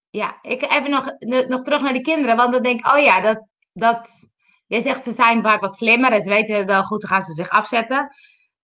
Ja, 0.10 0.38
ik 0.42 0.62
even 0.62 0.90
nog, 0.90 1.16
nog 1.48 1.62
terug 1.62 1.82
naar 1.82 1.94
de 1.94 2.02
kinderen. 2.02 2.36
Want 2.36 2.54
dan 2.54 2.64
denk 2.64 2.80
ik, 2.80 2.94
oh 2.94 3.00
ja, 3.00 3.22
dat, 3.22 3.48
dat 3.74 4.28
Jij 4.70 4.82
zegt 4.82 5.04
ze 5.04 5.12
zijn 5.12 5.44
vaak 5.44 5.62
wat 5.62 5.78
slimmer 5.78 6.12
en 6.12 6.22
ze 6.22 6.30
weten 6.30 6.66
wel 6.66 6.84
goed, 6.84 7.02
dan 7.02 7.10
gaan 7.10 7.22
ze 7.22 7.34
zich 7.34 7.50
afzetten. 7.50 8.16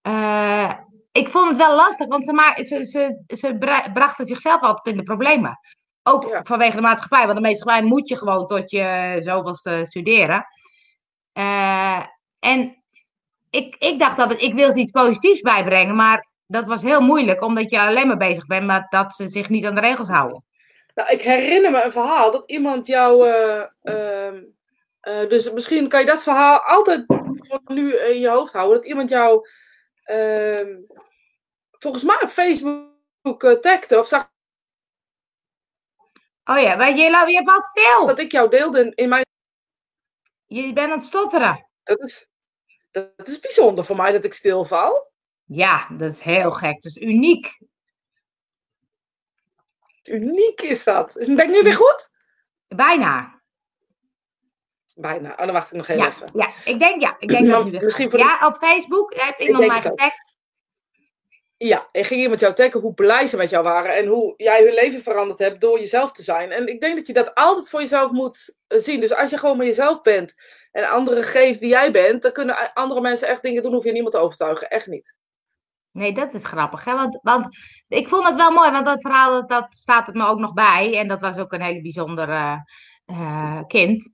Uh, 0.08 0.74
ik 1.12 1.30
vond 1.30 1.48
het 1.48 1.58
wel 1.58 1.76
lastig, 1.76 2.08
want 2.08 2.26
ze, 2.26 2.34
ma 2.34 2.56
ze, 2.56 2.86
ze, 2.86 3.24
ze 3.28 3.58
brachten 3.94 4.28
zichzelf 4.28 4.62
altijd 4.62 4.96
in 4.96 4.98
de 4.98 5.04
problemen. 5.04 5.60
Ook 6.04 6.40
vanwege 6.44 6.76
de 6.76 6.82
maatschappij, 6.82 7.26
want 7.26 7.38
de 7.38 7.44
maatschappij 7.44 7.84
moet 7.84 8.08
je 8.08 8.18
gewoon 8.18 8.48
tot 8.48 8.72
je 8.72 9.18
zoveelste 9.24 9.86
studeren. 9.88 10.46
Uh, 11.34 12.06
en 12.40 12.84
ik, 13.50 13.76
ik 13.80 14.00
dacht 14.00 14.18
dat 14.18 14.42
ik 14.42 14.54
wil 14.54 14.72
ze 14.72 14.80
iets 14.80 14.92
positiefs 14.92 15.42
bijbrengen, 15.42 15.96
maar 15.96 16.28
dat 16.48 16.66
was 16.66 16.82
heel 16.82 17.02
moeilijk, 17.02 17.44
omdat 17.44 17.70
je 17.70 17.80
alleen 17.80 18.08
maar 18.08 18.18
bezig 18.18 18.46
bent 18.46 18.66
met 18.66 18.86
dat 18.90 19.14
ze 19.14 19.28
zich 19.28 19.50
niet 19.50 19.66
aan 19.66 19.76
de 19.76 19.82
regels 19.82 20.08
houden. 20.08 20.44
Nou, 20.96 21.10
ik 21.10 21.22
herinner 21.22 21.72
me 21.72 21.84
een 21.84 21.92
verhaal 21.92 22.32
dat 22.32 22.50
iemand 22.50 22.88
jou 22.88 23.28
uh, 23.28 24.34
uh, 25.02 25.30
dus 25.30 25.52
misschien 25.52 25.88
kan 25.88 26.00
je 26.00 26.06
dat 26.06 26.24
verhaal 26.24 26.60
altijd 26.60 27.04
voor 27.08 27.62
nu 27.66 27.96
in 27.96 28.20
je 28.20 28.30
hoofd 28.30 28.54
houden. 28.54 28.78
Dat 28.78 28.86
iemand 28.86 29.10
jou 29.10 29.50
uh, 30.06 30.78
volgens 31.72 32.04
mij 32.04 32.22
op 32.22 32.30
Facebook 32.30 33.44
uh, 33.44 33.52
tagde 33.52 34.00
of 34.00 34.08
zag. 34.08 34.34
Oh 36.44 36.60
ja, 36.60 36.76
maar 36.76 36.90
je, 36.90 37.32
je 37.32 37.44
valt 37.44 37.66
stil. 37.66 38.06
Dat 38.06 38.20
ik 38.20 38.32
jou 38.32 38.50
deelde 38.50 38.80
in, 38.80 38.96
in 38.96 39.10
mijn. 39.10 39.26
Je 40.46 40.74
bent 40.74 40.92
aan 40.92 40.98
het 40.98 41.08
stotteren. 41.08 41.70
Dat 41.84 42.00
is, 42.00 42.28
dat 42.92 43.28
is 43.28 43.40
bijzonder 43.40 43.86
voor 43.86 43.96
mij 43.96 44.12
dat 44.12 44.24
ik 44.24 44.34
stilval. 44.34 45.12
Ja, 45.44 45.88
dat 45.90 46.12
is 46.12 46.20
heel 46.20 46.52
gek. 46.52 46.82
Dat 46.82 46.96
is 46.96 46.98
uniek. 46.98 47.60
Uniek 50.08 50.62
is 50.62 50.84
dat. 50.84 51.14
Ben 51.14 51.40
ik 51.40 51.50
nu 51.50 51.62
weer 51.62 51.74
goed? 51.74 52.10
Bijna. 52.68 53.42
Bijna. 54.94 55.32
Oh, 55.32 55.38
dan 55.38 55.52
wacht 55.52 55.72
ik 55.72 55.78
nog 55.78 55.88
heel 55.88 55.98
ja, 55.98 56.08
even. 56.08 56.30
Ja, 56.34 56.50
ik 56.66 56.80
denk 56.80 57.02
ja. 57.02 57.16
Ik 57.20 57.30
denk 57.30 57.48
dat 57.52 57.72
je 57.72 57.80
Misschien 57.82 58.10
voor 58.10 58.20
Ja, 58.20 58.48
op 58.48 58.58
Facebook 58.58 59.14
heb 59.16 59.40
iemand 59.40 59.68
mij 59.68 59.82
getagd. 59.82 60.34
Ja, 61.58 61.88
en 61.92 62.06
ging 62.06 62.22
iemand 62.22 62.40
jou 62.40 62.54
taggen 62.54 62.80
hoe 62.80 62.94
blij 62.94 63.28
ze 63.28 63.38
met 63.38 63.50
jou 63.50 63.64
waren 63.64 63.96
en 63.96 64.06
hoe 64.06 64.34
jij 64.38 64.64
hun 64.64 64.74
leven 64.74 65.02
veranderd 65.02 65.40
hebt 65.40 65.62
door 65.62 65.80
jezelf 65.80 66.12
te 66.12 66.24
zijn. 66.24 66.52
En 66.52 66.68
ik 66.68 66.82
denk 66.82 66.96
dat 66.96 67.08
je 67.08 67.14
dat 67.14 67.36
altijd 67.36 67.70
voor 67.70 67.82
jezelf 67.82 68.12
moet 68.12 68.56
eh, 68.68 68.80
zien. 68.80 69.00
Dus 69.00 69.14
als 69.14 69.30
je 69.30 69.38
gewoon 69.38 69.58
met 69.58 69.68
jezelf 69.68 70.02
bent 70.02 70.36
en 70.72 70.90
anderen 70.90 71.24
geeft 71.24 71.60
die 71.60 71.70
jij 71.70 71.92
bent, 71.92 72.22
dan 72.22 72.32
kunnen 72.32 72.74
andere 72.74 73.02
mensen 73.02 73.28
echt 73.28 73.42
dingen 73.42 73.64
doen, 73.64 73.74
hoef 73.74 73.84
je 73.84 73.92
niemand 73.92 74.14
te 74.14 74.20
overtuigen. 74.20 74.70
Echt 74.70 74.88
niet. 74.88 75.16
Nee, 75.96 76.14
dat 76.14 76.34
is 76.34 76.46
grappig. 76.46 76.84
Hè? 76.84 76.94
Want, 76.94 77.20
want 77.22 77.48
ik 77.88 78.08
vond 78.08 78.28
het 78.28 78.36
wel 78.36 78.52
mooi, 78.52 78.72
want 78.72 78.86
dat 78.86 79.02
verhaal 79.02 79.32
dat, 79.32 79.50
dat 79.50 79.76
staat 79.76 80.06
het 80.06 80.16
me 80.16 80.28
ook 80.28 80.40
nog 80.40 80.54
bij. 80.54 80.98
En 80.98 81.08
dat 81.08 81.20
was 81.20 81.38
ook 81.38 81.54
een 81.54 81.62
hele 81.62 81.82
bijzondere 81.82 82.66
uh, 83.06 83.60
kind. 83.68 84.10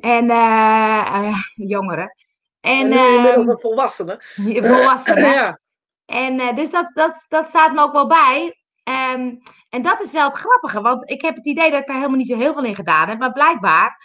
En 0.00 0.24
uh, 0.24 1.34
jongere. 1.54 2.14
En, 2.60 2.92
en 2.92 3.38
een 3.38 3.58
volwassene. 3.60 4.22
Volwassene. 4.44 5.20
ja. 5.34 5.60
En 6.04 6.54
dus 6.54 6.70
dat, 6.70 6.90
dat, 6.94 7.24
dat 7.28 7.48
staat 7.48 7.72
me 7.72 7.82
ook 7.82 7.92
wel 7.92 8.06
bij. 8.06 8.56
Um, 8.84 9.38
en 9.68 9.82
dat 9.82 10.02
is 10.02 10.12
wel 10.12 10.28
het 10.28 10.36
grappige, 10.36 10.80
want 10.80 11.10
ik 11.10 11.22
heb 11.22 11.36
het 11.36 11.46
idee 11.46 11.70
dat 11.70 11.80
ik 11.80 11.86
daar 11.86 11.96
helemaal 11.96 12.18
niet 12.18 12.28
zo 12.28 12.36
heel 12.36 12.52
veel 12.52 12.64
in 12.64 12.74
gedaan 12.74 13.08
heb. 13.08 13.18
Maar 13.18 13.32
blijkbaar 13.32 13.96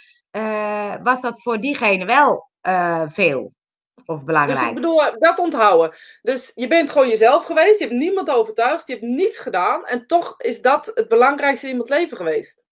was 1.03 1.21
dat 1.21 1.41
voor 1.41 1.59
diegene 1.59 2.05
wel 2.05 2.49
veel. 3.07 3.51
Of 4.05 4.23
belangrijk. 4.23 4.59
Dus 4.59 4.67
ik 4.67 4.75
bedoel, 4.75 5.01
dat 5.19 5.39
onthouden. 5.39 5.91
Dus 6.21 6.51
je 6.55 6.67
bent 6.67 6.91
gewoon 6.91 7.09
jezelf 7.09 7.45
geweest, 7.45 7.79
je 7.79 7.85
hebt 7.85 7.97
niemand 7.97 8.29
overtuigd, 8.29 8.87
je 8.87 8.93
hebt 8.93 9.05
niets 9.05 9.39
gedaan. 9.39 9.85
En 9.85 10.07
toch 10.07 10.35
is 10.37 10.61
dat 10.61 10.91
het 10.93 11.07
belangrijkste 11.07 11.65
in 11.65 11.71
iemands 11.71 11.91
leven 11.91 12.17
geweest. 12.17 12.65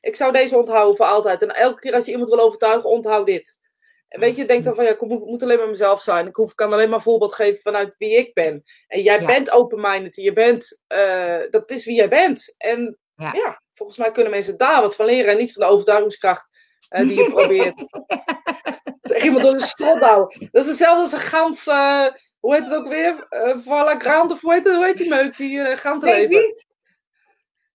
Ik 0.00 0.16
zou 0.16 0.32
deze 0.32 0.56
onthouden 0.56 0.96
voor 0.96 1.06
altijd. 1.06 1.42
En 1.42 1.54
elke 1.54 1.80
keer 1.80 1.94
als 1.94 2.04
je 2.04 2.10
iemand 2.10 2.30
wil 2.30 2.40
overtuigen, 2.40 2.90
onthoud 2.90 3.26
dit. 3.26 3.60
En 4.08 4.20
weet 4.20 4.36
je, 4.36 4.44
denk 4.44 4.64
dan 4.64 4.74
van 4.74 4.84
ja, 4.84 4.90
ik 4.90 5.00
moet 5.00 5.42
alleen 5.42 5.58
maar 5.58 5.68
mezelf 5.68 6.02
zijn. 6.02 6.26
Ik 6.26 6.36
hoef, 6.36 6.54
kan 6.54 6.72
alleen 6.72 6.88
maar 6.88 6.98
een 6.98 7.04
voorbeeld 7.04 7.34
geven 7.34 7.60
vanuit 7.60 7.94
wie 7.98 8.16
ik 8.16 8.34
ben. 8.34 8.62
En 8.86 9.02
jij 9.02 9.26
bent 9.26 9.50
open-minded. 9.50 10.14
Je 10.14 10.32
bent, 10.32 10.80
uh, 10.88 11.40
dat 11.50 11.70
is 11.70 11.84
wie 11.84 11.94
jij 11.94 12.08
bent. 12.08 12.54
En 12.58 12.98
ja. 13.16 13.32
ja. 13.32 13.62
volgens 13.72 13.98
mij 13.98 14.12
kunnen 14.12 14.32
mensen 14.32 14.56
daar 14.56 14.80
wat 14.80 14.96
van 14.96 15.06
leren. 15.06 15.30
En 15.30 15.38
niet 15.38 15.52
van 15.52 15.66
de 15.66 15.72
overtuigingskracht 15.72 16.51
uh, 16.92 17.08
die 17.08 17.22
je 17.22 17.30
probeert. 17.30 17.84
Zeg 19.00 19.22
iemand 19.22 19.42
door 19.42 19.52
de 19.52 19.60
strot 19.60 20.00
houden. 20.00 20.48
Dat 20.50 20.62
is 20.62 20.68
hetzelfde 20.68 21.02
als 21.02 21.12
een 21.12 21.18
gans. 21.18 21.66
Uh, 21.66 22.06
hoe 22.40 22.54
heet 22.54 22.64
het 22.64 22.74
ook 22.74 22.88
weer? 22.88 23.26
Uh, 23.30 23.56
Voilà 23.56 23.96
Grant 23.98 24.32
of 24.32 24.40
hoe 24.40 24.52
heet, 24.52 24.64
het, 24.64 24.74
hoe 24.74 24.84
heet 24.84 24.98
die 24.98 25.08
meuk? 25.08 25.36
Die 25.36 25.58
uh, 25.58 25.76
ganzen 25.76 26.08
leven. 26.08 26.54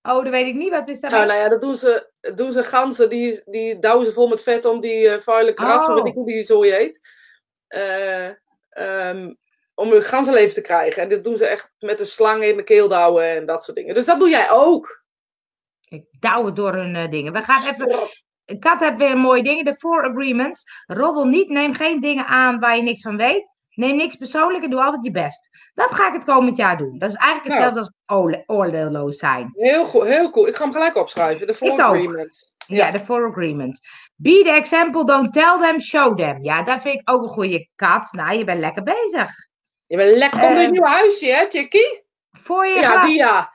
Oh, 0.01 0.23
dat 0.23 0.29
weet 0.29 0.47
ik 0.47 0.55
niet. 0.55 0.69
Wat 0.69 0.89
is 0.89 0.99
dat? 0.99 1.11
Nou, 1.11 1.25
nou 1.25 1.39
ja, 1.39 1.49
dat 1.49 1.61
doen 1.61 1.75
ze, 1.75 2.09
doen 2.35 2.51
ze 2.51 2.63
ganzen. 2.63 3.09
Die, 3.09 3.41
die 3.45 3.79
douwen 3.79 4.05
ze 4.05 4.11
vol 4.11 4.27
met 4.27 4.43
vet 4.43 4.65
om 4.65 4.79
die 4.79 5.05
uh, 5.05 5.17
vuile 5.17 5.53
kras, 5.53 5.87
oh. 5.87 5.95
weet 5.95 6.07
ik 6.07 6.13
hoe 6.13 6.25
die 6.25 6.43
zo 6.43 6.61
heet. 6.61 6.99
Uh, 7.69 8.29
um, 9.09 9.37
om 9.73 9.91
een 9.91 10.03
ganzenleven 10.03 10.53
te 10.53 10.61
krijgen. 10.61 11.01
En 11.01 11.09
dit 11.09 11.23
doen 11.23 11.37
ze 11.37 11.45
echt 11.45 11.73
met 11.79 11.99
een 11.99 12.05
slang 12.05 12.43
in 12.43 12.57
de 12.57 12.63
keel 12.63 12.87
douwen 12.87 13.25
en 13.25 13.45
dat 13.45 13.63
soort 13.63 13.77
dingen. 13.77 13.93
Dus 13.93 14.05
dat 14.05 14.19
doe 14.19 14.29
jij 14.29 14.49
ook. 14.51 15.03
Ik 15.87 16.05
douwen 16.19 16.55
door 16.55 16.73
hun 16.73 16.95
uh, 16.95 17.09
dingen. 17.09 17.33
We 17.33 17.41
gaan 17.41 17.61
even 17.61 18.09
Kat 18.59 18.79
heeft 18.79 18.97
weer 18.97 19.17
mooie 19.17 19.43
dingen. 19.43 19.65
De 19.65 19.75
Four 19.75 20.03
Agreements. 20.03 20.63
Roddel 20.85 21.25
niet, 21.25 21.49
neem 21.49 21.73
geen 21.73 21.99
dingen 21.99 22.25
aan 22.25 22.59
waar 22.59 22.75
je 22.75 22.81
niks 22.81 23.01
van 23.01 23.17
weet. 23.17 23.55
Neem 23.69 23.95
niks 23.95 24.15
persoonlijk 24.15 24.63
en 24.63 24.69
doe 24.69 24.83
altijd 24.83 25.03
je 25.03 25.11
best. 25.11 25.49
Dat 25.73 25.93
ga 25.93 26.07
ik 26.07 26.13
het 26.13 26.25
komend 26.25 26.57
jaar 26.57 26.77
doen. 26.77 26.97
Dat 26.97 27.09
is 27.09 27.15
eigenlijk 27.15 27.59
nou. 27.59 27.63
hetzelfde 27.63 27.93
als 28.05 28.43
oordeelloos 28.45 29.17
zijn. 29.17 29.49
Heel 29.53 29.85
goed, 29.85 30.03
heel 30.03 30.29
cool. 30.29 30.47
Ik 30.47 30.55
ga 30.55 30.63
hem 30.63 30.71
gelijk 30.71 30.95
opschrijven. 30.95 31.47
De 31.47 31.53
Four 31.53 31.81
Agreements. 31.81 32.51
Ja. 32.67 32.91
de 32.91 32.99
Four 32.99 33.27
Agreements. 33.27 33.79
Be 34.15 34.41
the 34.43 34.51
example, 34.51 35.05
don't 35.05 35.33
tell 35.33 35.57
them, 35.59 35.79
show 35.79 36.17
them. 36.17 36.43
Ja, 36.43 36.63
dat 36.63 36.81
vind 36.81 36.99
ik 36.99 37.09
ook 37.09 37.21
een 37.21 37.29
goede 37.29 37.69
kat. 37.75 38.11
Nou, 38.11 38.37
je 38.37 38.43
bent 38.43 38.59
lekker 38.59 38.83
bezig. 38.83 39.29
Je 39.85 39.97
bent 39.97 40.15
lekker. 40.15 40.39
Komt 40.39 40.57
uh, 40.57 40.63
een 40.63 40.71
nieuw 40.71 40.83
huisje, 40.83 41.25
hè, 41.25 41.45
Chickie? 41.49 42.05
Voor 42.31 42.65
je 42.65 42.79
Ja, 42.79 43.05
die 43.05 43.17
ja. 43.25 43.53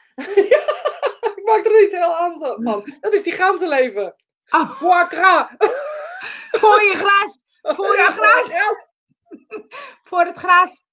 ik 1.37 1.41
maak 1.45 1.65
er 1.65 1.81
niet 1.81 1.93
heel 1.93 2.17
aan 2.17 2.39
van. 2.39 2.97
Dat 3.01 3.13
is 3.13 3.23
die 3.23 3.33
ganzenleven. 3.33 4.15
Oh. 4.53 4.71
Foie 4.77 5.07
gras. 5.09 5.49
Voor 6.61 6.83
je 6.83 6.95
gras. 6.95 7.39
Voor 7.63 7.97
je 7.97 8.09
gras. 8.17 8.87
Voor 10.09 10.25
het 10.25 10.37
gras. 10.37 10.85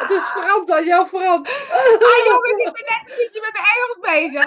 Het 0.00 0.10
is 0.10 0.24
Frans 0.24 0.66
dan, 0.66 0.84
jouw 0.84 1.06
Frans. 1.06 1.48
Ah 1.70 2.24
jongens, 2.26 2.50
ik 2.50 2.72
ben 2.72 2.84
net 2.86 3.00
een 3.04 3.16
beetje 3.16 3.40
met 3.40 3.52
mijn 3.52 3.64
Engels 3.74 3.98
bezig. 4.00 4.44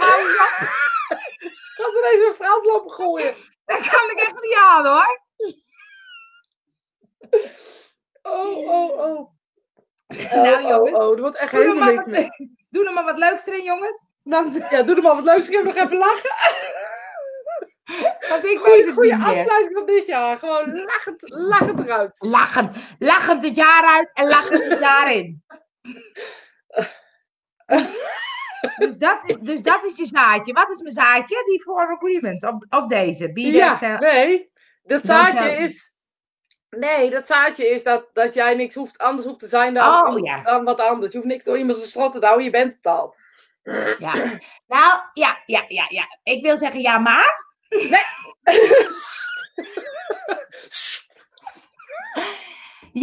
Ga 1.75 1.91
ze 1.91 2.09
deze 2.11 2.25
met 2.27 2.35
Frans 2.35 2.65
lopen 2.65 2.91
gooien? 2.91 3.35
Dat 3.65 3.87
kan 3.87 4.09
ik 4.09 4.19
echt 4.19 4.41
niet 4.41 4.57
aan 4.57 4.85
hoor. 4.85 5.21
Oh, 8.21 8.57
oh, 8.57 8.99
oh. 8.99 9.29
Nou, 10.07 10.63
oh, 10.63 10.69
jongens. 10.69 10.97
Oh, 10.97 11.03
oh, 11.03 11.09
dat 11.09 11.19
wordt 11.19 11.37
echt 11.37 11.51
helemaal 11.51 12.03
niks 12.05 12.37
Doe 12.69 12.85
er 12.85 12.93
maar 12.93 13.05
wat 13.05 13.17
leuks 13.17 13.45
erin, 13.45 13.63
jongens. 13.63 14.10
Dan... 14.23 14.63
Ja, 14.69 14.83
doe 14.83 14.95
er 14.95 15.01
maar 15.01 15.15
wat 15.15 15.23
leuks. 15.23 15.47
Ik 15.47 15.55
heb 15.55 15.63
nog 15.63 15.75
even 15.75 15.97
lachen. 15.97 16.31
Want 18.29 18.45
ik 18.45 18.57
goeie, 18.57 18.93
goeie 18.93 19.15
afsluiting 19.15 19.71
van 19.73 19.85
dit 19.85 20.07
jaar. 20.07 20.37
Gewoon 20.37 20.81
lachend, 20.81 21.23
lachend 21.25 21.79
eruit. 21.79 22.17
Lachend. 22.19 22.77
Lachend 22.99 23.45
het 23.45 23.55
jaar 23.55 23.83
uit 23.83 24.09
en 24.13 24.27
lachend 24.27 24.63
het 24.63 24.79
jaar 24.79 25.13
in. 25.13 25.43
dus, 28.77 28.97
dat 28.97 29.19
is, 29.25 29.35
dus 29.39 29.61
dat 29.61 29.85
is 29.85 29.97
je 29.97 30.05
zaadje. 30.05 30.53
Wat 30.53 30.69
is 30.69 30.81
mijn 30.81 30.93
zaadje? 30.93 31.43
Die 31.45 31.61
Four 31.61 31.97
Agreement. 31.97 32.43
Of, 32.43 32.81
of 32.81 32.87
deze. 32.87 33.31
Ja, 33.33 33.99
nee. 33.99 34.51
Dat 34.83 35.05
zaadje 35.05 35.51
is... 35.51 35.93
Nee, 36.69 37.09
dat 37.09 37.27
zaadje 37.27 37.69
is 37.69 37.83
dat, 37.83 38.09
dat 38.13 38.33
jij 38.33 38.55
niks 38.55 38.75
hoeft, 38.75 38.97
anders 38.97 39.27
hoeft 39.27 39.39
te 39.39 39.47
zijn 39.47 39.73
dan, 39.73 40.07
oh, 40.07 40.19
ja. 40.19 40.43
dan 40.43 40.63
wat 40.63 40.79
anders. 40.79 41.11
Je 41.11 41.17
hoeft 41.17 41.29
niks 41.29 41.45
door 41.45 41.57
iemand 41.57 41.77
zijn 41.77 41.89
strot 41.89 42.13
te 42.13 42.19
houden. 42.19 42.43
Je 42.43 42.51
bent 42.51 42.73
het 42.73 42.85
al. 42.85 43.15
Ja. 43.99 44.13
Nou, 44.67 45.01
ja, 45.13 45.43
ja, 45.45 45.63
ja, 45.67 45.85
ja. 45.89 46.05
Ik 46.23 46.43
wil 46.43 46.57
zeggen 46.57 46.81
ja, 46.81 46.97
maar. 46.97 47.45
Nee. 47.69 47.89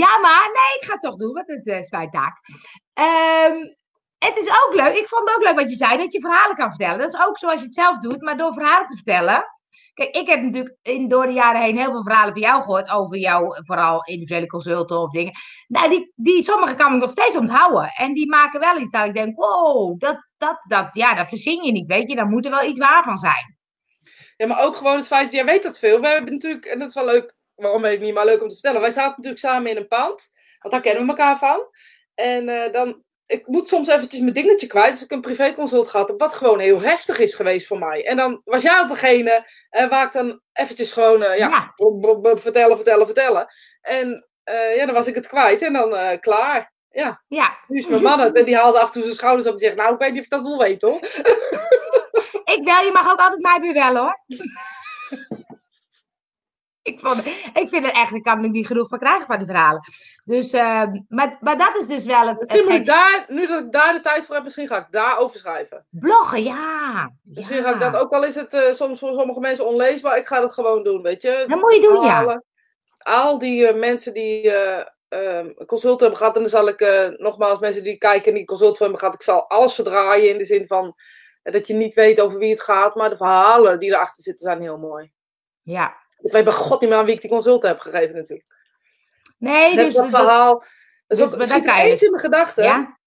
ja, 0.02 0.18
maar. 0.18 0.50
Nee, 0.52 0.78
ik 0.80 0.84
ga 0.84 0.92
het 0.92 1.02
toch 1.02 1.16
doen, 1.16 1.32
want 1.32 1.46
het 1.46 1.66
is 1.66 1.90
mijn 1.90 2.10
taak. 2.10 2.36
Um, 2.94 3.76
het 4.18 4.36
is 4.36 4.48
ook 4.48 4.72
leuk. 4.74 4.94
Ik 4.94 5.08
vond 5.08 5.28
het 5.28 5.36
ook 5.36 5.44
leuk 5.44 5.60
wat 5.60 5.70
je 5.70 5.76
zei, 5.76 5.96
dat 5.96 6.12
je 6.12 6.20
verhalen 6.20 6.56
kan 6.56 6.68
vertellen. 6.68 6.98
Dat 6.98 7.14
is 7.14 7.20
ook 7.20 7.38
zoals 7.38 7.60
je 7.60 7.66
het 7.66 7.74
zelf 7.74 7.98
doet, 7.98 8.22
maar 8.22 8.36
door 8.36 8.52
verhalen 8.52 8.86
te 8.88 8.94
vertellen. 8.94 9.44
Kijk, 9.94 10.14
ik 10.14 10.28
heb 10.28 10.42
natuurlijk 10.42 10.76
in, 10.82 11.08
door 11.08 11.26
de 11.26 11.32
jaren 11.32 11.60
heen 11.60 11.76
heel 11.76 11.90
veel 11.90 12.02
verhalen 12.02 12.32
van 12.32 12.42
jou 12.42 12.62
gehoord 12.62 12.90
over 12.90 13.18
jouw, 13.18 13.54
vooral 13.54 14.04
individuele 14.04 14.46
consulten 14.46 14.98
of 14.98 15.10
dingen. 15.10 15.32
Nou, 15.66 15.88
die, 15.88 16.12
die 16.16 16.42
sommige 16.42 16.74
kan 16.74 16.94
ik 16.94 17.00
nog 17.00 17.10
steeds 17.10 17.36
onthouden. 17.36 17.92
En 17.96 18.14
die 18.14 18.28
maken 18.28 18.60
wel 18.60 18.78
iets 18.78 18.92
dat 18.92 19.06
ik 19.06 19.14
denk, 19.14 19.36
wow, 19.36 19.98
dat, 20.00 20.27
dat, 20.38 20.58
dat, 20.68 20.88
ja, 20.92 21.14
dat 21.14 21.28
verzin 21.28 21.64
je 21.64 21.72
niet, 21.72 21.86
weet 21.86 22.08
je. 22.08 22.16
Daar 22.16 22.28
moet 22.28 22.44
er 22.44 22.50
wel 22.50 22.68
iets 22.68 22.78
waar 22.78 23.04
van 23.04 23.18
zijn. 23.18 23.56
Ja, 24.36 24.46
maar 24.46 24.64
ook 24.64 24.76
gewoon 24.76 24.96
het 24.96 25.06
feit, 25.06 25.32
jij 25.32 25.44
weet 25.44 25.62
dat 25.62 25.78
veel. 25.78 26.00
We 26.00 26.08
hebben 26.08 26.32
natuurlijk, 26.32 26.64
en 26.64 26.78
dat 26.78 26.88
is 26.88 26.94
wel 26.94 27.04
leuk, 27.04 27.36
waarom 27.54 27.82
weet 27.82 27.94
ik 27.94 28.00
niet, 28.00 28.14
maar 28.14 28.24
leuk 28.24 28.42
om 28.42 28.48
te 28.48 28.54
vertellen. 28.54 28.80
Wij 28.80 28.90
zaten 28.90 29.14
natuurlijk 29.16 29.42
samen 29.42 29.70
in 29.70 29.76
een 29.76 29.88
pand, 29.88 30.32
want 30.58 30.74
daar 30.74 30.80
kennen 30.80 31.02
we 31.02 31.08
elkaar 31.08 31.38
van. 31.38 31.60
En 32.14 32.48
uh, 32.48 32.72
dan 32.72 33.02
ik 33.26 33.46
moet 33.46 33.68
soms 33.68 33.88
eventjes 33.88 34.20
mijn 34.20 34.32
dingetje 34.32 34.66
kwijt. 34.66 34.90
Dus 34.90 35.02
ik 35.02 35.10
een 35.10 35.20
privéconsult 35.20 35.88
gehad 35.88 36.08
heb, 36.08 36.18
wat 36.18 36.34
gewoon 36.34 36.58
heel 36.58 36.80
heftig 36.80 37.18
is 37.18 37.34
geweest 37.34 37.66
voor 37.66 37.78
mij. 37.78 38.06
En 38.06 38.16
dan 38.16 38.40
was 38.44 38.62
jij 38.62 38.86
degene 38.86 39.46
uh, 39.70 39.88
waar 39.88 40.06
ik 40.06 40.12
dan 40.12 40.40
eventjes 40.52 40.92
gewoon, 40.92 41.22
uh, 41.22 41.38
ja, 41.38 41.48
ja. 41.48 41.72
vertellen, 42.36 42.76
vertellen, 42.76 43.06
vertellen. 43.06 43.46
En 43.80 44.28
ja, 44.74 44.84
dan 44.86 44.94
was 44.94 45.06
ik 45.06 45.14
het 45.14 45.26
kwijt 45.26 45.62
en 45.62 45.72
dan 45.72 46.20
klaar. 46.20 46.72
Ja. 46.90 47.22
ja. 47.28 47.58
Nu 47.66 47.78
is 47.78 47.86
mijn 47.86 48.02
man 48.02 48.20
het 48.20 48.36
en 48.36 48.44
die 48.44 48.56
haalt 48.56 48.76
af 48.76 48.86
en 48.86 48.92
toe 48.92 49.02
zijn 49.02 49.14
schouders 49.14 49.46
op 49.46 49.52
en 49.52 49.58
zegt, 49.58 49.76
nou, 49.76 49.92
ik 49.92 49.98
weet 49.98 50.10
niet 50.10 50.18
of 50.18 50.24
ik 50.24 50.30
dat 50.30 50.42
wil 50.42 50.58
weten 50.58 50.88
hoor. 50.88 51.00
ik 52.54 52.60
wel, 52.64 52.84
je 52.84 52.90
mag 52.92 53.10
ook 53.10 53.20
altijd 53.20 53.42
mij 53.42 53.72
bellen 53.72 54.02
hoor 54.02 54.24
ik, 56.88 57.00
vond, 57.00 57.26
ik 57.54 57.68
vind 57.68 57.86
het 57.86 57.94
echt, 57.94 58.12
ik 58.12 58.22
kan 58.22 58.42
er 58.42 58.50
niet 58.50 58.66
genoeg 58.66 58.88
van 58.88 58.98
krijgen 58.98 59.26
van 59.26 59.38
die 59.38 59.46
verhalen. 59.46 59.80
Dus, 60.24 60.52
uh, 60.52 60.82
maar, 61.08 61.36
maar 61.40 61.58
dat 61.58 61.76
is 61.78 61.86
dus 61.86 62.04
wel 62.04 62.26
het. 62.28 62.40
het 62.40 62.68
ik 62.68 62.86
daar, 62.86 63.24
nu 63.28 63.46
dat 63.46 63.60
ik 63.60 63.72
daar 63.72 63.92
de 63.92 64.00
tijd 64.00 64.24
voor 64.24 64.34
heb, 64.34 64.44
misschien 64.44 64.66
ga 64.66 64.76
ik 64.76 64.86
daar 64.90 65.18
over 65.18 65.38
schrijven. 65.38 65.86
Bloggen, 65.90 66.42
ja. 66.42 67.10
Misschien 67.22 67.56
ja. 67.56 67.62
ga 67.62 67.72
ik 67.72 67.80
dat, 67.80 67.96
ook 67.96 68.12
al 68.12 68.24
is 68.24 68.34
het 68.34 68.54
uh, 68.54 68.72
soms 68.72 68.98
voor 68.98 69.14
sommige 69.14 69.40
mensen 69.40 69.66
onleesbaar, 69.66 70.18
ik 70.18 70.26
ga 70.26 70.40
dat 70.40 70.54
gewoon 70.54 70.82
doen, 70.82 71.02
weet 71.02 71.22
je. 71.22 71.44
Dat 71.48 71.60
moet 71.60 71.74
je 71.74 71.80
doen, 71.80 72.04
ja. 72.04 72.42
Al 72.98 73.38
die 73.38 73.72
uh, 73.72 73.78
mensen 73.78 74.14
die 74.14 74.52
ehm, 75.08 75.54
consult 75.66 76.00
hebben 76.00 76.18
gehad, 76.18 76.36
en 76.36 76.42
dan 76.42 76.50
zal 76.50 76.68
ik 76.68 76.80
nogmaals, 77.16 77.58
mensen 77.58 77.82
die 77.82 77.98
kijken 77.98 78.28
en 78.28 78.34
die 78.34 78.44
consult 78.44 78.78
hebben 78.78 78.98
gehad, 78.98 79.14
ik 79.14 79.22
zal 79.22 79.48
alles 79.48 79.74
verdraaien 79.74 80.30
in 80.30 80.38
de 80.38 80.44
zin 80.44 80.66
van 80.66 80.96
dat 81.42 81.66
je 81.66 81.74
niet 81.74 81.94
weet 81.94 82.20
over 82.20 82.38
wie 82.38 82.50
het 82.50 82.60
gaat, 82.60 82.94
maar 82.94 83.10
de 83.10 83.16
verhalen 83.16 83.78
die 83.78 83.88
erachter 83.88 84.22
zitten 84.22 84.44
zijn 84.44 84.60
heel 84.60 84.78
mooi. 84.78 85.12
Ja, 85.62 85.96
ik 86.20 86.32
weet 86.32 86.44
bij 86.44 86.52
god 86.52 86.80
niet 86.80 86.90
meer 86.90 86.98
aan 86.98 87.04
wie 87.04 87.14
ik 87.14 87.20
die 87.20 87.30
consult 87.30 87.62
heb 87.62 87.78
gegeven 87.78 88.16
natuurlijk. 88.16 88.56
Nee, 89.38 89.74
Net 89.74 89.84
dus... 89.84 89.94
dat 89.94 90.08
verhaal. 90.08 90.62
Dus, 91.06 91.18
dus 91.18 91.50
er 91.50 91.74
eens 91.74 92.02
in 92.02 92.10
mijn 92.10 92.22
gedachten. 92.22 92.64
Ja? 92.64 92.98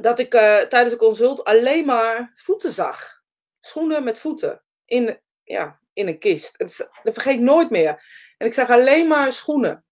Dat 0.00 0.18
ik 0.18 0.34
uh, 0.34 0.40
tijdens 0.40 0.90
de 0.90 0.96
consult 0.96 1.44
alleen 1.44 1.86
maar 1.86 2.32
voeten 2.34 2.72
zag. 2.72 3.22
Schoenen 3.60 4.04
met 4.04 4.18
voeten. 4.18 4.62
In, 4.84 5.20
ja, 5.42 5.80
in 5.92 6.08
een 6.08 6.18
kist. 6.18 6.54
Het 6.56 6.70
is, 6.70 6.76
dat 7.02 7.14
vergeet 7.14 7.34
ik 7.34 7.40
nooit 7.40 7.70
meer. 7.70 8.02
En 8.38 8.46
ik 8.46 8.54
zag 8.54 8.70
alleen 8.70 9.08
maar 9.08 9.32
schoenen. 9.32 9.84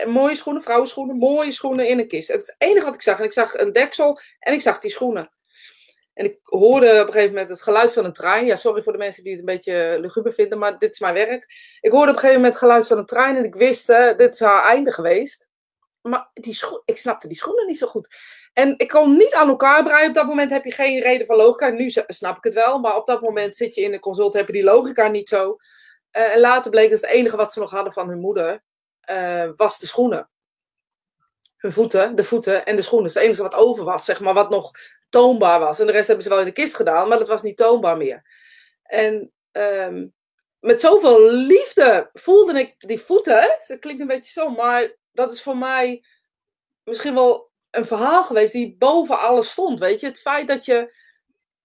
En 0.00 0.10
mooie 0.10 0.36
schoenen, 0.36 0.62
vrouwenschoenen, 0.62 1.16
mooie 1.16 1.52
schoenen 1.52 1.88
in 1.88 1.98
een 1.98 2.08
kist. 2.08 2.28
Het 2.28 2.54
enige 2.58 2.84
wat 2.84 2.94
ik 2.94 3.02
zag. 3.02 3.18
En 3.18 3.24
ik 3.24 3.32
zag 3.32 3.54
een 3.54 3.72
deksel 3.72 4.18
en 4.38 4.52
ik 4.52 4.60
zag 4.60 4.80
die 4.80 4.90
schoenen. 4.90 5.30
En 6.14 6.24
ik 6.24 6.38
hoorde 6.42 6.86
op 6.86 7.06
een 7.06 7.12
gegeven 7.12 7.32
moment 7.32 7.48
het 7.48 7.62
geluid 7.62 7.92
van 7.92 8.04
een 8.04 8.12
trein. 8.12 8.46
Ja, 8.46 8.56
sorry 8.56 8.82
voor 8.82 8.92
de 8.92 8.98
mensen 8.98 9.22
die 9.22 9.32
het 9.32 9.40
een 9.40 9.54
beetje 9.54 9.98
luguber 10.00 10.32
vinden, 10.32 10.58
maar 10.58 10.78
dit 10.78 10.92
is 10.92 11.00
mijn 11.00 11.14
werk. 11.14 11.46
Ik 11.80 11.90
hoorde 11.90 12.10
op 12.10 12.14
een 12.14 12.20
gegeven 12.20 12.34
moment 12.34 12.52
het 12.52 12.62
geluid 12.62 12.86
van 12.86 12.98
een 12.98 13.06
trein 13.06 13.36
en 13.36 13.44
ik 13.44 13.54
wist, 13.54 13.90
uh, 13.90 14.16
dit 14.16 14.34
is 14.34 14.40
haar 14.40 14.64
einde 14.64 14.92
geweest. 14.92 15.48
maar 16.02 16.30
die 16.34 16.54
schoen, 16.54 16.82
ik 16.84 16.96
snapte 16.96 17.28
die 17.28 17.36
schoenen 17.36 17.66
niet 17.66 17.78
zo 17.78 17.86
goed. 17.86 18.08
En 18.52 18.74
ik 18.76 18.88
kon 18.88 19.12
niet 19.12 19.34
aan 19.34 19.48
elkaar 19.48 19.84
breien. 19.84 20.08
Op 20.08 20.14
dat 20.14 20.26
moment 20.26 20.50
heb 20.50 20.64
je 20.64 20.72
geen 20.72 21.00
reden 21.00 21.26
van 21.26 21.36
logica. 21.36 21.68
Nu 21.68 21.90
snap 21.90 22.36
ik 22.36 22.44
het 22.44 22.54
wel. 22.54 22.78
Maar 22.78 22.96
op 22.96 23.06
dat 23.06 23.20
moment 23.20 23.56
zit 23.56 23.74
je 23.74 23.80
in 23.80 23.90
de 23.90 24.00
consult, 24.00 24.32
heb 24.32 24.46
je 24.46 24.52
die 24.52 24.64
logica 24.64 25.08
niet 25.08 25.28
zo. 25.28 25.56
Uh, 26.12 26.34
en 26.34 26.40
later 26.40 26.70
bleek 26.70 26.90
dat 26.90 27.00
het 27.00 27.10
enige 27.10 27.36
wat 27.36 27.52
ze 27.52 27.58
nog 27.58 27.70
hadden 27.70 27.92
van 27.92 28.08
hun 28.08 28.20
moeder, 28.20 28.62
was 29.56 29.78
de 29.78 29.86
schoenen. 29.86 30.30
Hun 31.56 31.72
voeten, 31.72 32.14
de 32.14 32.24
voeten 32.24 32.64
en 32.64 32.76
de 32.76 32.82
schoenen. 32.82 33.08
Het 33.08 33.16
enige 33.16 33.42
wat 33.42 33.54
over 33.54 33.84
was, 33.84 34.04
zeg 34.04 34.20
maar, 34.20 34.34
wat 34.34 34.50
nog 34.50 34.70
toonbaar 35.08 35.60
was. 35.60 35.78
En 35.78 35.86
de 35.86 35.92
rest 35.92 36.06
hebben 36.06 36.24
ze 36.24 36.30
wel 36.30 36.40
in 36.40 36.44
de 36.44 36.52
kist 36.52 36.74
gedaan, 36.74 37.08
maar 37.08 37.18
dat 37.18 37.28
was 37.28 37.42
niet 37.42 37.56
toonbaar 37.56 37.96
meer. 37.96 38.22
En 38.82 39.32
um, 39.52 40.14
met 40.60 40.80
zoveel 40.80 41.30
liefde 41.30 42.10
voelde 42.12 42.58
ik 42.58 42.74
die 42.78 43.00
voeten. 43.00 43.56
Dat 43.66 43.78
klinkt 43.78 44.00
een 44.00 44.06
beetje 44.06 44.32
zo, 44.32 44.48
maar 44.48 44.96
dat 45.12 45.32
is 45.32 45.42
voor 45.42 45.56
mij 45.56 46.04
misschien 46.84 47.14
wel 47.14 47.50
een 47.70 47.84
verhaal 47.84 48.22
geweest 48.22 48.52
die 48.52 48.76
boven 48.78 49.18
alles 49.18 49.50
stond. 49.50 49.78
Weet 49.78 50.00
je, 50.00 50.06
het 50.06 50.20
feit 50.20 50.48
dat 50.48 50.64
je. 50.64 51.08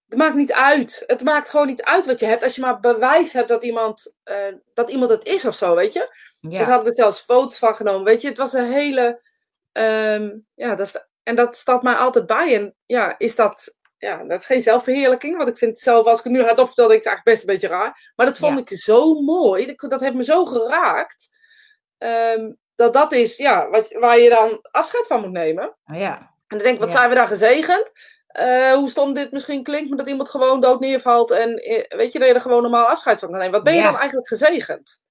Het 0.07 0.17
maakt 0.17 0.35
niet 0.35 0.53
uit. 0.53 1.03
Het 1.07 1.23
maakt 1.23 1.49
gewoon 1.49 1.67
niet 1.67 1.83
uit 1.83 2.05
wat 2.05 2.19
je 2.19 2.25
hebt. 2.25 2.43
Als 2.43 2.55
je 2.55 2.61
maar 2.61 2.79
bewijs 2.79 3.33
hebt 3.33 3.49
dat 3.49 3.63
iemand, 3.63 4.15
uh, 4.25 4.53
dat 4.73 4.89
iemand 4.89 5.09
het 5.09 5.25
is 5.25 5.45
of 5.45 5.55
zo, 5.55 5.75
weet 5.75 5.93
je. 5.93 6.15
Ja. 6.49 6.57
Dus 6.57 6.67
hadden 6.67 6.87
er 6.87 6.93
zelfs 6.93 7.19
foto's 7.19 7.57
van 7.57 7.75
genomen. 7.75 8.03
Weet 8.03 8.21
je, 8.21 8.27
het 8.27 8.37
was 8.37 8.53
een 8.53 8.71
hele. 8.71 9.21
Um, 9.71 10.45
ja, 10.53 10.75
dat 10.75 10.85
is, 10.85 11.05
en 11.23 11.35
dat 11.35 11.55
staat 11.55 11.83
mij 11.83 11.95
altijd 11.95 12.25
bij. 12.25 12.55
En 12.55 12.75
ja, 12.85 13.15
is 13.17 13.35
dat 13.35 13.75
ja, 13.97 14.23
dat 14.23 14.39
is 14.39 14.45
geen 14.45 14.61
zelfverheerlijking. 14.61 15.37
Want 15.37 15.49
ik 15.49 15.57
vind 15.57 15.79
zelf, 15.79 16.05
als 16.05 16.17
ik 16.17 16.23
het 16.23 16.33
nu 16.33 16.41
hardop 16.41 16.65
vertel, 16.65 16.87
denk 16.87 16.99
ik 16.99 17.05
het 17.05 17.13
eigenlijk 17.13 17.37
best 17.37 17.41
een 17.41 17.53
beetje 17.53 17.77
raar. 17.77 18.11
Maar 18.15 18.25
dat 18.25 18.37
vond 18.37 18.59
ik 18.59 18.77
zo 18.77 19.21
mooi. 19.21 19.65
Dat, 19.75 19.89
dat 19.89 19.99
heeft 19.99 20.13
me 20.13 20.23
zo 20.23 20.45
geraakt. 20.45 21.27
Um, 21.97 22.57
dat 22.75 22.93
dat 22.93 23.11
is 23.11 23.37
ja, 23.37 23.69
wat, 23.69 23.91
waar 23.91 24.19
je 24.19 24.29
dan 24.29 24.59
afscheid 24.71 25.07
van 25.07 25.21
moet 25.21 25.31
nemen. 25.31 25.77
Oh, 25.85 25.97
ja. 25.97 26.17
En 26.17 26.57
dan 26.57 26.57
denk 26.57 26.75
ik, 26.75 26.81
wat 26.81 26.91
zijn 26.91 27.09
we 27.09 27.15
daar 27.15 27.27
gezegend? 27.27 27.91
Uh, 28.39 28.73
hoe 28.73 28.89
stom 28.89 29.13
dit 29.13 29.31
misschien 29.31 29.63
klinkt, 29.63 29.89
maar 29.89 29.97
dat 29.97 30.07
iemand 30.07 30.29
gewoon 30.29 30.59
dood 30.59 30.79
neervalt. 30.79 31.31
En 31.31 31.55
eh, 31.55 31.97
weet 31.97 32.11
je, 32.11 32.19
dat 32.19 32.27
je 32.27 32.33
er 32.33 32.41
gewoon 32.41 32.61
normaal 32.61 32.85
afscheid 32.85 33.19
van 33.19 33.29
kan 33.29 33.37
nemen. 33.37 33.53
Wat 33.53 33.63
ben 33.63 33.75
je 33.75 33.81
dan 33.81 33.97
eigenlijk 33.97 34.27
gezegend? 34.27 35.03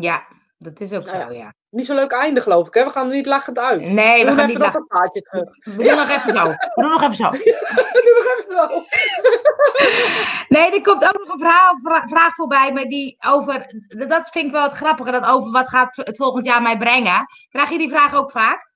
Ja, 0.00 0.26
dat 0.58 0.80
is 0.80 0.92
ook 0.92 1.04
nou 1.04 1.20
zo, 1.20 1.32
ja. 1.32 1.54
Niet 1.70 1.86
zo'n 1.86 1.96
leuk 1.96 2.12
einde, 2.12 2.40
geloof 2.40 2.66
ik. 2.66 2.74
Hè? 2.74 2.84
We 2.84 2.90
gaan 2.90 3.08
er 3.08 3.14
niet 3.14 3.26
lachend 3.26 3.58
uit. 3.58 3.80
Nee, 3.80 4.24
we, 4.24 4.30
we 4.30 4.36
gaan 4.36 4.46
niet 4.46 4.56
terug. 4.56 5.48
We 5.60 5.84
doen 5.84 5.96
nog 5.96 6.08
even 6.08 6.36
zo. 6.36 6.48
We 6.48 6.72
doen 6.74 6.90
nog 6.90 7.02
even 7.02 7.14
zo. 7.14 7.30
Doe 8.04 8.22
nog 8.22 8.36
even 8.38 8.52
zo. 8.52 8.84
nee, 10.54 10.72
er 10.72 10.80
komt 10.80 11.04
ook 11.04 11.18
nog 11.18 11.32
een 11.32 11.38
verhaal, 11.38 11.78
vraag 12.08 12.34
voorbij, 12.34 12.72
maar 12.72 12.84
die 12.84 13.16
over, 13.26 13.74
dat 14.08 14.30
vind 14.30 14.44
ik 14.46 14.50
wel 14.50 14.62
het 14.62 14.72
grappige, 14.72 15.10
dat 15.10 15.26
over 15.26 15.50
wat 15.50 15.68
gaat 15.68 15.96
het 15.96 16.16
volgend 16.16 16.44
jaar 16.44 16.62
mij 16.62 16.78
brengen. 16.78 17.26
Krijg 17.48 17.70
je 17.70 17.78
die 17.78 17.88
vraag 17.88 18.14
ook 18.14 18.30
vaak? 18.30 18.69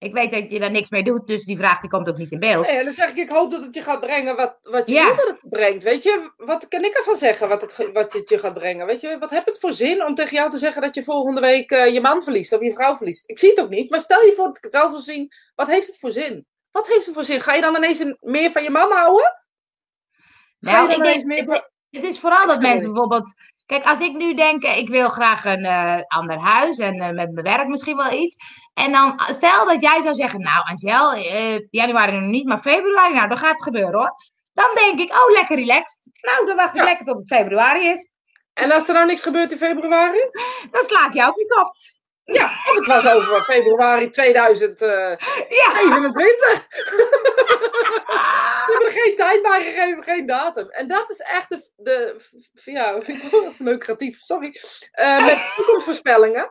Ik 0.00 0.12
weet 0.12 0.32
dat 0.32 0.50
je 0.50 0.58
daar 0.58 0.70
niks 0.70 0.90
mee 0.90 1.02
doet, 1.02 1.26
dus 1.26 1.44
die 1.44 1.56
vraag 1.56 1.80
die 1.80 1.90
komt 1.90 2.08
ook 2.08 2.16
niet 2.16 2.30
in 2.30 2.38
beeld. 2.38 2.66
Nee, 2.66 2.84
dan 2.84 2.94
zeg 2.94 3.10
ik, 3.10 3.16
ik 3.16 3.28
hoop 3.28 3.50
dat 3.50 3.62
het 3.62 3.74
je 3.74 3.82
gaat 3.82 4.00
brengen 4.00 4.36
wat, 4.36 4.58
wat 4.62 4.88
je 4.88 4.94
ja. 4.94 5.04
wil 5.04 5.16
dat 5.16 5.26
het 5.26 5.50
brengt. 5.50 5.82
Weet 5.82 6.02
je, 6.02 6.32
wat 6.36 6.68
kan 6.68 6.84
ik 6.84 6.94
ervan 6.94 7.16
zeggen 7.16 7.48
wat 7.48 7.60
het, 7.60 7.90
wat 7.92 8.12
het 8.12 8.28
je 8.28 8.38
gaat 8.38 8.54
brengen? 8.54 8.86
Weet 8.86 9.00
je, 9.00 9.18
wat 9.18 9.30
heb 9.30 9.46
het 9.46 9.58
voor 9.58 9.72
zin 9.72 10.04
om 10.04 10.14
tegen 10.14 10.36
jou 10.36 10.50
te 10.50 10.58
zeggen 10.58 10.82
dat 10.82 10.94
je 10.94 11.04
volgende 11.04 11.40
week 11.40 11.70
uh, 11.70 11.92
je 11.92 12.00
man 12.00 12.22
verliest 12.22 12.52
of 12.52 12.62
je 12.62 12.72
vrouw 12.72 12.96
verliest? 12.96 13.28
Ik 13.30 13.38
zie 13.38 13.50
het 13.50 13.60
ook 13.60 13.68
niet, 13.68 13.90
maar 13.90 14.00
stel 14.00 14.20
je 14.20 14.32
voor 14.36 14.46
dat 14.46 14.56
ik 14.56 14.64
het 14.64 14.72
wel 14.72 14.90
zou 14.90 15.02
zien. 15.02 15.32
Wat 15.54 15.68
heeft 15.68 15.86
het 15.86 15.98
voor 15.98 16.10
zin? 16.10 16.46
Wat 16.70 16.88
heeft 16.88 17.06
het 17.06 17.14
voor 17.14 17.24
zin? 17.24 17.40
Ga 17.40 17.54
je 17.54 17.60
dan 17.60 17.76
ineens 17.76 17.98
een, 17.98 18.16
meer 18.20 18.50
van 18.50 18.62
je 18.62 18.70
man 18.70 18.92
houden? 18.92 19.42
Ga 20.60 20.72
nou, 20.72 20.90
ik 20.90 21.02
denk, 21.02 21.24
meer... 21.24 21.44
het, 21.44 21.70
het 21.90 22.04
is 22.04 22.20
vooral 22.20 22.46
dat 22.46 22.60
mensen 22.60 22.92
bijvoorbeeld 22.92 23.34
Kijk, 23.70 23.84
als 23.84 24.00
ik 24.00 24.16
nu 24.16 24.34
denk, 24.34 24.64
ik 24.64 24.88
wil 24.88 25.08
graag 25.08 25.44
een 25.44 25.64
uh, 25.64 26.00
ander 26.06 26.38
huis 26.38 26.78
en 26.78 26.96
uh, 26.96 27.10
met 27.10 27.32
mijn 27.32 27.42
werk 27.42 27.68
misschien 27.68 27.96
wel 27.96 28.12
iets. 28.12 28.36
En 28.74 28.92
dan, 28.92 29.20
stel 29.30 29.66
dat 29.66 29.80
jij 29.80 30.02
zou 30.02 30.14
zeggen, 30.14 30.40
nou 30.40 30.64
Angel, 30.64 31.16
uh, 31.16 31.58
januari 31.70 32.12
nog 32.12 32.30
niet, 32.30 32.46
maar 32.46 32.60
februari, 32.60 33.14
nou 33.14 33.28
dan 33.28 33.38
gaat 33.38 33.54
het 33.54 33.62
gebeuren 33.62 33.94
hoor. 33.94 34.14
Dan 34.52 34.70
denk 34.74 35.00
ik, 35.00 35.10
oh 35.10 35.32
lekker 35.32 35.56
relaxed. 35.56 36.10
Nou, 36.20 36.46
dan 36.46 36.56
wacht 36.56 36.70
ik 36.70 36.76
ja. 36.76 36.84
lekker 36.84 37.06
tot 37.06 37.16
het 37.16 37.26
februari 37.26 37.88
is. 37.88 38.10
En 38.54 38.72
als 38.72 38.88
er 38.88 38.94
nou 38.94 39.06
niks 39.06 39.22
gebeurt 39.22 39.52
in 39.52 39.58
februari? 39.58 40.30
Dan 40.70 40.84
sla 40.84 41.06
ik 41.06 41.14
jou 41.14 41.30
op 41.30 41.36
je 41.36 41.46
kop. 41.46 41.74
Ja, 42.24 42.44
of 42.70 42.76
het 42.76 42.86
was 42.86 43.06
over 43.06 43.44
februari 43.44 44.10
2027. 44.10 45.48
Ja. 45.48 45.72
Ze 48.66 48.76
hebben 48.76 48.86
er 48.86 49.02
geen 49.02 49.16
tijd 49.16 49.42
bij 49.42 49.62
gegeven, 49.62 50.02
geen 50.02 50.26
datum. 50.26 50.68
En 50.70 50.88
dat 50.88 51.10
is 51.10 51.18
echt 51.18 51.48
de, 51.48 51.70
de 51.76 52.16
ja, 52.64 53.02
lucratief, 53.58 54.20
sorry, 54.20 54.60
uh, 55.00 55.24
met 55.24 55.38
toekomstvoorspellingen. 55.56 56.50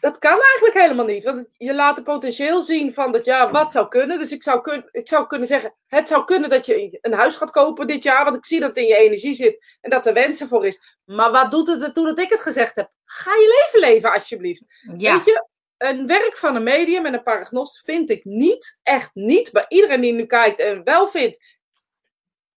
Dat 0.00 0.18
kan 0.18 0.40
eigenlijk 0.40 0.74
helemaal 0.74 1.06
niet. 1.06 1.24
Want 1.24 1.46
je 1.56 1.74
laat 1.74 1.96
het 1.96 2.04
potentieel 2.04 2.62
zien 2.62 2.92
van 2.94 3.12
dat 3.12 3.24
ja, 3.24 3.50
wat 3.50 3.72
zou 3.72 3.88
kunnen. 3.88 4.18
Dus 4.18 4.32
ik 4.32 4.42
zou, 4.42 4.60
kun, 4.60 4.88
ik 4.90 5.08
zou 5.08 5.26
kunnen 5.26 5.46
zeggen, 5.46 5.74
het 5.86 6.08
zou 6.08 6.24
kunnen 6.24 6.50
dat 6.50 6.66
je 6.66 6.98
een 7.00 7.12
huis 7.12 7.34
gaat 7.34 7.50
kopen 7.50 7.86
dit 7.86 8.02
jaar. 8.02 8.24
Want 8.24 8.36
ik 8.36 8.46
zie 8.46 8.60
dat 8.60 8.68
het 8.68 8.78
in 8.78 8.86
je 8.86 8.96
energie 8.96 9.34
zit 9.34 9.76
en 9.80 9.90
dat 9.90 10.06
er 10.06 10.14
wensen 10.14 10.48
voor 10.48 10.66
is. 10.66 10.98
Maar 11.04 11.30
wat 11.30 11.50
doet 11.50 11.68
het 11.68 11.82
ertoe 11.82 12.06
dat 12.06 12.18
ik 12.18 12.30
het 12.30 12.40
gezegd 12.40 12.76
heb? 12.76 12.90
Ga 13.04 13.30
je 13.30 13.64
leven 13.66 13.88
leven 13.88 14.12
alsjeblieft. 14.12 14.64
Ja. 14.96 15.14
Weet 15.14 15.24
je, 15.24 15.48
een 15.78 16.06
werk 16.06 16.36
van 16.36 16.56
een 16.56 16.62
medium 16.62 17.06
en 17.06 17.14
een 17.14 17.22
paragnost 17.22 17.80
vind 17.84 18.10
ik 18.10 18.24
niet, 18.24 18.80
echt 18.82 19.10
niet, 19.14 19.52
bij 19.52 19.64
iedereen 19.68 20.00
die 20.00 20.12
nu 20.12 20.26
kijkt 20.26 20.60
en 20.60 20.84
wel 20.84 21.08
vindt. 21.08 21.58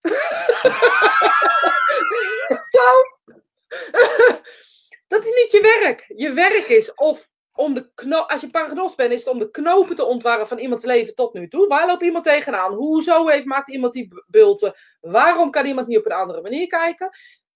Zo. 2.65 2.79
Dat 5.13 5.25
is 5.25 5.41
niet 5.41 5.51
je 5.51 5.61
werk. 5.61 6.05
Je 6.15 6.31
werk 6.31 6.67
is 6.67 6.93
of 6.93 7.29
om 7.55 7.73
de 7.73 7.91
knoop, 7.93 8.29
als 8.29 8.41
je 8.41 8.49
paragnost 8.49 8.95
bent, 8.95 9.11
is 9.11 9.19
het 9.19 9.33
om 9.33 9.39
de 9.39 9.51
knopen 9.51 9.95
te 9.95 10.05
ontwarren 10.05 10.47
van 10.47 10.57
iemands 10.57 10.83
leven 10.83 11.15
tot 11.15 11.33
nu 11.33 11.47
toe. 11.47 11.67
Waar 11.67 11.87
loopt 11.87 12.03
iemand 12.03 12.23
tegenaan? 12.23 12.73
Hoezo 12.73 13.27
heeft, 13.27 13.45
maakt 13.45 13.71
iemand 13.71 13.93
die 13.93 14.23
bulten? 14.27 14.73
Waarom 15.01 15.51
kan 15.51 15.65
iemand 15.65 15.87
niet 15.87 15.97
op 15.97 16.05
een 16.05 16.11
andere 16.11 16.41
manier 16.41 16.67
kijken? 16.67 17.09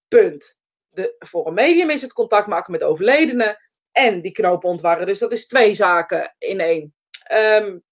Punt. 0.08 0.60
De, 0.88 1.14
voor 1.18 1.46
een 1.46 1.54
medium 1.54 1.90
is 1.90 2.02
het 2.02 2.12
contact 2.12 2.46
maken 2.46 2.72
met 2.72 2.82
overledenen 2.82 3.56
en 3.92 4.20
die 4.20 4.32
knopen 4.32 4.68
ontwarren. 4.68 5.06
Dus 5.06 5.18
dat 5.18 5.32
is 5.32 5.46
twee 5.46 5.74
zaken 5.74 6.34
in 6.38 6.60
één. 6.60 6.94
Um, 7.32 7.84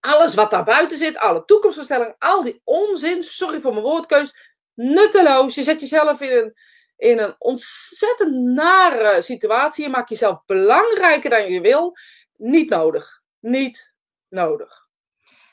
alles 0.00 0.34
wat 0.34 0.50
daar 0.50 0.64
buiten 0.64 0.98
zit, 0.98 1.18
alle 1.18 1.44
toekomstvoorstellingen, 1.44 2.16
al 2.18 2.42
die 2.42 2.60
onzin, 2.64 3.22
sorry 3.22 3.60
voor 3.60 3.72
mijn 3.72 3.84
woordkeus, 3.84 4.54
nutteloos. 4.74 5.54
Je 5.54 5.62
zet 5.62 5.80
jezelf 5.80 6.20
in 6.20 6.32
een, 6.32 6.54
in 6.96 7.18
een 7.18 7.34
ontzettend 7.38 8.34
nare 8.34 9.22
situatie. 9.22 9.84
Je 9.84 9.90
maakt 9.90 10.08
jezelf 10.08 10.44
belangrijker 10.46 11.30
dan 11.30 11.52
je 11.52 11.60
wil. 11.60 11.96
Niet 12.36 12.70
nodig. 12.70 13.22
Niet 13.40 13.94
nodig. 14.28 14.86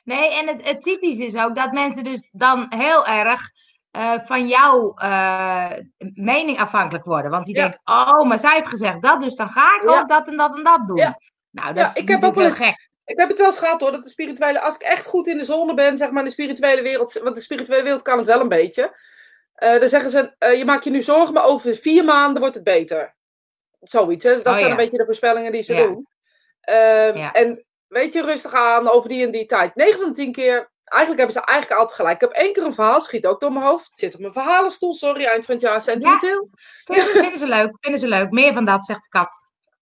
Nee, 0.03 0.33
en 0.33 0.47
het, 0.47 0.63
het 0.63 0.83
typisch 0.83 1.17
is 1.17 1.35
ook 1.35 1.55
dat 1.55 1.71
mensen 1.71 2.03
dus 2.03 2.29
dan 2.31 2.65
heel 2.69 3.05
erg 3.05 3.51
uh, 3.91 4.19
van 4.25 4.47
jouw 4.47 4.93
uh, 4.97 5.71
mening 6.13 6.59
afhankelijk 6.59 7.05
worden. 7.05 7.31
Want 7.31 7.45
die 7.45 7.55
ja. 7.55 7.61
denken, 7.61 7.81
oh, 7.83 8.27
maar 8.27 8.39
zij 8.39 8.55
heeft 8.55 8.67
gezegd 8.67 9.01
dat, 9.01 9.21
dus 9.21 9.35
dan 9.35 9.49
ga 9.49 9.75
ik 9.75 9.89
ja. 9.89 9.99
ook 9.99 10.09
dat 10.09 10.27
en 10.27 10.37
dat 10.37 10.57
en 10.57 10.63
dat 10.63 10.87
doen. 10.87 10.97
Ja. 10.97 11.19
Nou, 11.49 11.73
dat 11.73 11.93
ja, 11.93 12.01
ik 12.01 12.07
heb 12.07 12.23
ook 12.23 12.35
wel 12.35 12.45
eens, 12.45 12.55
gek. 12.55 12.89
Ik 13.05 13.19
heb 13.19 13.29
het 13.29 13.37
wel 13.37 13.47
eens 13.47 13.59
gehad 13.59 13.81
hoor, 13.81 13.91
dat 13.91 14.03
de 14.03 14.09
spirituele, 14.09 14.61
als 14.61 14.75
ik 14.75 14.81
echt 14.81 15.05
goed 15.05 15.27
in 15.27 15.37
de 15.37 15.45
zone 15.45 15.73
ben, 15.73 15.97
zeg 15.97 16.09
maar 16.09 16.19
in 16.19 16.25
de 16.25 16.31
spirituele 16.31 16.81
wereld, 16.81 17.13
want 17.13 17.35
de 17.35 17.41
spirituele 17.41 17.83
wereld 17.83 18.01
kan 18.01 18.17
het 18.17 18.27
wel 18.27 18.41
een 18.41 18.49
beetje. 18.49 18.97
Uh, 19.63 19.79
dan 19.79 19.89
zeggen 19.89 20.09
ze, 20.09 20.35
je 20.57 20.65
maakt 20.65 20.83
je 20.83 20.89
nu 20.89 21.01
zorgen, 21.01 21.33
maar 21.33 21.45
over 21.45 21.75
vier 21.75 22.03
maanden 22.03 22.39
wordt 22.39 22.55
het 22.55 22.63
beter. 22.63 23.15
Zoiets, 23.79 24.23
hè? 24.23 24.35
dat 24.35 24.47
oh, 24.47 24.57
zijn 24.57 24.71
een 24.71 24.77
beetje 24.77 24.97
de 24.97 25.05
voorspellingen 25.05 25.51
die 25.51 25.63
ze 25.63 25.75
doen. 25.75 26.07
Ehm, 26.61 27.29
en 27.31 27.65
weet 27.87 28.13
je, 28.13 28.21
rustig 28.21 28.53
aan 28.53 28.89
over 28.89 29.09
die 29.09 29.25
en 29.25 29.31
die 29.31 29.45
tijd. 29.45 29.75
9 29.75 29.99
van 29.99 30.07
de 30.09 30.15
10 30.15 30.31
keer 30.31 30.71
eigenlijk 30.83 31.21
hebben 31.21 31.41
ze 31.41 31.51
eigenlijk 31.51 31.79
altijd 31.79 31.99
gelijk. 31.99 32.21
Ik 32.21 32.29
heb 32.29 32.31
één 32.31 32.53
keer 32.53 32.63
een 32.63 32.73
verhaal, 32.73 33.01
schiet 33.01 33.25
ook 33.25 33.41
door 33.41 33.51
mijn 33.51 33.65
hoofd. 33.65 33.89
Het 33.89 33.99
zit 33.99 34.13
op 34.13 34.19
mijn 34.19 34.33
verhalenstoel, 34.33 34.93
sorry, 34.93 35.25
eind 35.25 35.45
van 35.45 35.55
het 35.55 35.63
jaar 35.63 35.81
sentimenteel. 35.81 36.49
Ja, 36.85 37.03
vinden 37.03 37.39
ze 37.39 37.47
leuk, 37.57 37.77
vinden 37.79 37.99
ze 37.99 38.07
leuk. 38.07 38.31
Meer 38.31 38.53
van 38.53 38.65
dat, 38.65 38.85
zegt 38.85 39.03
de 39.03 39.09
kat. 39.09 39.29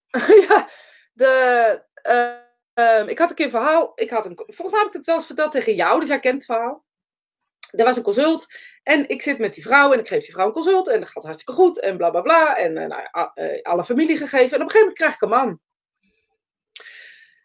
ja, 0.47 0.67
de, 1.13 1.83
uh, 2.09 2.99
um, 2.99 3.07
ik 3.07 3.17
had 3.17 3.29
een 3.29 3.35
keer 3.35 3.45
een 3.45 3.51
verhaal. 3.51 3.91
Ik 3.95 4.09
had 4.09 4.25
een, 4.25 4.35
volgens 4.35 4.71
mij 4.71 4.79
heb 4.79 4.87
ik 4.87 4.93
het 4.93 5.05
wel 5.05 5.15
eens 5.15 5.25
verteld 5.25 5.51
tegen 5.51 5.75
jou, 5.75 5.99
dus 5.99 6.09
jij 6.09 6.19
kent 6.19 6.35
het 6.35 6.45
verhaal. 6.45 6.83
Er 7.71 7.85
was 7.85 7.97
een 7.97 8.03
consult 8.03 8.45
en 8.83 9.09
ik 9.09 9.21
zit 9.21 9.37
met 9.37 9.53
die 9.53 9.63
vrouw 9.63 9.93
en 9.93 9.99
ik 9.99 10.07
geef 10.07 10.23
die 10.23 10.33
vrouw 10.33 10.45
een 10.45 10.51
consult 10.51 10.87
en 10.87 10.99
dat 10.99 11.09
gaat 11.09 11.23
hartstikke 11.23 11.53
goed 11.53 11.79
en 11.79 11.97
bla 11.97 12.09
bla 12.09 12.21
bla. 12.21 12.57
En 12.57 12.77
uh, 12.77 12.85
nou, 12.85 13.29
uh, 13.35 13.61
alle 13.61 13.83
familie 13.83 14.17
gegeven. 14.17 14.57
En 14.57 14.61
op 14.61 14.67
een 14.67 14.71
gegeven 14.71 14.79
moment 14.79 14.97
krijg 14.97 15.13
ik 15.13 15.21
een 15.21 15.29
man. 15.29 15.59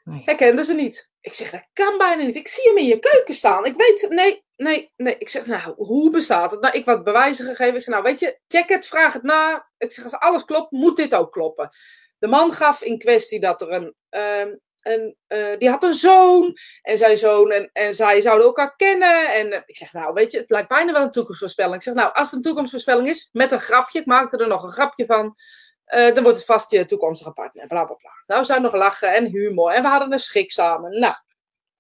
Nee. 0.05 0.23
Herkende 0.25 0.65
ze 0.65 0.75
niet. 0.75 1.11
Ik 1.21 1.33
zeg, 1.33 1.51
dat 1.51 1.69
kan 1.73 1.99
bijna 1.99 2.23
niet. 2.23 2.37
Ik 2.37 2.49
zie 2.49 2.69
hem 2.69 2.77
in 2.77 2.87
je 2.87 2.99
keuken 2.99 3.35
staan. 3.35 3.65
Ik 3.65 3.77
weet, 3.77 4.07
nee, 4.09 4.45
nee, 4.57 4.93
nee. 4.97 5.19
Ik 5.19 5.29
zeg, 5.29 5.47
nou, 5.47 5.75
hoe 5.77 6.11
bestaat 6.11 6.51
het? 6.51 6.61
Nou, 6.61 6.77
ik 6.77 6.85
wat 6.85 7.05
bewijzen 7.05 7.45
gegeven. 7.45 7.75
Ik 7.75 7.83
zeg, 7.83 7.95
nou, 7.95 8.03
weet 8.03 8.21
je, 8.21 8.41
check 8.47 8.69
het, 8.69 8.87
vraag 8.87 9.13
het 9.13 9.23
na. 9.23 9.69
Ik 9.79 9.93
zeg, 9.93 10.05
als 10.05 10.15
alles 10.15 10.45
klopt, 10.45 10.71
moet 10.71 10.97
dit 10.97 11.15
ook 11.15 11.33
kloppen. 11.33 11.71
De 12.19 12.27
man 12.27 12.51
gaf 12.51 12.83
in 12.83 12.99
kwestie 12.99 13.41
dat 13.41 13.61
er 13.61 13.73
een, 13.73 13.95
um, 14.21 14.61
een 14.87 15.17
uh, 15.29 15.59
die 15.59 15.71
had 15.71 15.83
een 15.83 15.95
zoon. 15.95 16.57
En 16.83 16.99
zijn 16.99 17.19
zoon 17.19 17.51
en, 17.51 17.71
en 17.73 17.95
zij 17.95 18.21
zouden 18.21 18.47
elkaar 18.47 18.77
kennen. 18.77 19.35
En 19.35 19.47
uh, 19.47 19.61
ik 19.67 19.77
zeg, 19.77 19.93
nou, 19.93 20.13
weet 20.13 20.33
je, 20.33 20.39
het 20.39 20.51
lijkt 20.51 20.69
bijna 20.69 20.93
wel 20.93 21.03
een 21.03 21.11
toekomstvoorspelling. 21.11 21.75
Ik 21.75 21.83
zeg, 21.83 21.95
nou, 21.95 22.13
als 22.13 22.27
het 22.27 22.37
een 22.37 22.43
toekomstvoorspelling 22.43 23.09
is, 23.09 23.29
met 23.33 23.53
een 23.53 23.61
grapje. 23.61 24.01
Ik 24.01 24.07
maakte 24.07 24.37
er 24.37 24.49
nog 24.49 24.63
een 24.63 24.73
grapje 24.73 25.07
van. 25.07 25.35
eh, 25.85 26.15
dan 26.15 26.23
wordt 26.23 26.39
het 26.39 26.47
vast 26.47 26.71
je 26.71 26.85
toekomstige 26.85 27.33
partner. 27.33 27.67
Bla 27.67 27.85
bla 27.85 27.95
bla. 27.95 28.11
Nou, 28.27 28.45
zijn 28.45 28.63
nog 28.63 28.75
lachen 28.75 29.15
en 29.15 29.27
humor. 29.27 29.71
En 29.71 29.83
we 29.83 29.89
hadden 29.89 30.13
een 30.13 30.19
schik 30.19 30.53
samen. 30.53 30.99
Nou, 30.99 31.15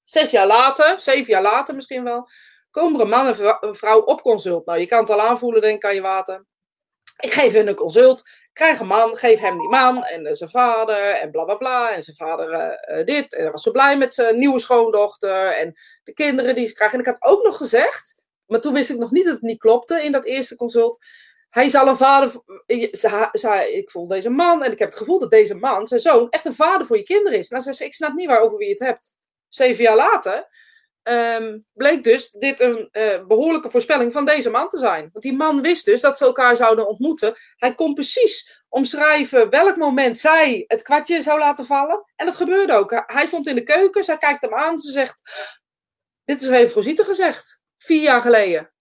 zes 0.04 0.30
jaar 0.30 0.46
later, 0.46 1.00
zeven 1.00 1.32
jaar 1.32 1.42
later 1.42 1.74
misschien 1.74 2.04
wel, 2.04 2.28
komen 2.70 2.94
er 2.94 3.04
een 3.04 3.10
man 3.10 3.26
en 3.26 3.56
een 3.60 3.74
vrouw 3.74 4.00
op 4.00 4.22
consult. 4.22 4.66
Nou, 4.66 4.78
je 4.78 4.86
kan 4.86 5.00
het 5.00 5.10
al 5.10 5.20
aanvoelen, 5.20 5.60
denk 5.60 5.76
ik, 5.76 5.84
aan 5.84 5.94
je 5.94 6.00
water. 6.00 6.44
Ik 7.16 7.32
geef 7.32 7.52
hun 7.52 7.68
een 7.68 7.74
consult, 7.74 8.22
krijg 8.56 8.80
een 8.80 8.86
man, 8.86 9.16
geef 9.16 9.40
hem 9.40 9.58
die 9.58 9.68
man 9.68 10.04
en 10.04 10.26
uh, 10.26 10.32
zijn 10.32 10.50
vader 10.50 11.10
en 11.10 11.30
bla 11.30 11.44
bla 11.44 11.54
bla. 11.54 11.92
En 11.92 12.02
zijn 12.02 12.16
vader 12.16 12.50
uh, 12.50 13.04
dit. 13.04 13.34
En 13.34 13.42
hij 13.42 13.50
was 13.50 13.62
zo 13.62 13.70
blij 13.70 13.96
met 13.96 14.14
zijn 14.14 14.38
nieuwe 14.38 14.58
schoondochter 14.58 15.56
en 15.56 15.74
de 16.04 16.12
kinderen 16.12 16.54
die 16.54 16.66
ze 16.66 16.72
krijgen. 16.72 16.98
En 16.98 17.04
ik 17.04 17.10
had 17.10 17.32
ook 17.32 17.44
nog 17.44 17.56
gezegd, 17.56 18.24
maar 18.46 18.60
toen 18.60 18.72
wist 18.72 18.90
ik 18.90 18.98
nog 18.98 19.10
niet 19.10 19.24
dat 19.24 19.34
het 19.34 19.42
niet 19.42 19.58
klopte 19.58 20.02
in 20.02 20.12
dat 20.12 20.24
eerste 20.24 20.56
consult. 20.56 21.04
Hij 21.50 21.68
zal 21.68 21.88
een 21.88 21.96
vader. 21.96 22.32
Zei, 23.32 23.72
ik 23.72 23.90
voel 23.90 24.06
deze 24.06 24.30
man 24.30 24.62
en 24.62 24.72
ik 24.72 24.78
heb 24.78 24.88
het 24.88 24.98
gevoel 24.98 25.18
dat 25.18 25.30
deze 25.30 25.54
man, 25.54 25.86
zijn 25.86 26.00
zoon, 26.00 26.30
echt 26.30 26.44
een 26.44 26.54
vader 26.54 26.86
voor 26.86 26.96
je 26.96 27.02
kinderen 27.02 27.38
is. 27.38 27.48
Nou, 27.48 27.62
zei 27.62 27.74
ze, 27.74 27.84
ik 27.84 27.94
snap 27.94 28.12
niet 28.12 28.26
waar 28.26 28.40
over 28.40 28.58
wie 28.58 28.66
je 28.66 28.72
het 28.72 28.82
hebt. 28.82 29.14
Zeven 29.48 29.82
jaar 29.82 29.96
later 29.96 30.46
um, 31.08 31.64
bleek 31.74 32.04
dus 32.04 32.30
dit 32.30 32.60
een 32.60 32.88
uh, 32.92 33.26
behoorlijke 33.26 33.70
voorspelling 33.70 34.12
van 34.12 34.24
deze 34.24 34.50
man 34.50 34.68
te 34.68 34.78
zijn. 34.78 35.08
Want 35.12 35.24
die 35.24 35.36
man 35.36 35.62
wist 35.62 35.84
dus 35.84 36.00
dat 36.00 36.18
ze 36.18 36.24
elkaar 36.24 36.56
zouden 36.56 36.88
ontmoeten. 36.88 37.34
Hij 37.56 37.74
kon 37.74 37.94
precies 37.94 38.64
omschrijven 38.68 39.50
welk 39.50 39.76
moment 39.76 40.18
zij 40.18 40.64
het 40.66 40.82
kwartje 40.82 41.22
zou 41.22 41.38
laten 41.38 41.66
vallen. 41.66 42.04
En 42.16 42.26
dat 42.26 42.34
gebeurde 42.34 42.72
ook. 42.72 43.02
Hij 43.06 43.26
stond 43.26 43.46
in 43.46 43.54
de 43.54 43.62
keuken, 43.62 44.04
zij 44.04 44.18
kijkt 44.18 44.42
hem 44.42 44.54
aan, 44.54 44.78
ze 44.78 44.90
zegt: 44.90 45.22
Dit 46.24 46.40
is 46.42 46.48
even 46.48 46.74
Rosita 46.74 47.04
gezegd, 47.04 47.62
vier 47.78 48.02
jaar 48.02 48.20
geleden. 48.20 48.72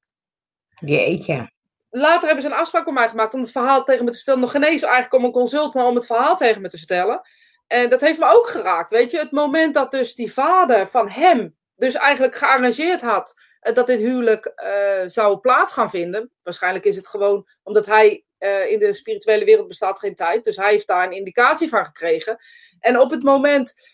Jeetje. 0.80 1.53
Later 1.89 2.26
hebben 2.26 2.43
ze 2.43 2.49
een 2.49 2.59
afspraak 2.59 2.86
met 2.86 2.93
mij 2.93 3.09
gemaakt 3.09 3.34
om 3.34 3.41
het 3.41 3.51
verhaal 3.51 3.84
tegen 3.84 4.05
me 4.05 4.11
te 4.11 4.15
vertellen. 4.15 4.39
Nog 4.39 4.51
geen 4.51 4.63
eens 4.63 4.82
eigenlijk 4.82 5.13
om 5.13 5.23
een 5.23 5.32
consult, 5.32 5.73
maar 5.73 5.86
om 5.86 5.95
het 5.95 6.05
verhaal 6.05 6.36
tegen 6.36 6.61
me 6.61 6.69
te 6.69 6.78
vertellen. 6.78 7.21
En 7.67 7.89
dat 7.89 8.01
heeft 8.01 8.19
me 8.19 8.34
ook 8.34 8.47
geraakt. 8.47 8.89
Weet 8.89 9.11
je, 9.11 9.17
het 9.17 9.32
moment 9.32 9.73
dat 9.73 9.91
dus 9.91 10.15
die 10.15 10.34
vader 10.34 10.88
van 10.88 11.09
hem 11.09 11.55
dus 11.76 11.93
eigenlijk 11.93 12.36
gearrangeerd 12.36 13.01
had 13.01 13.34
uh, 13.61 13.73
dat 13.73 13.88
dit 13.88 13.99
huwelijk 13.99 14.53
uh, 14.55 15.09
zou 15.09 15.38
plaats 15.38 15.73
gaan 15.73 15.89
vinden. 15.89 16.32
Waarschijnlijk 16.43 16.86
is 16.86 16.95
het 16.95 17.07
gewoon 17.07 17.47
omdat 17.63 17.86
hij 17.86 18.23
uh, 18.39 18.71
in 18.71 18.80
de 18.80 18.93
spirituele 18.93 19.45
wereld 19.45 19.67
bestaat 19.67 19.99
geen 19.99 20.15
tijd. 20.15 20.43
Dus 20.43 20.55
hij 20.55 20.71
heeft 20.71 20.88
daar 20.88 21.05
een 21.05 21.11
indicatie 21.11 21.69
van 21.69 21.86
gekregen. 21.86 22.38
En 22.80 22.99
op 22.99 23.09
het 23.09 23.23
moment 23.23 23.93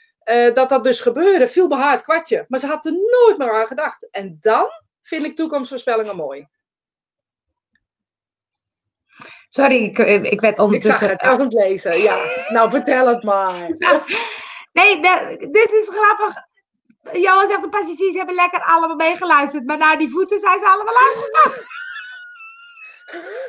dat 0.54 0.70
dat 0.70 0.84
dus 0.84 1.02
gebeurde, 1.02 1.48
viel 1.48 1.68
bij 1.68 1.78
haar 1.78 1.92
het 1.92 2.04
kwartje. 2.04 2.46
Maar 2.48 2.60
ze 2.60 2.68
had 2.68 2.86
er 2.86 2.92
nooit 2.92 3.38
meer 3.38 3.54
aan 3.54 3.68
gedacht. 3.68 4.10
En 4.12 4.38
dan 4.40 4.68
vind 5.02 5.26
ik 5.26 5.36
toekomstvoorspellingen 5.36 6.16
mooi. 6.16 6.48
Sorry, 9.50 9.84
ik, 9.84 9.98
ik 10.26 10.42
werd 10.42 10.60
ondertussen... 10.60 10.94
Ik 10.94 11.00
zag 11.00 11.10
het, 11.10 11.22
ik 11.22 11.28
was 11.28 11.38
aan 11.38 11.44
het 11.44 11.54
lezen, 11.54 12.02
ja. 12.02 12.46
Nou, 12.50 12.70
vertel 12.70 13.08
het 13.08 13.24
maar. 13.24 13.70
Nee, 14.74 15.02
dit 15.52 15.72
is 15.72 15.90
grappig. 15.92 16.36
Johan 17.14 17.49
zegt, 17.49 17.62
de 17.62 17.70
passagiers 17.70 18.16
hebben 18.16 18.36
lekker 18.36 18.62
allemaal 18.62 18.95
meegeluisterd. 18.95 19.66
Maar 19.66 19.78
naar 19.78 19.97
die 19.97 20.10
voeten 20.10 20.39
zijn 20.39 20.60
ze 20.60 20.66
allemaal 20.66 20.95
uitgestapt. 21.08 21.64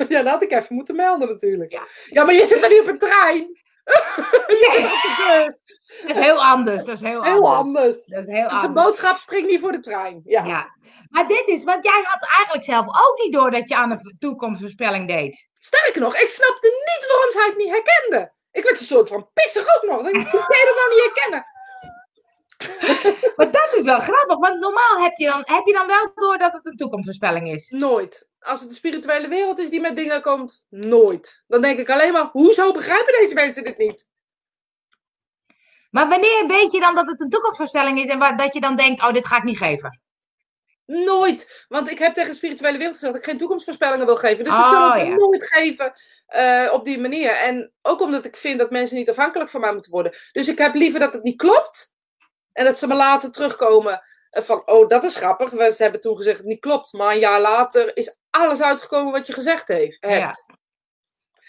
Ja, 0.07 0.21
dat 0.21 0.31
had 0.31 0.43
ik 0.43 0.51
even 0.51 0.75
moeten 0.75 0.95
melden 0.95 1.27
natuurlijk. 1.27 1.71
Ja, 1.71 1.83
ja 2.05 2.23
maar 2.23 2.33
je 2.33 2.45
zit 2.45 2.63
er 2.63 2.69
niet 2.69 2.79
op 2.79 2.87
een 2.87 2.99
trein. 2.99 3.61
Dat 6.01 6.15
is 6.15 6.17
heel 6.17 6.43
anders. 6.43 6.83
Dat 6.83 6.95
is 6.95 7.01
heel, 7.01 7.23
heel 7.23 7.55
anders. 7.55 7.75
anders. 7.75 8.05
Dat 8.05 8.27
is 8.27 8.33
heel 8.33 8.43
anders. 8.43 8.63
Een 8.63 8.73
boodschap 8.73 9.17
springt 9.17 9.49
niet 9.49 9.59
voor 9.59 9.71
de 9.71 9.79
trein. 9.79 10.21
Ja. 10.25 10.43
ja. 10.43 10.75
Maar 11.09 11.27
dit 11.27 11.43
is, 11.45 11.63
want 11.63 11.83
jij 11.83 12.01
had 12.03 12.27
eigenlijk 12.37 12.63
zelf 12.63 12.85
ook 12.87 13.19
niet 13.23 13.33
door 13.33 13.51
dat 13.51 13.67
je 13.69 13.75
aan 13.75 13.91
een 13.91 14.15
toekomstvoorspelling 14.19 15.07
deed. 15.07 15.47
Sterker 15.57 16.01
nog, 16.01 16.15
ik 16.15 16.27
snapte 16.27 16.67
niet 16.67 17.07
waarom 17.07 17.31
zij 17.31 17.45
het 17.45 17.57
niet 17.57 17.69
herkende. 17.69 18.33
Ik 18.51 18.63
werd 18.63 18.79
een 18.79 18.85
soort 18.85 19.09
van 19.09 19.29
pissig 19.33 19.65
ook 19.75 19.83
nog. 19.89 20.01
Hoe 20.01 20.11
kan 20.11 20.57
je 20.57 20.65
dat 20.65 20.75
nou 20.75 20.89
niet 20.89 21.03
herkennen? 21.03 21.45
maar 23.35 23.51
dat 23.51 23.69
is 23.73 23.81
wel 23.81 23.99
grappig, 23.99 24.37
want 24.37 24.59
normaal 24.59 25.01
heb 25.01 25.17
je, 25.17 25.25
dan, 25.25 25.41
heb 25.45 25.65
je 25.65 25.73
dan 25.73 25.87
wel 25.87 26.11
door 26.15 26.37
dat 26.37 26.53
het 26.53 26.65
een 26.65 26.77
toekomstvoorspelling 26.77 27.51
is. 27.51 27.69
Nooit. 27.69 28.27
Als 28.39 28.59
het 28.59 28.69
de 28.69 28.75
spirituele 28.75 29.27
wereld 29.27 29.59
is 29.59 29.69
die 29.69 29.81
met 29.81 29.95
dingen 29.95 30.21
komt, 30.21 30.63
nooit. 30.69 31.43
Dan 31.47 31.61
denk 31.61 31.79
ik 31.79 31.89
alleen 31.89 32.13
maar, 32.13 32.29
hoezo 32.31 32.71
begrijpen 32.71 33.13
deze 33.19 33.33
mensen 33.33 33.63
dit 33.63 33.77
niet? 33.77 34.07
Maar 35.91 36.09
wanneer 36.09 36.47
weet 36.47 36.71
je 36.71 36.79
dan 36.79 36.95
dat 36.95 37.07
het 37.07 37.21
een 37.21 37.29
toekomstvoorspelling 37.29 37.99
is 37.99 38.07
en 38.07 38.37
dat 38.37 38.53
je 38.53 38.59
dan 38.59 38.75
denkt, 38.75 39.01
oh, 39.01 39.13
dit 39.13 39.27
ga 39.27 39.37
ik 39.37 39.43
niet 39.43 39.57
geven? 39.57 40.01
Nooit. 40.85 41.65
Want 41.67 41.89
ik 41.89 41.99
heb 41.99 42.13
tegen 42.13 42.29
de 42.29 42.35
spirituele 42.35 42.77
wereld 42.77 42.95
gezegd 42.95 43.13
dat 43.13 43.21
ik 43.21 43.29
geen 43.29 43.37
toekomstvoorspellingen 43.37 44.05
wil 44.05 44.15
geven. 44.15 44.43
Dus 44.43 44.53
oh, 44.53 44.63
ze 44.63 44.69
zullen 44.69 45.05
ja. 45.05 45.15
nooit 45.15 45.47
geven 45.47 45.93
uh, 46.35 46.73
op 46.73 46.85
die 46.85 46.99
manier. 46.99 47.31
En 47.31 47.73
ook 47.81 48.01
omdat 48.01 48.25
ik 48.25 48.35
vind 48.35 48.59
dat 48.59 48.71
mensen 48.71 48.97
niet 48.97 49.09
afhankelijk 49.09 49.49
van 49.49 49.61
mij 49.61 49.73
moeten 49.73 49.91
worden. 49.91 50.11
Dus 50.31 50.47
ik 50.47 50.57
heb 50.57 50.73
liever 50.73 50.99
dat 50.99 51.13
het 51.13 51.23
niet 51.23 51.37
klopt 51.37 51.92
en 52.53 52.65
dat 52.65 52.79
ze 52.79 52.87
me 52.87 52.95
later 52.95 53.31
terugkomen 53.31 54.01
van, 54.29 54.67
oh, 54.67 54.87
dat 54.87 55.03
is 55.03 55.15
grappig. 55.15 55.49
We, 55.49 55.71
ze 55.71 55.83
hebben 55.83 56.01
toen 56.01 56.17
gezegd, 56.17 56.37
het 56.37 56.47
niet 56.47 56.59
klopt. 56.59 56.93
Maar 56.93 57.13
een 57.13 57.19
jaar 57.19 57.41
later 57.41 57.97
is 57.97 58.17
alles 58.29 58.61
uitgekomen 58.61 59.11
wat 59.11 59.27
je 59.27 59.33
gezegd 59.33 59.67
heeft, 59.67 59.97
hebt. 60.05 60.45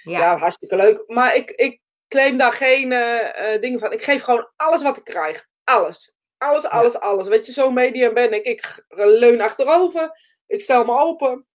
Ja, 0.02 0.18
ja. 0.18 0.36
hartstikke 0.36 0.76
leuk. 0.76 1.02
Maar 1.06 1.36
ik, 1.36 1.50
ik 1.50 1.80
claim 2.08 2.36
daar 2.36 2.52
geen 2.52 2.92
uh, 2.92 3.60
dingen 3.60 3.78
van. 3.78 3.92
Ik 3.92 4.02
geef 4.02 4.22
gewoon 4.22 4.50
alles 4.56 4.82
wat 4.82 4.96
ik 4.96 5.04
krijg. 5.04 5.48
Alles. 5.64 6.16
Alles, 6.38 6.64
alles, 6.64 6.98
alles. 6.98 7.28
Weet 7.28 7.46
je, 7.46 7.52
zo'n 7.52 7.74
medium 7.74 8.14
ben 8.14 8.32
ik. 8.32 8.44
Ik 8.44 8.84
leun 8.88 9.40
achterover. 9.40 10.10
Ik 10.46 10.60
stel 10.60 10.84
me 10.84 10.98
open. 10.98 11.46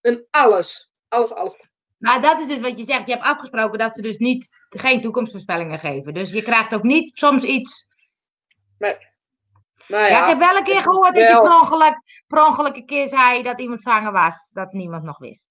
En 0.00 0.26
alles. 0.30 0.90
Alles, 1.08 1.32
alles. 1.32 1.56
Maar 1.98 2.22
dat 2.22 2.40
is 2.40 2.46
dus 2.46 2.60
wat 2.60 2.78
je 2.78 2.84
zegt. 2.84 3.06
Je 3.06 3.12
hebt 3.12 3.24
afgesproken 3.24 3.78
dat 3.78 3.94
ze 3.94 4.02
dus 4.02 4.16
niet, 4.16 4.48
geen 4.68 5.00
toekomstvoorspellingen 5.00 5.78
geven. 5.78 6.14
Dus 6.14 6.30
je 6.30 6.42
krijgt 6.42 6.74
ook 6.74 6.82
niet 6.82 7.18
soms 7.18 7.42
iets 7.42 7.86
Nee. 8.80 8.96
Nou 9.86 10.02
ja, 10.02 10.08
ja, 10.08 10.22
ik 10.22 10.28
heb 10.28 10.38
wel 10.38 10.56
een 10.56 10.64
keer 10.64 10.80
gehoord 10.80 11.14
dat 11.14 11.28
je 11.28 11.40
per 11.42 11.60
ongeluk, 11.60 12.24
per 12.26 12.46
ongeluk 12.46 12.76
een 12.76 12.86
keer 12.86 13.08
zei 13.08 13.42
dat 13.42 13.60
iemand 13.60 13.82
zwanger 13.82 14.12
was, 14.12 14.50
dat 14.52 14.72
niemand 14.72 15.04
nog 15.04 15.18
wist. 15.18 15.46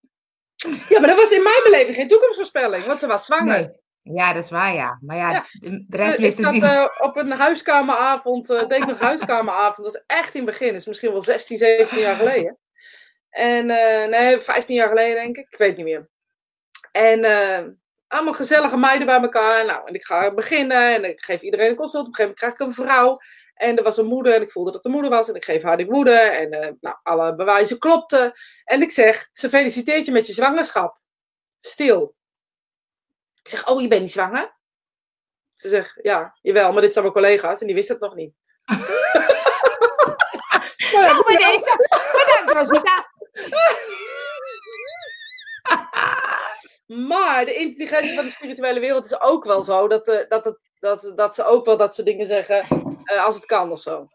Ja, 0.89 0.99
maar 0.99 1.09
dat 1.09 1.17
was 1.17 1.31
in 1.31 1.43
mijn 1.43 1.63
beleving 1.63 1.95
geen 1.95 2.07
toekomstvoorspelling, 2.07 2.85
want 2.85 2.99
ze 2.99 3.07
was 3.07 3.25
zwanger. 3.25 3.59
Nee. 3.59 3.69
Ja, 4.01 4.33
dat 4.33 4.43
is 4.43 4.49
waar, 4.49 4.73
ja. 4.73 4.99
Maar 5.01 5.17
ja, 5.17 5.31
ja 5.31 5.43
de 5.59 5.85
rest 5.89 6.15
ze, 6.15 6.21
ik 6.21 6.39
zat 6.39 6.53
uh, 6.53 6.87
op 6.97 7.17
een 7.17 7.31
huiskameravond, 7.31 8.49
uh, 8.49 8.67
deed 8.67 8.81
ik 8.81 8.85
nog 8.85 8.99
huiskameravond, 8.99 9.87
dat 9.87 9.95
is 9.95 10.03
echt 10.07 10.35
in 10.35 10.41
het 10.41 10.49
begin, 10.49 10.67
dat 10.67 10.79
is 10.79 10.85
misschien 10.85 11.11
wel 11.11 11.21
16, 11.21 11.57
17 11.57 11.99
jaar 11.99 12.15
geleden. 12.15 12.57
En, 13.29 13.69
uh, 13.69 14.07
nee, 14.19 14.41
15 14.41 14.75
jaar 14.75 14.87
geleden 14.87 15.15
denk 15.15 15.37
ik, 15.37 15.47
ik 15.49 15.57
weet 15.57 15.77
niet 15.77 15.85
meer. 15.85 16.09
En 16.91 17.19
allemaal 18.09 18.33
gezellige 18.33 18.77
meiden 18.77 19.07
bij 19.07 19.19
elkaar. 19.21 19.65
Nou, 19.65 19.87
en 19.87 19.93
ik 19.93 20.05
ga 20.05 20.33
beginnen 20.33 20.95
en 20.95 21.03
ik 21.03 21.21
geef 21.21 21.41
iedereen 21.41 21.69
een 21.69 21.75
consult. 21.75 22.07
Op 22.07 22.07
een 22.07 22.15
gegeven 22.15 22.35
moment 22.39 22.39
krijg 22.39 22.53
ik 22.53 22.77
een 22.77 22.85
vrouw. 22.85 23.17
En 23.53 23.77
er 23.77 23.83
was 23.83 23.97
een 23.97 24.05
moeder 24.05 24.33
en 24.33 24.41
ik 24.41 24.51
voelde 24.51 24.71
dat 24.71 24.83
de 24.83 24.89
moeder 24.89 25.09
was. 25.09 25.29
En 25.29 25.35
ik 25.35 25.45
geef 25.45 25.63
haar 25.63 25.77
die 25.77 25.91
moeder. 25.91 26.31
En 26.31 26.53
uh, 26.53 26.69
nou, 26.79 26.95
alle 27.03 27.35
bewijzen 27.35 27.79
klopten. 27.79 28.31
En 28.63 28.81
ik 28.81 28.91
zeg, 28.91 29.29
ze 29.31 29.49
feliciteert 29.49 30.05
je 30.05 30.11
met 30.11 30.27
je 30.27 30.33
zwangerschap. 30.33 30.99
Stil. 31.59 32.15
Ik 33.41 33.49
zeg, 33.49 33.67
oh, 33.67 33.81
je 33.81 33.87
bent 33.87 34.01
niet 34.01 34.11
zwanger? 34.11 34.57
Ze 35.55 35.69
zegt, 35.69 35.99
ja, 36.01 36.37
jawel, 36.41 36.71
maar 36.71 36.81
dit 36.81 36.93
zijn 36.93 37.03
mijn 37.03 37.15
collega's 37.15 37.61
en 37.61 37.67
die 37.67 37.75
wisten 37.75 37.95
het 37.95 38.03
nog 38.03 38.15
niet. 38.15 38.33
nou, 40.93 41.23
bij 41.25 41.37
deze. 41.37 41.87
Bedankt, 42.11 42.51
Rosita. 42.51 43.07
Maar 46.89 47.45
de 47.45 47.53
intelligentie 47.53 48.15
van 48.15 48.25
de 48.25 48.31
spirituele 48.31 48.79
wereld 48.79 49.05
is 49.05 49.21
ook 49.21 49.45
wel 49.45 49.61
zo 49.61 49.87
dat, 49.87 50.07
uh, 50.07 50.15
dat, 50.27 50.45
het, 50.45 50.59
dat, 50.79 51.11
dat 51.15 51.35
ze 51.35 51.45
ook 51.45 51.65
wel 51.65 51.77
dat 51.77 51.95
soort 51.95 52.07
dingen 52.07 52.25
zeggen 52.25 52.65
uh, 53.03 53.25
als 53.25 53.35
het 53.35 53.45
kan 53.45 53.71
of 53.71 53.79
zo. 53.79 54.07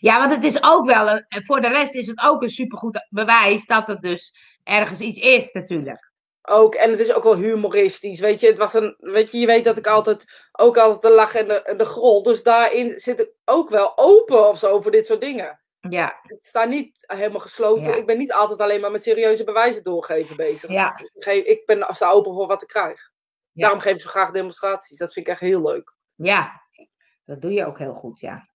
Ja, 0.00 0.18
want 0.18 0.34
het 0.34 0.44
is 0.44 0.62
ook 0.62 0.86
wel, 0.86 1.08
een, 1.08 1.26
voor 1.28 1.60
de 1.60 1.68
rest 1.68 1.94
is 1.94 2.06
het 2.06 2.20
ook 2.20 2.42
een 2.42 2.50
supergoed 2.50 3.06
bewijs 3.10 3.66
dat 3.66 3.86
het 3.86 4.02
dus 4.02 4.34
ergens 4.64 5.00
iets 5.00 5.18
is 5.18 5.52
natuurlijk. 5.52 6.10
Ook, 6.42 6.74
en 6.74 6.90
het 6.90 7.00
is 7.00 7.12
ook 7.12 7.24
wel 7.24 7.36
humoristisch, 7.36 8.20
weet 8.20 8.40
je. 8.40 8.46
Het 8.46 8.58
was 8.58 8.74
een, 8.74 8.96
weet 8.98 9.30
je, 9.30 9.38
je 9.38 9.46
weet 9.46 9.64
dat 9.64 9.78
ik 9.78 9.86
altijd, 9.86 10.48
ook 10.52 10.78
altijd 10.78 11.02
de 11.02 11.10
lach 11.10 11.34
en 11.34 11.48
de, 11.48 11.74
de 11.76 11.84
grol. 11.84 12.22
Dus 12.22 12.42
daarin 12.42 12.98
zit 12.98 13.20
ik 13.20 13.30
ook 13.44 13.70
wel 13.70 13.92
open 13.98 14.48
of 14.48 14.58
zo 14.58 14.80
voor 14.80 14.90
dit 14.90 15.06
soort 15.06 15.20
dingen. 15.20 15.61
Ja. 15.88 16.20
Het 16.22 16.46
staat 16.46 16.68
niet 16.68 17.04
helemaal 17.06 17.40
gesloten. 17.40 17.96
Ik 17.96 18.06
ben 18.06 18.18
niet 18.18 18.32
altijd 18.32 18.58
alleen 18.58 18.80
maar 18.80 18.90
met 18.90 19.02
serieuze 19.02 19.44
bewijzen 19.44 19.82
doorgeven 19.82 20.36
bezig. 20.36 20.70
Ja. 20.70 21.00
Ik 21.24 21.62
ben 21.66 21.86
sta 21.88 22.10
open 22.10 22.34
voor 22.34 22.46
wat 22.46 22.62
ik 22.62 22.68
krijg. 22.68 23.10
Daarom 23.52 23.80
geef 23.80 23.94
ik 23.94 24.00
zo 24.00 24.08
graag 24.08 24.30
demonstraties. 24.30 24.98
Dat 24.98 25.12
vind 25.12 25.26
ik 25.26 25.32
echt 25.32 25.40
heel 25.40 25.62
leuk. 25.62 25.94
Ja, 26.14 26.62
dat 27.24 27.40
doe 27.40 27.52
je 27.52 27.66
ook 27.66 27.78
heel 27.78 27.94
goed, 27.94 28.20
ja. 28.20 28.50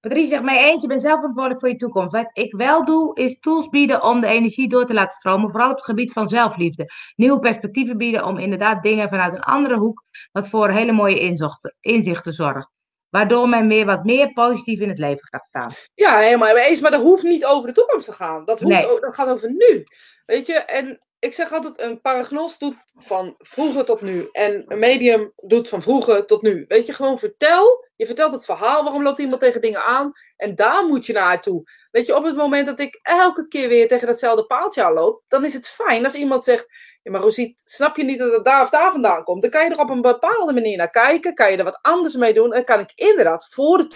Patrice 0.00 0.28
zegt 0.28 0.42
mij 0.42 0.64
eentje, 0.64 0.88
ben 0.88 1.00
zelf 1.00 1.18
verantwoordelijk 1.18 1.60
voor 1.60 1.70
je 1.70 1.76
toekomst. 1.76 2.12
Wat 2.12 2.30
ik 2.32 2.56
wel 2.56 2.84
doe, 2.84 3.14
is 3.14 3.38
tools 3.40 3.68
bieden 3.68 4.02
om 4.02 4.20
de 4.20 4.26
energie 4.26 4.68
door 4.68 4.86
te 4.86 4.94
laten 4.94 5.16
stromen. 5.16 5.50
Vooral 5.50 5.70
op 5.70 5.76
het 5.76 5.84
gebied 5.84 6.12
van 6.12 6.28
zelfliefde. 6.28 6.90
Nieuwe 7.16 7.38
perspectieven 7.38 7.96
bieden 7.96 8.24
om 8.24 8.38
inderdaad 8.38 8.82
dingen 8.82 9.08
vanuit 9.08 9.32
een 9.34 9.40
andere 9.40 9.76
hoek. 9.76 10.04
Wat 10.32 10.48
voor 10.48 10.70
hele 10.70 10.92
mooie 10.92 11.36
inzichten 11.80 12.32
zorgt. 12.32 12.70
Waardoor 13.10 13.48
men 13.48 13.68
weer 13.68 13.86
wat 13.86 14.04
meer 14.04 14.32
positief 14.32 14.80
in 14.80 14.88
het 14.88 14.98
leven 14.98 15.28
gaat 15.28 15.46
staan. 15.46 15.70
Ja, 15.94 16.18
helemaal 16.18 16.56
eens. 16.56 16.80
Maar 16.80 16.90
dat 16.90 17.02
hoeft 17.02 17.22
niet 17.22 17.44
over 17.44 17.68
de 17.68 17.74
toekomst 17.74 18.06
te 18.06 18.12
gaan. 18.12 18.44
Dat, 18.44 18.60
hoeft, 18.60 19.00
dat 19.00 19.14
gaat 19.14 19.28
over 19.28 19.50
nu. 19.50 19.84
Weet 20.26 20.46
je, 20.46 20.54
en 20.54 20.98
ik 21.26 21.34
zeg 21.34 21.52
altijd, 21.52 21.80
een 21.80 22.00
paragnost 22.00 22.60
doet 22.60 22.76
van 22.94 23.34
vroeger 23.38 23.84
tot 23.84 24.00
nu. 24.00 24.28
En 24.32 24.64
een 24.66 24.78
medium 24.78 25.32
doet 25.36 25.68
van 25.68 25.82
vroeger 25.82 26.26
tot 26.26 26.42
nu. 26.42 26.64
Weet 26.68 26.86
je, 26.86 26.92
gewoon 26.92 27.18
vertel. 27.18 27.84
Je 27.96 28.06
vertelt 28.06 28.32
het 28.32 28.44
verhaal. 28.44 28.82
Waarom 28.82 29.02
loopt 29.02 29.18
iemand 29.18 29.40
tegen 29.40 29.60
dingen 29.60 29.84
aan? 29.84 30.12
En 30.36 30.54
daar 30.54 30.86
moet 30.86 31.06
je 31.06 31.12
naartoe. 31.12 31.62
Weet 31.90 32.06
je, 32.06 32.16
op 32.16 32.24
het 32.24 32.36
moment 32.36 32.66
dat 32.66 32.80
ik 32.80 32.98
elke 33.02 33.48
keer 33.48 33.68
weer 33.68 33.88
tegen 33.88 34.06
datzelfde 34.06 34.46
paaltje 34.46 34.84
aan 34.84 34.92
loop, 34.92 35.22
dan 35.28 35.44
is 35.44 35.52
het 35.52 35.68
fijn 35.68 36.04
als 36.04 36.14
iemand 36.14 36.44
zegt: 36.44 36.66
Ja, 37.02 37.10
maar 37.10 37.20
Rosiet, 37.20 37.62
snap 37.64 37.96
je 37.96 38.04
niet 38.04 38.18
dat 38.18 38.32
het 38.32 38.44
daar 38.44 38.62
of 38.62 38.70
daar 38.70 38.92
vandaan 38.92 39.24
komt? 39.24 39.42
Dan 39.42 39.50
kan 39.50 39.64
je 39.64 39.70
er 39.70 39.80
op 39.80 39.90
een 39.90 40.00
bepaalde 40.00 40.52
manier 40.52 40.76
naar 40.76 40.90
kijken. 40.90 41.34
Kan 41.34 41.50
je 41.50 41.56
er 41.56 41.64
wat 41.64 41.78
anders 41.82 42.14
mee 42.14 42.34
doen. 42.34 42.52
En 42.52 42.64
kan 42.64 42.80
ik 42.80 42.92
inderdaad 42.94 43.48
voor 43.50 43.78
de 43.78 43.88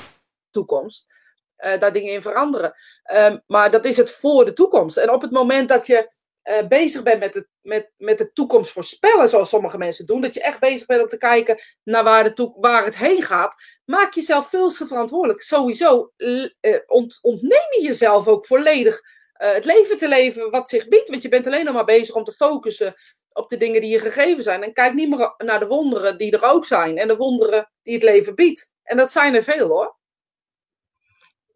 toekomst 0.51 1.19
uh, 1.65 1.79
daar 1.79 1.93
dingen 1.93 2.13
in 2.13 2.23
veranderen. 2.23 2.73
Um, 3.15 3.43
maar 3.47 3.71
dat 3.71 3.85
is 3.85 3.97
het 3.97 4.11
voor 4.11 4.45
de 4.45 4.53
toekomst. 4.53 4.97
En 4.97 5.11
op 5.11 5.23
het 5.23 5.31
moment 5.31 5.69
dat 5.69 5.87
je 5.87 6.11
uh, 6.45 6.67
bezig 6.69 7.03
bent 7.03 7.21
met, 7.21 7.35
het, 7.35 7.49
met, 7.61 7.93
met 7.97 8.19
de 8.19 8.33
toekomst 8.33 8.73
voorspellen, 8.73 9.29
zoals 9.29 9.49
sommige 9.49 9.79
mensen 9.79 10.07
doen, 10.07 10.21
dat 10.21 10.35
je 10.35 10.43
echt 10.43 10.61
bezig 10.61 10.87
bent 10.87 11.03
om 11.03 11.09
te 11.09 11.17
kijken 11.17 11.61
naar 11.83 12.05
waar, 12.05 12.35
de 12.35 12.53
waar 12.57 12.85
het 12.85 12.97
heen 12.97 13.23
gaat, 13.23 13.55
maak 13.85 14.15
jezelf 14.15 14.49
veel 14.49 14.71
te 14.71 14.87
verantwoordelijk. 14.87 15.43
Sowieso 15.43 16.13
uh, 16.17 16.49
ont, 16.87 17.19
ontneem 17.23 17.69
je 17.71 17.83
jezelf 17.83 18.27
ook 18.27 18.47
volledig 18.47 19.01
uh, 19.43 19.53
het 19.53 19.65
leven 19.65 19.97
te 19.97 20.09
leven 20.09 20.51
wat 20.51 20.69
zich 20.69 20.89
biedt. 20.89 21.09
Want 21.09 21.23
je 21.23 21.29
bent 21.29 21.47
alleen 21.47 21.65
nog 21.65 21.75
maar 21.75 21.85
bezig 21.85 22.15
om 22.15 22.25
te 22.25 22.33
focussen 22.33 22.95
op 23.33 23.49
de 23.49 23.57
dingen 23.57 23.81
die 23.81 23.91
je 23.91 23.99
gegeven 23.99 24.43
zijn. 24.43 24.63
En 24.63 24.73
kijk 24.73 24.95
niet 24.95 25.09
meer 25.09 25.35
naar 25.39 25.59
de 25.59 25.67
wonderen 25.67 26.19
die 26.19 26.33
er 26.33 26.45
ook 26.45 26.65
zijn 26.65 26.99
en 26.99 27.09
de 27.09 27.17
wonderen 27.17 27.71
die 27.83 27.95
het 27.95 28.03
leven 28.03 28.35
biedt. 28.35 28.73
En 28.83 28.97
dat 28.97 29.13
zijn 29.13 29.35
er 29.35 29.43
veel 29.43 29.69
hoor. 29.69 29.99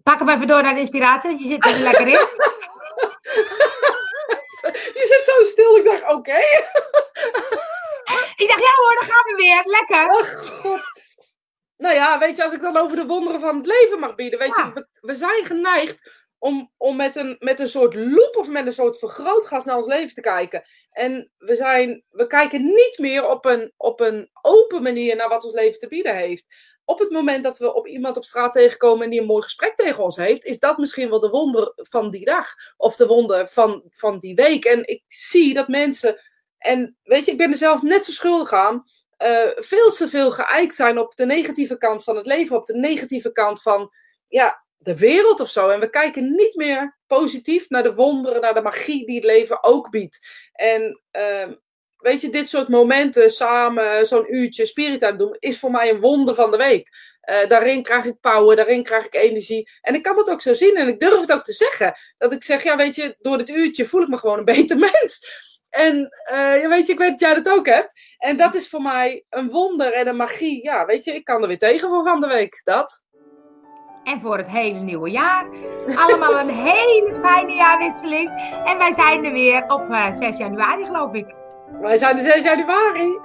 Pak 0.03 0.19
hem 0.19 0.29
even 0.29 0.47
door 0.47 0.63
naar 0.63 0.75
de 0.75 0.81
inspiratie, 0.81 1.31
want 1.31 1.43
je 1.43 1.49
zit 1.49 1.65
er 1.65 1.79
lekker 1.79 2.07
in. 2.07 2.27
Je 4.73 5.07
zit 5.07 5.35
zo 5.35 5.45
stil. 5.65 5.77
Ik 5.77 5.85
dacht, 5.85 6.13
oké. 6.13 6.39
Ik 8.37 8.49
dacht, 8.49 8.61
ja 8.61 8.75
hoor, 8.77 8.95
dan 8.95 9.09
gaan 9.09 9.25
we 9.25 9.35
weer. 9.37 9.63
Lekker. 9.65 10.11
Oh, 10.11 10.61
god. 10.61 10.81
Nou 11.77 11.95
ja, 11.95 12.19
weet 12.19 12.37
je, 12.37 12.43
als 12.45 12.53
ik 12.53 12.61
dan 12.61 12.77
over 12.77 12.97
de 12.97 13.07
wonderen 13.07 13.41
van 13.41 13.57
het 13.57 13.67
leven 13.67 13.99
mag 13.99 14.15
bieden. 14.15 14.39
Weet 14.39 14.57
ja. 14.57 14.65
je, 14.65 14.73
we, 14.73 14.89
we, 15.01 15.15
zijn 15.15 15.45
geneigd 15.45 16.11
om, 16.39 16.73
om 16.77 16.97
met, 16.97 17.17
een, 17.17 17.37
met 17.39 17.61
een 17.61 17.69
soort 17.69 17.95
loop 17.95 18.37
of 18.37 18.49
met 18.49 18.67
een 18.67 18.73
soort 18.73 18.99
vergrootglas 18.99 19.65
naar 19.65 19.77
ons 19.77 19.87
leven 19.87 20.15
te 20.15 20.21
kijken. 20.21 20.63
En 20.91 21.31
we, 21.37 21.57
zijn, 21.57 22.05
we 22.09 22.27
kijken 22.27 22.65
niet 22.65 22.99
meer 22.99 23.29
op 23.29 23.45
een, 23.45 23.73
op 23.77 24.01
een 24.01 24.31
open 24.43 24.83
manier 24.83 25.17
naar 25.17 25.29
wat 25.29 25.45
ons 25.45 25.55
leven 25.55 25.79
te 25.79 25.89
bieden 25.89 26.17
heeft 26.17 26.74
op 26.85 26.99
het 26.99 27.11
moment 27.11 27.45
dat 27.45 27.59
we 27.59 27.75
op 27.75 27.87
iemand 27.87 28.17
op 28.17 28.25
straat 28.25 28.53
tegenkomen 28.53 29.05
en 29.05 29.11
die 29.11 29.21
een 29.21 29.27
mooi 29.27 29.43
gesprek 29.43 29.77
tegen 29.77 30.03
ons 30.03 30.17
heeft, 30.17 30.45
is 30.45 30.59
dat 30.59 30.79
misschien 30.79 31.11
wel 31.11 31.21
de 31.21 31.29
wonder 31.29 31.73
van 31.75 32.11
die 32.11 32.25
dag. 32.25 32.55
Of 32.77 32.97
de 32.97 33.07
wonder 33.07 33.49
van, 33.49 33.83
van 33.91 34.19
die 34.19 34.35
week. 34.35 34.65
En 34.65 34.89
ik 34.89 35.03
zie 35.07 35.55
dat 35.55 35.69
mensen, 35.69 36.21
en 36.59 36.97
weet 37.03 37.25
je, 37.25 37.33
ik 37.33 37.39
ben 37.39 37.51
er 37.51 37.57
zelf 37.57 37.83
net 37.83 38.05
zo 38.05 38.13
schuldig 38.13 38.53
aan, 38.53 38.83
uh, 39.19 39.51
veel 39.55 39.91
te 39.91 40.09
veel 40.09 40.31
geëikt 40.31 40.75
zijn 40.75 40.99
op 40.99 41.17
de 41.17 41.27
negatieve 41.27 41.79
kant 41.79 42.05
van 42.05 42.17
het 42.17 42.27
leven, 42.27 42.57
op 42.57 42.67
de 42.67 42.77
negatieve 42.77 43.33
kant 43.33 43.63
van 43.63 43.91
ja, 44.27 44.65
de 44.77 44.97
wereld 44.97 45.41
of 45.41 45.51
zo. 45.51 45.69
En 45.69 45.81
we 45.81 45.91
kijken 45.91 46.35
niet 46.35 46.55
meer 46.55 46.99
positief 47.07 47.69
naar 47.69 47.83
de 47.83 47.95
wonderen, 47.95 48.41
naar 48.41 48.55
de 48.55 48.63
magie 48.63 49.07
die 49.07 49.17
het 49.17 49.25
leven 49.25 49.65
ook 49.65 49.91
biedt. 49.91 50.19
En 50.53 51.03
uh, 51.13 51.57
weet 52.05 52.21
je, 52.21 52.31
dit 52.31 52.49
soort 52.49 52.69
momenten 52.69 53.31
samen, 53.31 54.07
zo'n 54.07 54.35
uurtje 54.35 54.67
spirit 54.67 55.19
doen, 55.19 55.37
is 55.39 55.59
voor 55.59 55.71
mij 55.71 55.91
een 55.91 56.01
wonder 56.01 56.35
van 56.35 56.51
de 56.51 56.57
week. 56.57 56.89
Uh, 57.31 57.49
daarin 57.49 57.83
krijg 57.83 58.05
ik 58.05 58.21
power, 58.21 58.57
daarin 58.57 58.83
krijg 58.83 59.07
ik 59.07 59.15
energie. 59.15 59.71
En 59.81 59.95
ik 59.95 60.03
kan 60.03 60.17
dat 60.17 60.31
ook 60.31 60.41
zo 60.41 60.55
zien 60.55 60.77
en 60.77 60.89
ik 60.89 61.01
durf 61.01 61.21
het 61.21 61.33
ook 61.33 61.45
te 61.45 61.53
zeggen. 61.53 61.95
Dat 62.19 62.33
ik 62.33 62.45
zeg, 62.45 62.63
ja, 62.63 62.77
weet 62.77 62.95
je, 62.95 63.17
door 63.21 63.39
dit 63.39 63.49
uurtje 63.49 63.87
voel 63.87 64.03
ik 64.03 64.09
me 64.09 64.17
gewoon 64.17 64.39
een 64.39 64.45
beter 64.45 64.79
mens. 64.93 65.21
En 65.71 65.97
uh, 66.33 66.63
ja, 66.63 66.69
weet 66.69 66.87
je, 66.87 66.93
ik 66.93 66.99
weet 66.99 67.11
dat 67.11 67.21
jij 67.21 67.35
dat 67.35 67.49
ook 67.49 67.67
hebt. 67.67 67.91
En 68.19 68.37
dat 68.37 68.55
is 68.55 68.69
voor 68.69 68.83
mij 68.83 69.25
een 69.31 69.51
wonder 69.51 69.93
en 69.93 70.09
een 70.09 70.17
magie. 70.17 70.63
Ja, 70.63 70.87
weet 70.87 71.05
je, 71.05 71.15
ik 71.15 71.25
kan 71.25 71.43
er 71.43 71.49
weer 71.49 71.59
tegen 71.59 71.89
voor 71.89 72.05
van 72.05 72.21
de 72.21 72.27
week. 72.27 72.61
Dat. 72.65 73.03
En 74.05 74.21
voor 74.21 74.37
het 74.37 74.49
hele 74.49 74.79
nieuwe 74.79 75.11
jaar. 75.11 75.47
Allemaal 75.95 76.39
een 76.39 76.55
hele 76.73 77.15
fijne 77.23 77.53
jaarwisseling. 77.53 78.31
En 78.65 78.79
wij 78.79 78.93
zijn 78.93 79.25
er 79.25 79.33
weer 79.33 79.65
op 79.67 79.89
uh, 79.91 80.13
6 80.13 80.37
januari, 80.37 80.85
geloof 80.85 81.13
ik. 81.13 81.44
Wij 81.81 81.97
zijn 81.97 82.17
de 82.17 82.23
6 82.23 82.43
januari. 82.43 83.21